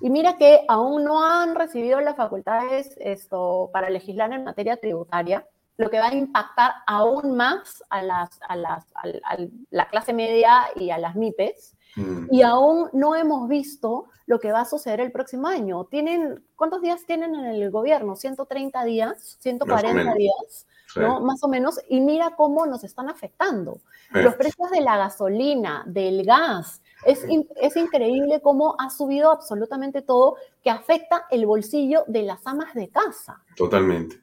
Y 0.00 0.10
mira 0.10 0.36
que 0.36 0.64
aún 0.68 1.04
no 1.04 1.22
han 1.24 1.54
recibido 1.54 2.00
las 2.00 2.16
facultades 2.16 2.96
esto, 2.98 3.70
para 3.72 3.90
legislar 3.90 4.32
en 4.32 4.44
materia 4.44 4.76
tributaria, 4.78 5.46
lo 5.76 5.90
que 5.90 5.98
va 5.98 6.08
a 6.08 6.14
impactar 6.14 6.72
aún 6.86 7.36
más 7.36 7.82
a, 7.88 8.02
las, 8.02 8.38
a, 8.48 8.56
las, 8.56 8.84
a, 8.94 9.36
la 9.70 9.88
clase 9.88 10.12
media 10.12 10.66
y 10.76 10.90
a 10.90 10.98
las 10.98 11.16
MIPES. 11.16 11.76
Mm. 11.96 12.26
Y 12.30 12.42
aún 12.42 12.88
no 12.92 13.16
hemos 13.16 13.48
visto 13.48 14.06
lo 14.26 14.38
que 14.38 14.52
va 14.52 14.60
a 14.60 14.64
suceder 14.64 15.00
el 15.00 15.10
próximo 15.10 15.48
año. 15.48 15.84
¿Tienen, 15.84 16.44
¿Cuántos 16.54 16.82
días 16.82 17.04
tienen 17.06 17.34
en 17.34 17.46
el 17.46 17.70
gobierno? 17.70 18.14
¿130 18.14 18.84
días? 18.84 19.38
¿140 19.42 20.14
días? 20.16 20.66
¿no? 20.96 21.20
Más 21.20 21.42
o 21.42 21.48
menos. 21.48 21.80
Y 21.88 22.00
mira 22.00 22.34
cómo 22.36 22.66
nos 22.66 22.84
están 22.84 23.08
afectando. 23.08 23.80
Los 24.10 24.34
precios 24.34 24.70
de 24.70 24.80
la 24.80 24.96
gasolina, 24.96 25.82
del 25.86 26.24
gas, 26.24 26.82
es, 27.04 27.24
es, 27.60 27.76
increíble 27.76 28.40
cómo 28.42 28.76
ha 28.78 28.90
subido 28.90 29.30
absolutamente 29.30 30.02
todo 30.02 30.36
que 30.62 30.70
afecta 30.70 31.26
el 31.30 31.46
bolsillo 31.46 32.04
de 32.06 32.22
las 32.22 32.46
amas 32.46 32.74
de 32.74 32.88
casa. 32.88 33.42
Totalmente. 33.56 34.20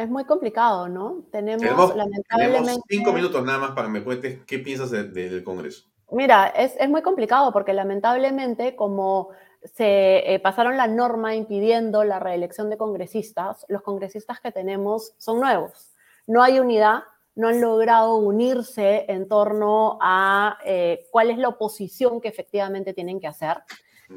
Es 0.01 0.09
muy 0.09 0.25
complicado, 0.25 0.89
¿no? 0.89 1.23
Tenemos, 1.31 1.95
lamentablemente... 1.95 2.81
cinco 2.89 3.13
minutos 3.13 3.43
nada 3.45 3.59
más 3.59 3.71
para 3.71 3.87
que 3.87 3.93
me 3.93 4.03
cuentes 4.03 4.39
qué 4.45 4.59
piensas 4.59 4.89
del 4.91 5.43
Congreso. 5.43 5.85
Mira, 6.11 6.47
es, 6.47 6.75
es, 6.79 6.89
muy 6.89 7.01
complicado 7.01 7.53
porque 7.53 7.71
lamentablemente 7.73 8.75
como 8.75 9.29
se 9.63 10.33
eh, 10.33 10.39
pasaron 10.39 10.75
la 10.75 10.87
norma 10.87 11.35
impidiendo 11.35 12.03
la 12.03 12.19
reelección 12.19 12.69
de 12.69 12.77
congresistas, 12.77 13.65
los 13.69 13.81
congresistas 13.81 14.39
que 14.39 14.51
tenemos 14.51 15.13
son 15.17 15.39
nuevos. 15.39 15.91
No 16.25 16.41
hay 16.41 16.59
unidad, 16.59 17.03
no 17.35 17.47
han 17.47 17.61
logrado 17.61 18.15
unirse 18.15 19.05
en 19.07 19.27
torno 19.27 19.99
a 20.01 20.57
eh, 20.65 21.07
cuál 21.11 21.29
es 21.29 21.37
la 21.37 21.49
oposición 21.49 22.21
que 22.21 22.27
efectivamente 22.27 22.93
tienen 22.93 23.19
que 23.19 23.27
hacer. 23.27 23.57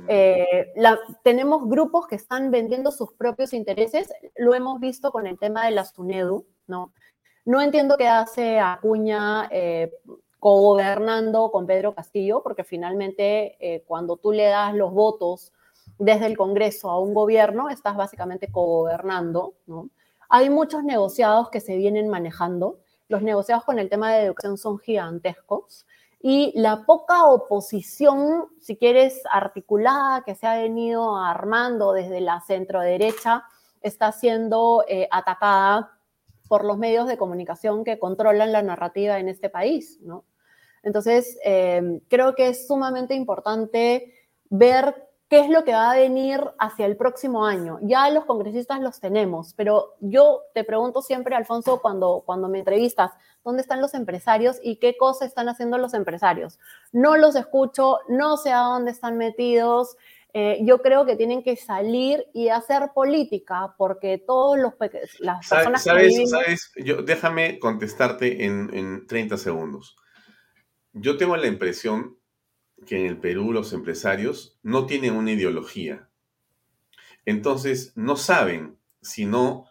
Eh, 0.09 0.72
tenemos 1.22 1.68
grupos 1.68 2.07
que 2.07 2.16
están 2.16 2.51
vendiendo 2.51 2.90
sus 2.90 3.12
propios 3.12 3.53
intereses, 3.53 4.12
lo 4.36 4.55
hemos 4.55 4.80
visto 4.80 5.11
con 5.11 5.26
el 5.26 5.38
tema 5.38 5.64
de 5.64 5.70
la 5.72 5.84
SUNEDU, 5.84 6.47
¿no? 6.66 6.92
No 7.45 7.61
entiendo 7.61 7.97
qué 7.97 8.09
hace 8.09 8.59
Acuña 8.59 9.49
eh, 9.51 9.92
con 10.38 11.66
Pedro 11.66 11.95
Castillo, 11.95 12.42
porque 12.42 12.64
finalmente 12.64 13.57
eh, 13.61 13.82
cuando 13.86 14.16
tú 14.16 14.32
le 14.32 14.45
das 14.45 14.74
los 14.74 14.92
votos 14.92 15.53
desde 15.99 16.26
el 16.26 16.36
Congreso 16.36 16.90
a 16.90 17.01
un 17.01 17.14
gobierno, 17.14 17.70
estás 17.70 17.97
básicamente 17.97 18.51
co-gobernando, 18.51 19.55
¿no? 19.66 19.88
Hay 20.28 20.51
muchos 20.51 20.84
negociados 20.84 21.51
que 21.51 21.61
se 21.61 21.76
vienen 21.76 22.09
manejando. 22.09 22.78
Los 23.09 23.22
negociados 23.22 23.64
con 23.64 23.78
el 23.78 23.88
tema 23.88 24.12
de 24.12 24.24
educación 24.24 24.59
son 24.59 24.78
gigantescos 24.78 25.86
y 26.27 26.59
la 26.59 26.87
poca 26.87 27.27
oposición, 27.27 28.47
si 28.59 28.79
quieres, 28.79 29.20
articulada 29.31 30.22
que 30.25 30.35
se 30.35 30.47
ha 30.47 30.57
venido 30.57 31.18
armando 31.18 31.93
desde 31.93 32.22
la 32.22 32.41
centro 32.41 32.81
derecha, 32.81 33.45
está 33.83 34.11
siendo 34.11 34.87
eh, 34.89 35.07
atacada 35.11 35.99
por 36.49 36.64
los 36.64 36.79
medios 36.79 37.09
de 37.09 37.18
comunicación 37.18 37.85
que 37.85 37.99
controlan 37.99 38.53
la 38.53 38.62
narrativa 38.62 39.18
en 39.18 39.29
este 39.29 39.51
país, 39.51 39.99
¿no? 40.01 40.25
Entonces, 40.83 41.39
eh, 41.45 42.01
creo 42.09 42.35
que 42.35 42.49
es 42.49 42.66
sumamente 42.68 43.14
importante 43.14 44.14
ver 44.49 44.95
qué 45.35 45.41
es 45.41 45.51
lo 45.51 45.64
que 45.64 45.72
va 45.72 45.91
a 45.91 45.97
venir 45.97 46.39
hacia 46.61 46.87
el 46.87 46.97
próximo 46.97 47.45
año. 47.45 47.80
Ya 47.82 48.09
los 48.11 48.24
congresistas 48.24 48.78
los 48.78 49.01
tenemos, 49.01 49.53
pero 49.55 49.97
yo 49.99 50.43
te 50.55 50.62
pregunto 50.62 51.03
siempre, 51.03 51.35
Alfonso, 51.35 51.82
cuando, 51.82 52.22
cuando 52.24 52.49
me 52.49 52.61
entrevistas, 52.61 53.11
¿dónde 53.43 53.62
están 53.62 53.80
los 53.80 53.95
empresarios 53.95 54.61
y 54.62 54.76
qué 54.76 54.97
cosas 54.97 55.26
están 55.26 55.49
haciendo 55.49 55.76
los 55.76 55.93
empresarios? 55.93 56.61
No 56.93 57.16
los 57.16 57.35
escucho, 57.35 57.99
no 58.09 58.37
sé 58.37 58.53
a 58.53 58.61
dónde 58.61 58.93
están 58.93 59.18
metidos. 59.18 59.97
Eh, 60.35 60.61
yo 60.62 60.80
creo 60.82 61.05
que 61.05 61.16
tienen 61.16 61.43
que 61.43 61.57
salir 61.57 62.24
y 62.32 62.51
hacer 62.51 62.93
política, 62.95 63.74
porque 63.76 64.18
todos 64.24 64.57
los 64.57 64.74
las 65.18 65.49
personas 65.49 65.82
¿Sabes, 65.82 66.16
que 66.16 66.26
sabes, 66.28 66.70
yo, 66.76 67.03
déjame 67.03 67.59
contestarte 67.59 68.45
en, 68.45 68.70
en 68.72 69.05
30 69.09 69.37
segundos. 69.37 69.97
Yo 70.93 71.16
tengo 71.16 71.37
la 71.37 71.49
impresión 71.49 72.20
que 72.87 73.01
en 73.01 73.07
el 73.07 73.18
Perú 73.18 73.53
los 73.53 73.72
empresarios 73.72 74.59
no 74.62 74.87
tienen 74.87 75.14
una 75.14 75.33
ideología. 75.33 76.09
Entonces 77.25 77.93
no 77.97 78.16
saben 78.16 78.79
sino 79.01 79.66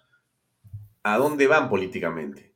a 1.04 1.18
dónde 1.18 1.48
van 1.48 1.70
políticamente. 1.70 2.54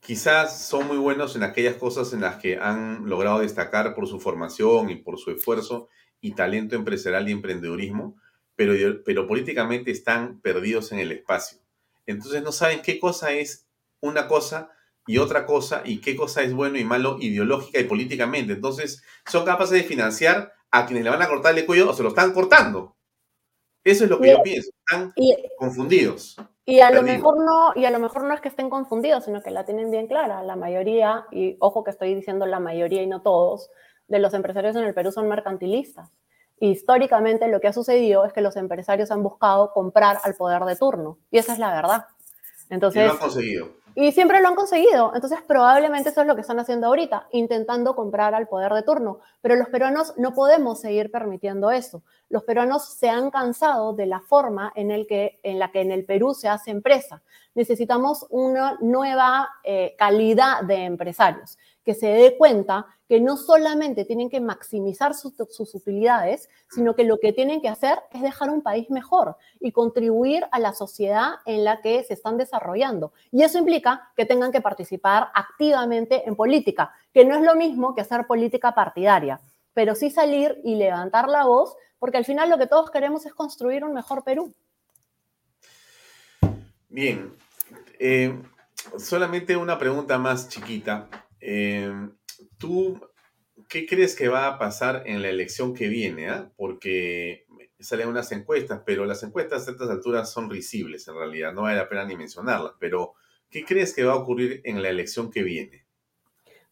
Quizás 0.00 0.66
son 0.66 0.86
muy 0.86 0.96
buenos 0.96 1.34
en 1.36 1.42
aquellas 1.42 1.76
cosas 1.76 2.12
en 2.12 2.20
las 2.20 2.36
que 2.36 2.56
han 2.58 3.08
logrado 3.08 3.40
destacar 3.40 3.94
por 3.94 4.06
su 4.06 4.20
formación 4.20 4.90
y 4.90 4.96
por 4.96 5.18
su 5.18 5.30
esfuerzo 5.30 5.88
y 6.20 6.32
talento 6.32 6.76
empresarial 6.76 7.28
y 7.28 7.32
emprendedurismo, 7.32 8.16
pero, 8.54 9.02
pero 9.04 9.26
políticamente 9.26 9.90
están 9.90 10.40
perdidos 10.40 10.92
en 10.92 11.00
el 11.00 11.12
espacio. 11.12 11.58
Entonces 12.06 12.42
no 12.42 12.52
saben 12.52 12.80
qué 12.82 12.98
cosa 12.98 13.32
es 13.32 13.66
una 14.00 14.28
cosa 14.28 14.70
y 15.08 15.18
otra 15.18 15.46
cosa 15.46 15.82
y 15.84 16.00
qué 16.00 16.14
cosa 16.14 16.42
es 16.42 16.52
bueno 16.52 16.78
y 16.78 16.84
malo 16.84 17.16
ideológica 17.18 17.80
y 17.80 17.84
políticamente. 17.84 18.52
Entonces, 18.52 19.02
son 19.26 19.44
capaces 19.44 19.72
de 19.72 19.82
financiar 19.82 20.52
a 20.70 20.86
quienes 20.86 21.02
le 21.02 21.10
van 21.10 21.22
a 21.22 21.28
cortar 21.28 21.58
el 21.58 21.66
cuello 21.66 21.90
o 21.90 21.94
se 21.94 22.02
lo 22.02 22.10
están 22.10 22.32
cortando. 22.32 22.94
Eso 23.82 24.04
es 24.04 24.10
lo 24.10 24.20
que 24.20 24.32
yo 24.32 24.42
pienso. 24.42 24.70
Están 24.86 25.12
confundidos. 25.58 26.36
Y 26.66 26.80
a, 26.80 26.90
lo 26.90 27.02
mejor 27.02 27.42
no, 27.42 27.72
y 27.74 27.86
a 27.86 27.90
lo 27.90 27.98
mejor 27.98 28.24
no 28.24 28.34
es 28.34 28.42
que 28.42 28.48
estén 28.48 28.68
confundidos, 28.68 29.24
sino 29.24 29.42
que 29.42 29.50
la 29.50 29.64
tienen 29.64 29.90
bien 29.90 30.08
clara. 30.08 30.42
La 30.42 30.56
mayoría, 30.56 31.24
y 31.32 31.56
ojo 31.58 31.82
que 31.84 31.90
estoy 31.90 32.14
diciendo 32.14 32.44
la 32.44 32.60
mayoría 32.60 33.02
y 33.02 33.06
no 33.06 33.22
todos, 33.22 33.70
de 34.08 34.18
los 34.18 34.34
empresarios 34.34 34.76
en 34.76 34.84
el 34.84 34.92
Perú 34.92 35.10
son 35.10 35.26
mercantilistas. 35.26 36.10
Históricamente 36.60 37.48
lo 37.48 37.60
que 37.60 37.68
ha 37.68 37.72
sucedido 37.72 38.26
es 38.26 38.34
que 38.34 38.42
los 38.42 38.56
empresarios 38.56 39.10
han 39.10 39.22
buscado 39.22 39.72
comprar 39.72 40.18
al 40.22 40.34
poder 40.34 40.64
de 40.64 40.76
turno. 40.76 41.18
Y 41.30 41.38
esa 41.38 41.54
es 41.54 41.58
la 41.58 41.74
verdad. 41.74 42.04
Entonces, 42.68 43.04
y 43.04 43.06
lo 43.06 43.12
han 43.12 43.18
conseguido. 43.18 43.68
Y 44.00 44.12
siempre 44.12 44.40
lo 44.40 44.46
han 44.46 44.54
conseguido. 44.54 45.10
Entonces, 45.12 45.40
probablemente 45.44 46.10
eso 46.10 46.20
es 46.20 46.26
lo 46.28 46.36
que 46.36 46.42
están 46.42 46.60
haciendo 46.60 46.86
ahorita, 46.86 47.26
intentando 47.32 47.96
comprar 47.96 48.32
al 48.32 48.46
poder 48.46 48.72
de 48.72 48.84
turno. 48.84 49.18
Pero 49.40 49.56
los 49.56 49.68
peruanos 49.70 50.14
no 50.16 50.34
podemos 50.34 50.80
seguir 50.80 51.10
permitiendo 51.10 51.72
eso. 51.72 52.04
Los 52.28 52.44
peruanos 52.44 52.88
se 52.88 53.08
han 53.08 53.32
cansado 53.32 53.94
de 53.94 54.06
la 54.06 54.20
forma 54.20 54.72
en, 54.76 54.92
el 54.92 55.08
que, 55.08 55.40
en 55.42 55.58
la 55.58 55.72
que 55.72 55.80
en 55.80 55.90
el 55.90 56.04
Perú 56.04 56.32
se 56.32 56.48
hace 56.48 56.70
empresa. 56.70 57.22
Necesitamos 57.56 58.24
una 58.30 58.78
nueva 58.80 59.48
eh, 59.64 59.96
calidad 59.98 60.62
de 60.62 60.84
empresarios 60.84 61.58
que 61.88 61.94
se 61.94 62.06
dé 62.06 62.36
cuenta 62.36 62.84
que 63.08 63.18
no 63.18 63.38
solamente 63.38 64.04
tienen 64.04 64.28
que 64.28 64.42
maximizar 64.42 65.14
sus, 65.14 65.74
utilidades, 65.74 66.50
sino 66.68 66.94
que 66.94 67.04
lo 67.04 67.16
que 67.16 67.32
tienen 67.32 67.62
que 67.62 67.70
hacer 67.70 67.98
es 68.12 68.20
dejar 68.20 68.50
un 68.50 68.60
país 68.60 68.90
mejor 68.90 69.38
y 69.58 69.72
contribuir 69.72 70.44
a 70.52 70.58
la 70.58 70.74
sociedad 70.74 71.36
en 71.46 71.64
la 71.64 71.80
que 71.80 72.04
se 72.04 72.12
están 72.12 72.36
desarrollando. 72.36 73.14
Y 73.32 73.42
eso 73.42 73.56
implica 73.56 74.12
que 74.14 74.26
tengan 74.26 74.52
que 74.52 74.60
participar 74.60 75.30
activamente 75.34 76.28
en 76.28 76.36
política, 76.36 76.92
que 77.14 77.24
no 77.24 77.34
es 77.34 77.40
lo 77.40 77.54
mismo 77.54 77.94
que 77.94 78.02
hacer 78.02 78.26
política 78.26 78.74
partidaria, 78.74 79.40
pero 79.72 79.94
sí 79.94 80.10
salir 80.10 80.60
y 80.64 80.74
levantar 80.74 81.26
la 81.26 81.46
voz, 81.46 81.74
porque 81.98 82.18
al 82.18 82.26
final 82.26 82.50
lo 82.50 82.58
que 82.58 82.66
todos 82.66 82.90
queremos 82.90 83.24
es 83.24 83.32
construir 83.32 83.82
un 83.82 83.94
mejor 83.94 84.24
Perú. 84.24 84.52
Bien, 86.90 87.32
eh, 87.98 88.38
solamente 88.98 89.56
una 89.56 89.78
pregunta 89.78 90.18
más 90.18 90.50
chiquita. 90.50 91.08
Em, 91.40 92.12
¿Tú 92.58 93.00
qué 93.68 93.86
crees 93.86 94.14
que 94.16 94.28
va 94.28 94.46
a 94.46 94.58
pasar 94.58 95.02
en 95.06 95.22
la 95.22 95.28
elección 95.28 95.74
que 95.74 95.88
viene? 95.88 96.28
Ah? 96.28 96.50
Porque 96.56 97.46
salen 97.80 98.08
unas 98.08 98.30
encuestas, 98.32 98.82
pero 98.84 99.04
las 99.04 99.22
encuestas 99.22 99.66
a 99.66 99.70
estas 99.70 99.90
alturas 99.90 100.30
son 100.30 100.50
risibles 100.50 101.06
en 101.08 101.14
realidad, 101.14 101.52
no 101.52 101.62
vale 101.62 101.76
la 101.76 101.88
pena 101.88 102.04
ni 102.04 102.16
mencionarlas, 102.16 102.72
pero 102.78 103.14
¿qué 103.50 103.64
crees 103.64 103.94
que 103.94 104.04
va 104.04 104.14
a 104.14 104.16
ocurrir 104.16 104.60
en 104.64 104.82
la 104.82 104.88
elección 104.88 105.30
que 105.30 105.42
viene? 105.42 105.84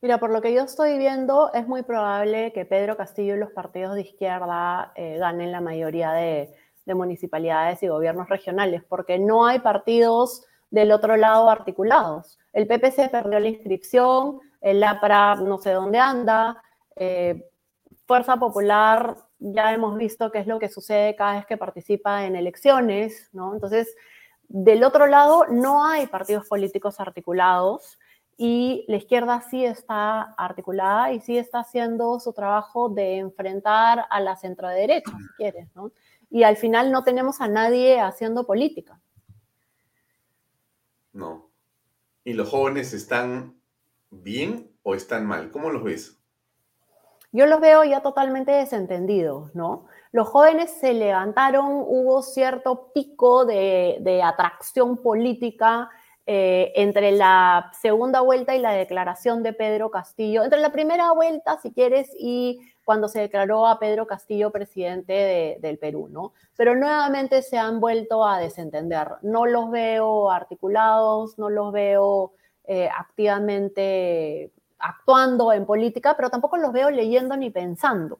Mira, 0.02 0.18
por 0.18 0.30
lo 0.30 0.42
que 0.42 0.52
yo 0.52 0.62
estoy 0.62 0.98
viendo, 0.98 1.52
es 1.54 1.66
muy 1.66 1.82
probable 1.82 2.52
que 2.52 2.64
Pedro 2.64 2.96
Castillo 2.96 3.34
y 3.34 3.38
los 3.38 3.50
partidos 3.52 3.94
de 3.94 4.02
izquierda 4.02 4.92
eh, 4.94 5.16
ganen 5.18 5.52
la 5.52 5.60
mayoría 5.60 6.12
de, 6.12 6.50
de 6.84 6.94
municipalidades 6.94 7.82
y 7.82 7.88
gobiernos 7.88 8.28
regionales, 8.28 8.82
porque 8.88 9.18
no 9.18 9.46
hay 9.46 9.60
partidos 9.60 10.44
del 10.70 10.92
otro 10.92 11.16
lado 11.16 11.48
articulados. 11.48 12.38
El 12.52 12.66
PPC 12.66 13.10
perdió 13.10 13.40
la 13.40 13.48
inscripción, 13.48 14.40
el 14.60 14.82
APRA 14.82 15.36
no 15.36 15.58
sé 15.58 15.72
dónde 15.72 15.98
anda, 15.98 16.62
eh, 16.96 17.50
Fuerza 18.06 18.36
Popular 18.36 19.16
ya 19.38 19.74
hemos 19.74 19.96
visto 19.96 20.30
qué 20.30 20.38
es 20.38 20.46
lo 20.46 20.58
que 20.58 20.68
sucede 20.68 21.16
cada 21.16 21.34
vez 21.34 21.46
que 21.46 21.56
participa 21.56 22.24
en 22.24 22.36
elecciones, 22.36 23.28
¿no? 23.32 23.52
Entonces, 23.52 23.94
del 24.48 24.84
otro 24.84 25.06
lado 25.06 25.46
no 25.48 25.84
hay 25.84 26.06
partidos 26.06 26.46
políticos 26.46 27.00
articulados 27.00 27.98
y 28.38 28.84
la 28.88 28.96
izquierda 28.96 29.40
sí 29.40 29.64
está 29.64 30.22
articulada 30.34 31.12
y 31.12 31.20
sí 31.20 31.36
está 31.36 31.60
haciendo 31.60 32.20
su 32.20 32.32
trabajo 32.32 32.88
de 32.88 33.18
enfrentar 33.18 34.06
a 34.08 34.20
la 34.20 34.36
centro 34.36 34.68
derecha, 34.68 35.10
si 35.10 35.28
quieres, 35.36 35.74
¿no? 35.74 35.90
Y 36.30 36.42
al 36.42 36.56
final 36.56 36.92
no 36.92 37.02
tenemos 37.02 37.40
a 37.40 37.48
nadie 37.48 38.00
haciendo 38.00 38.46
política. 38.46 39.00
No. 41.12 41.50
¿Y 42.24 42.34
los 42.34 42.50
jóvenes 42.50 42.92
están 42.92 43.56
bien 44.10 44.70
o 44.82 44.94
están 44.94 45.26
mal? 45.26 45.50
¿Cómo 45.50 45.70
los 45.70 45.82
ves? 45.82 46.18
Yo 47.32 47.46
los 47.46 47.60
veo 47.60 47.84
ya 47.84 48.00
totalmente 48.00 48.52
desentendidos, 48.52 49.54
¿no? 49.54 49.86
Los 50.12 50.28
jóvenes 50.28 50.70
se 50.70 50.94
levantaron, 50.94 51.66
hubo 51.86 52.22
cierto 52.22 52.92
pico 52.94 53.44
de, 53.44 54.22
atracción 54.24 54.96
política 54.96 55.90
eh, 56.24 56.72
entre 56.76 57.12
la 57.12 57.70
segunda 57.78 58.20
vuelta 58.20 58.56
y 58.56 58.60
la 58.60 58.72
declaración 58.72 59.42
de 59.42 59.52
Pedro 59.52 59.90
Castillo, 59.90 60.44
entre 60.44 60.60
la 60.60 60.72
primera 60.72 61.12
vuelta, 61.12 61.58
si 61.60 61.72
quieres, 61.72 62.08
y 62.18 62.60
cuando 62.86 63.08
se 63.08 63.20
declaró 63.20 63.66
a 63.66 63.78
Pedro 63.78 64.06
Castillo 64.06 64.50
presidente 64.50 65.58
del 65.60 65.76
Perú, 65.76 66.08
¿no? 66.08 66.32
Pero 66.56 66.74
nuevamente 66.74 67.42
se 67.42 67.58
han 67.58 67.80
vuelto 67.80 68.24
a 68.24 68.38
desentender. 68.38 69.08
No 69.22 69.44
los 69.44 69.70
veo 69.70 70.30
articulados, 70.30 71.36
no 71.36 71.50
los 71.50 71.72
veo 71.72 72.32
eh, 72.66 72.88
activamente 72.88 74.52
actuando 74.78 75.52
en 75.52 75.64
política, 75.66 76.14
pero 76.16 76.30
tampoco 76.30 76.56
los 76.56 76.72
veo 76.72 76.90
leyendo 76.90 77.36
ni 77.36 77.50
pensando. 77.50 78.18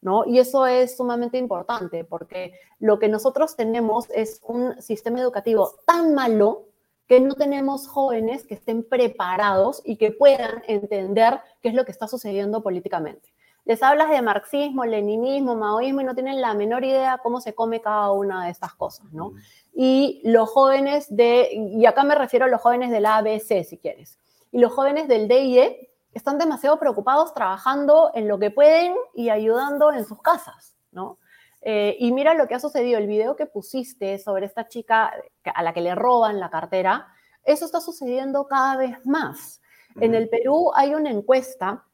¿No? 0.00 0.24
Y 0.26 0.40
eso 0.40 0.66
es 0.66 0.96
sumamente 0.96 1.38
importante 1.38 2.02
porque 2.02 2.54
lo 2.80 2.98
que 2.98 3.08
nosotros 3.08 3.54
tenemos 3.54 4.10
es 4.10 4.40
un 4.42 4.82
sistema 4.82 5.20
educativo 5.20 5.74
tan 5.86 6.12
malo 6.12 6.64
que 7.06 7.20
no 7.20 7.34
tenemos 7.34 7.86
jóvenes 7.86 8.44
que 8.44 8.54
estén 8.54 8.82
preparados 8.82 9.80
y 9.84 9.96
que 9.96 10.10
puedan 10.10 10.62
entender 10.66 11.40
qué 11.60 11.68
es 11.68 11.74
lo 11.74 11.84
que 11.84 11.92
está 11.92 12.08
sucediendo 12.08 12.62
políticamente. 12.62 13.32
Les 13.64 13.82
hablas 13.82 14.10
de 14.10 14.22
marxismo, 14.22 14.84
leninismo, 14.84 15.54
maoísmo 15.54 16.00
y 16.00 16.04
no 16.04 16.14
tienen 16.14 16.40
la 16.40 16.54
menor 16.54 16.84
idea 16.84 17.20
cómo 17.22 17.40
se 17.40 17.54
come 17.54 17.80
cada 17.80 18.10
una 18.10 18.46
de 18.46 18.50
estas 18.50 18.74
cosas, 18.74 19.12
¿no? 19.12 19.34
Y 19.74 20.20
los 20.24 20.50
jóvenes 20.50 21.06
de, 21.08 21.48
y 21.52 21.86
acá 21.86 22.04
me 22.04 22.14
refiero 22.14 22.44
a 22.44 22.48
los 22.48 22.60
jóvenes 22.60 22.90
del 22.90 23.06
ABC, 23.06 23.64
si 23.64 23.78
quieres, 23.78 24.18
y 24.50 24.58
los 24.58 24.72
jóvenes 24.72 25.08
del 25.08 25.28
DIE 25.28 25.90
están 26.12 26.38
demasiado 26.38 26.78
preocupados 26.78 27.32
trabajando 27.32 28.10
en 28.14 28.28
lo 28.28 28.38
que 28.38 28.50
pueden 28.50 28.94
y 29.14 29.30
ayudando 29.30 29.92
en 29.92 30.04
sus 30.04 30.20
casas, 30.20 30.76
¿no? 30.90 31.18
Eh, 31.62 31.96
y 32.00 32.12
mira 32.12 32.34
lo 32.34 32.48
que 32.48 32.54
ha 32.54 32.60
sucedido, 32.60 32.98
el 32.98 33.06
video 33.06 33.36
que 33.36 33.46
pusiste 33.46 34.18
sobre 34.18 34.46
esta 34.46 34.66
chica 34.66 35.12
a 35.44 35.62
la 35.62 35.72
que 35.72 35.80
le 35.80 35.94
roban 35.94 36.40
la 36.40 36.50
cartera, 36.50 37.06
eso 37.44 37.64
está 37.64 37.80
sucediendo 37.80 38.46
cada 38.46 38.76
vez 38.76 39.06
más. 39.06 39.60
En 40.00 40.14
el 40.14 40.28
Perú 40.28 40.72
hay 40.74 40.94
una 40.94 41.10
encuesta 41.10 41.84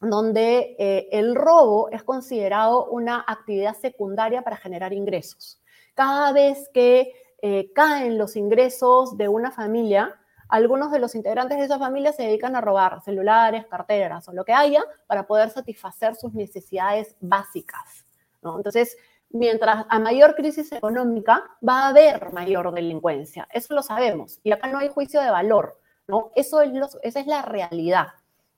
donde 0.00 0.76
eh, 0.78 1.08
el 1.10 1.34
robo 1.34 1.88
es 1.90 2.04
considerado 2.04 2.86
una 2.86 3.24
actividad 3.26 3.74
secundaria 3.74 4.42
para 4.42 4.56
generar 4.56 4.92
ingresos. 4.92 5.60
Cada 5.94 6.32
vez 6.32 6.70
que 6.72 7.12
eh, 7.42 7.72
caen 7.72 8.18
los 8.18 8.36
ingresos 8.36 9.16
de 9.16 9.28
una 9.28 9.50
familia, 9.50 10.18
algunos 10.48 10.90
de 10.90 10.98
los 10.98 11.14
integrantes 11.14 11.58
de 11.58 11.64
esa 11.64 11.78
familia 11.78 12.12
se 12.12 12.24
dedican 12.24 12.56
a 12.56 12.60
robar 12.60 13.02
celulares, 13.02 13.66
carteras 13.66 14.28
o 14.28 14.32
lo 14.32 14.44
que 14.44 14.52
haya 14.52 14.82
para 15.06 15.26
poder 15.26 15.50
satisfacer 15.50 16.16
sus 16.16 16.32
necesidades 16.34 17.14
básicas. 17.20 18.06
Entonces, 18.42 18.96
mientras 19.30 19.84
a 19.88 19.98
mayor 19.98 20.34
crisis 20.34 20.72
económica 20.72 21.44
va 21.66 21.82
a 21.82 21.88
haber 21.88 22.32
mayor 22.32 22.72
delincuencia. 22.72 23.46
Eso 23.52 23.74
lo 23.74 23.82
sabemos. 23.82 24.40
Y 24.42 24.52
acá 24.52 24.68
no 24.68 24.78
hay 24.78 24.88
juicio 24.88 25.20
de 25.20 25.30
valor. 25.30 25.78
¿no? 26.06 26.32
Eso 26.34 26.62
es 26.62 26.72
esa 27.02 27.20
es 27.20 27.26
la 27.26 27.42
realidad. 27.42 28.08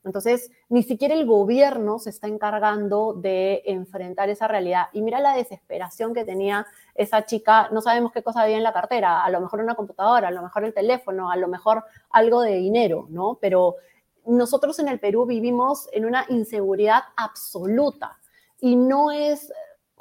Entonces, 0.05 0.51
ni 0.69 0.83
siquiera 0.83 1.15
el 1.15 1.27
gobierno 1.27 1.99
se 1.99 2.11
está 2.11 2.27
encargando 2.27 3.13
de 3.13 3.63
enfrentar 3.67 4.31
esa 4.31 4.49
realidad. 4.49 4.87
Y 4.93 5.03
mira 5.03 5.21
la 5.21 5.35
desesperación 5.35 6.15
que 6.15 6.25
tenía 6.25 6.67
esa 6.95 7.25
chica, 7.25 7.69
no 7.71 7.83
sabemos 7.83 8.13
qué 8.13 8.23
cosa 8.23 8.43
había 8.43 8.57
en 8.57 8.63
la 8.63 8.73
cartera, 8.73 9.23
a 9.23 9.31
lo 9.31 9.41
mejor 9.41 9.61
una 9.61 9.75
computadora, 9.75 10.29
a 10.29 10.31
lo 10.31 10.43
mejor 10.43 10.65
el 10.65 10.75
teléfono, 10.75 11.31
a 11.31 11.37
lo 11.37 11.49
mejor 11.49 11.85
algo 12.11 12.41
de 12.41 12.57
dinero, 12.57 13.07
¿no? 13.11 13.39
Pero 13.41 13.77
nosotros 14.27 14.79
en 14.79 14.89
el 14.89 15.01
Perú 15.01 15.27
vivimos 15.27 15.89
en 15.93 16.05
una 16.05 16.25
inseguridad 16.29 17.03
absoluta 17.17 18.19
y 18.61 18.77
no 18.77 19.11
es 19.11 19.53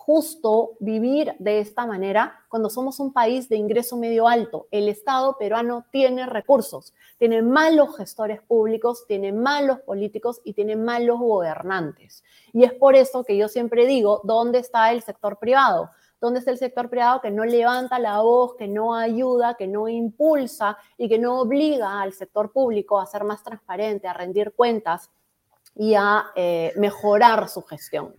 justo 0.05 0.77
vivir 0.79 1.35
de 1.39 1.59
esta 1.59 1.85
manera 1.85 2.39
cuando 2.47 2.69
somos 2.69 2.99
un 2.99 3.11
país 3.11 3.49
de 3.49 3.57
ingreso 3.57 3.97
medio 3.97 4.27
alto. 4.27 4.67
El 4.71 4.87
Estado 4.87 5.37
peruano 5.37 5.85
tiene 5.91 6.25
recursos, 6.25 6.93
tiene 7.17 7.41
malos 7.41 7.97
gestores 7.97 8.41
públicos, 8.41 9.05
tiene 9.07 9.33
malos 9.33 9.81
políticos 9.81 10.41
y 10.45 10.53
tiene 10.53 10.75
malos 10.75 11.19
gobernantes. 11.19 12.23
Y 12.53 12.63
es 12.63 12.73
por 12.73 12.95
eso 12.95 13.23
que 13.23 13.37
yo 13.37 13.49
siempre 13.49 13.85
digo, 13.85 14.21
¿dónde 14.23 14.59
está 14.59 14.91
el 14.91 15.03
sector 15.03 15.37
privado? 15.37 15.91
¿Dónde 16.21 16.39
está 16.39 16.51
el 16.51 16.57
sector 16.57 16.89
privado 16.89 17.21
que 17.21 17.29
no 17.29 17.43
levanta 17.43 17.99
la 17.99 18.21
voz, 18.21 18.55
que 18.55 18.67
no 18.67 18.95
ayuda, 18.95 19.55
que 19.55 19.67
no 19.67 19.89
impulsa 19.89 20.77
y 20.97 21.09
que 21.09 21.19
no 21.19 21.39
obliga 21.39 22.01
al 22.01 22.13
sector 22.13 22.51
público 22.51 22.99
a 22.99 23.05
ser 23.05 23.25
más 23.25 23.43
transparente, 23.43 24.07
a 24.07 24.13
rendir 24.13 24.53
cuentas 24.53 25.11
y 25.75 25.93
a 25.93 26.27
eh, 26.35 26.73
mejorar 26.77 27.49
su 27.49 27.61
gestión? 27.63 28.15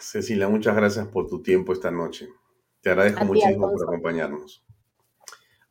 Cecilia, 0.00 0.48
muchas 0.48 0.74
gracias 0.74 1.06
por 1.08 1.26
tu 1.26 1.42
tiempo 1.42 1.72
esta 1.72 1.90
noche. 1.90 2.28
Te 2.80 2.90
agradezco 2.90 3.24
muchísimo 3.24 3.70
por 3.70 3.82
acompañarnos. 3.82 4.64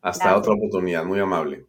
Hasta 0.02 0.38
otra 0.38 0.54
oportunidad, 0.54 1.04
muy 1.04 1.20
amable. 1.20 1.66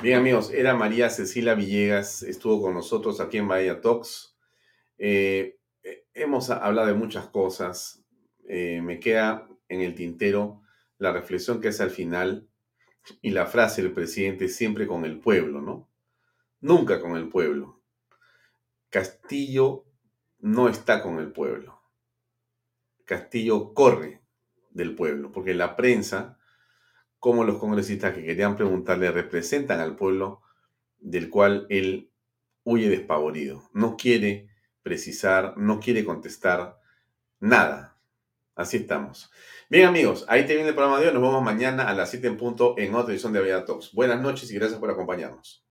Bien 0.00 0.18
amigos, 0.18 0.50
era 0.52 0.74
María 0.74 1.10
Cecilia 1.10 1.54
Villegas, 1.54 2.22
estuvo 2.22 2.62
con 2.62 2.74
nosotros 2.74 3.20
aquí 3.20 3.38
en 3.38 3.48
Bahía 3.48 3.80
Talks. 3.80 4.36
Eh, 4.98 5.58
hemos 6.14 6.50
hablado 6.50 6.88
de 6.88 6.94
muchas 6.94 7.26
cosas. 7.28 8.04
Eh, 8.46 8.80
me 8.82 9.00
queda 9.00 9.48
en 9.68 9.80
el 9.80 9.94
tintero 9.94 10.62
la 10.98 11.12
reflexión 11.12 11.60
que 11.60 11.68
hace 11.68 11.82
al 11.82 11.90
final 11.90 12.48
y 13.20 13.30
la 13.30 13.46
frase 13.46 13.82
del 13.82 13.92
presidente 13.92 14.48
siempre 14.48 14.86
con 14.86 15.04
el 15.04 15.18
pueblo, 15.18 15.60
¿no? 15.60 15.88
Nunca 16.60 17.00
con 17.00 17.16
el 17.16 17.28
pueblo. 17.28 17.80
Castillo 18.88 19.84
no 20.44 20.68
está 20.68 21.00
con 21.02 21.18
el 21.20 21.32
pueblo. 21.32 21.80
Castillo 23.06 23.72
corre 23.72 24.20
del 24.72 24.94
pueblo, 24.94 25.32
porque 25.32 25.54
la 25.54 25.74
prensa, 25.74 26.38
como 27.18 27.44
los 27.44 27.56
congresistas 27.56 28.14
que 28.14 28.22
querían 28.22 28.54
preguntarle, 28.54 29.10
representan 29.10 29.80
al 29.80 29.96
pueblo 29.96 30.42
del 30.98 31.30
cual 31.30 31.66
él 31.70 32.12
huye 32.62 32.90
despavorido. 32.90 33.70
No 33.72 33.96
quiere 33.96 34.50
precisar, 34.82 35.56
no 35.56 35.80
quiere 35.80 36.04
contestar 36.04 36.78
nada. 37.40 37.98
Así 38.54 38.76
estamos. 38.76 39.30
Bien 39.70 39.86
amigos, 39.86 40.26
ahí 40.28 40.46
termina 40.46 40.68
el 40.68 40.74
programa 40.74 41.00
de 41.00 41.08
hoy. 41.08 41.14
Nos 41.14 41.22
vemos 41.22 41.42
mañana 41.42 41.88
a 41.88 41.94
las 41.94 42.10
7 42.10 42.26
en 42.26 42.36
punto 42.36 42.74
en 42.76 42.94
otra 42.94 43.14
edición 43.14 43.32
de 43.32 43.38
Avia. 43.38 43.64
Buenas 43.94 44.20
noches 44.20 44.50
y 44.50 44.54
gracias 44.56 44.78
por 44.78 44.90
acompañarnos. 44.90 45.62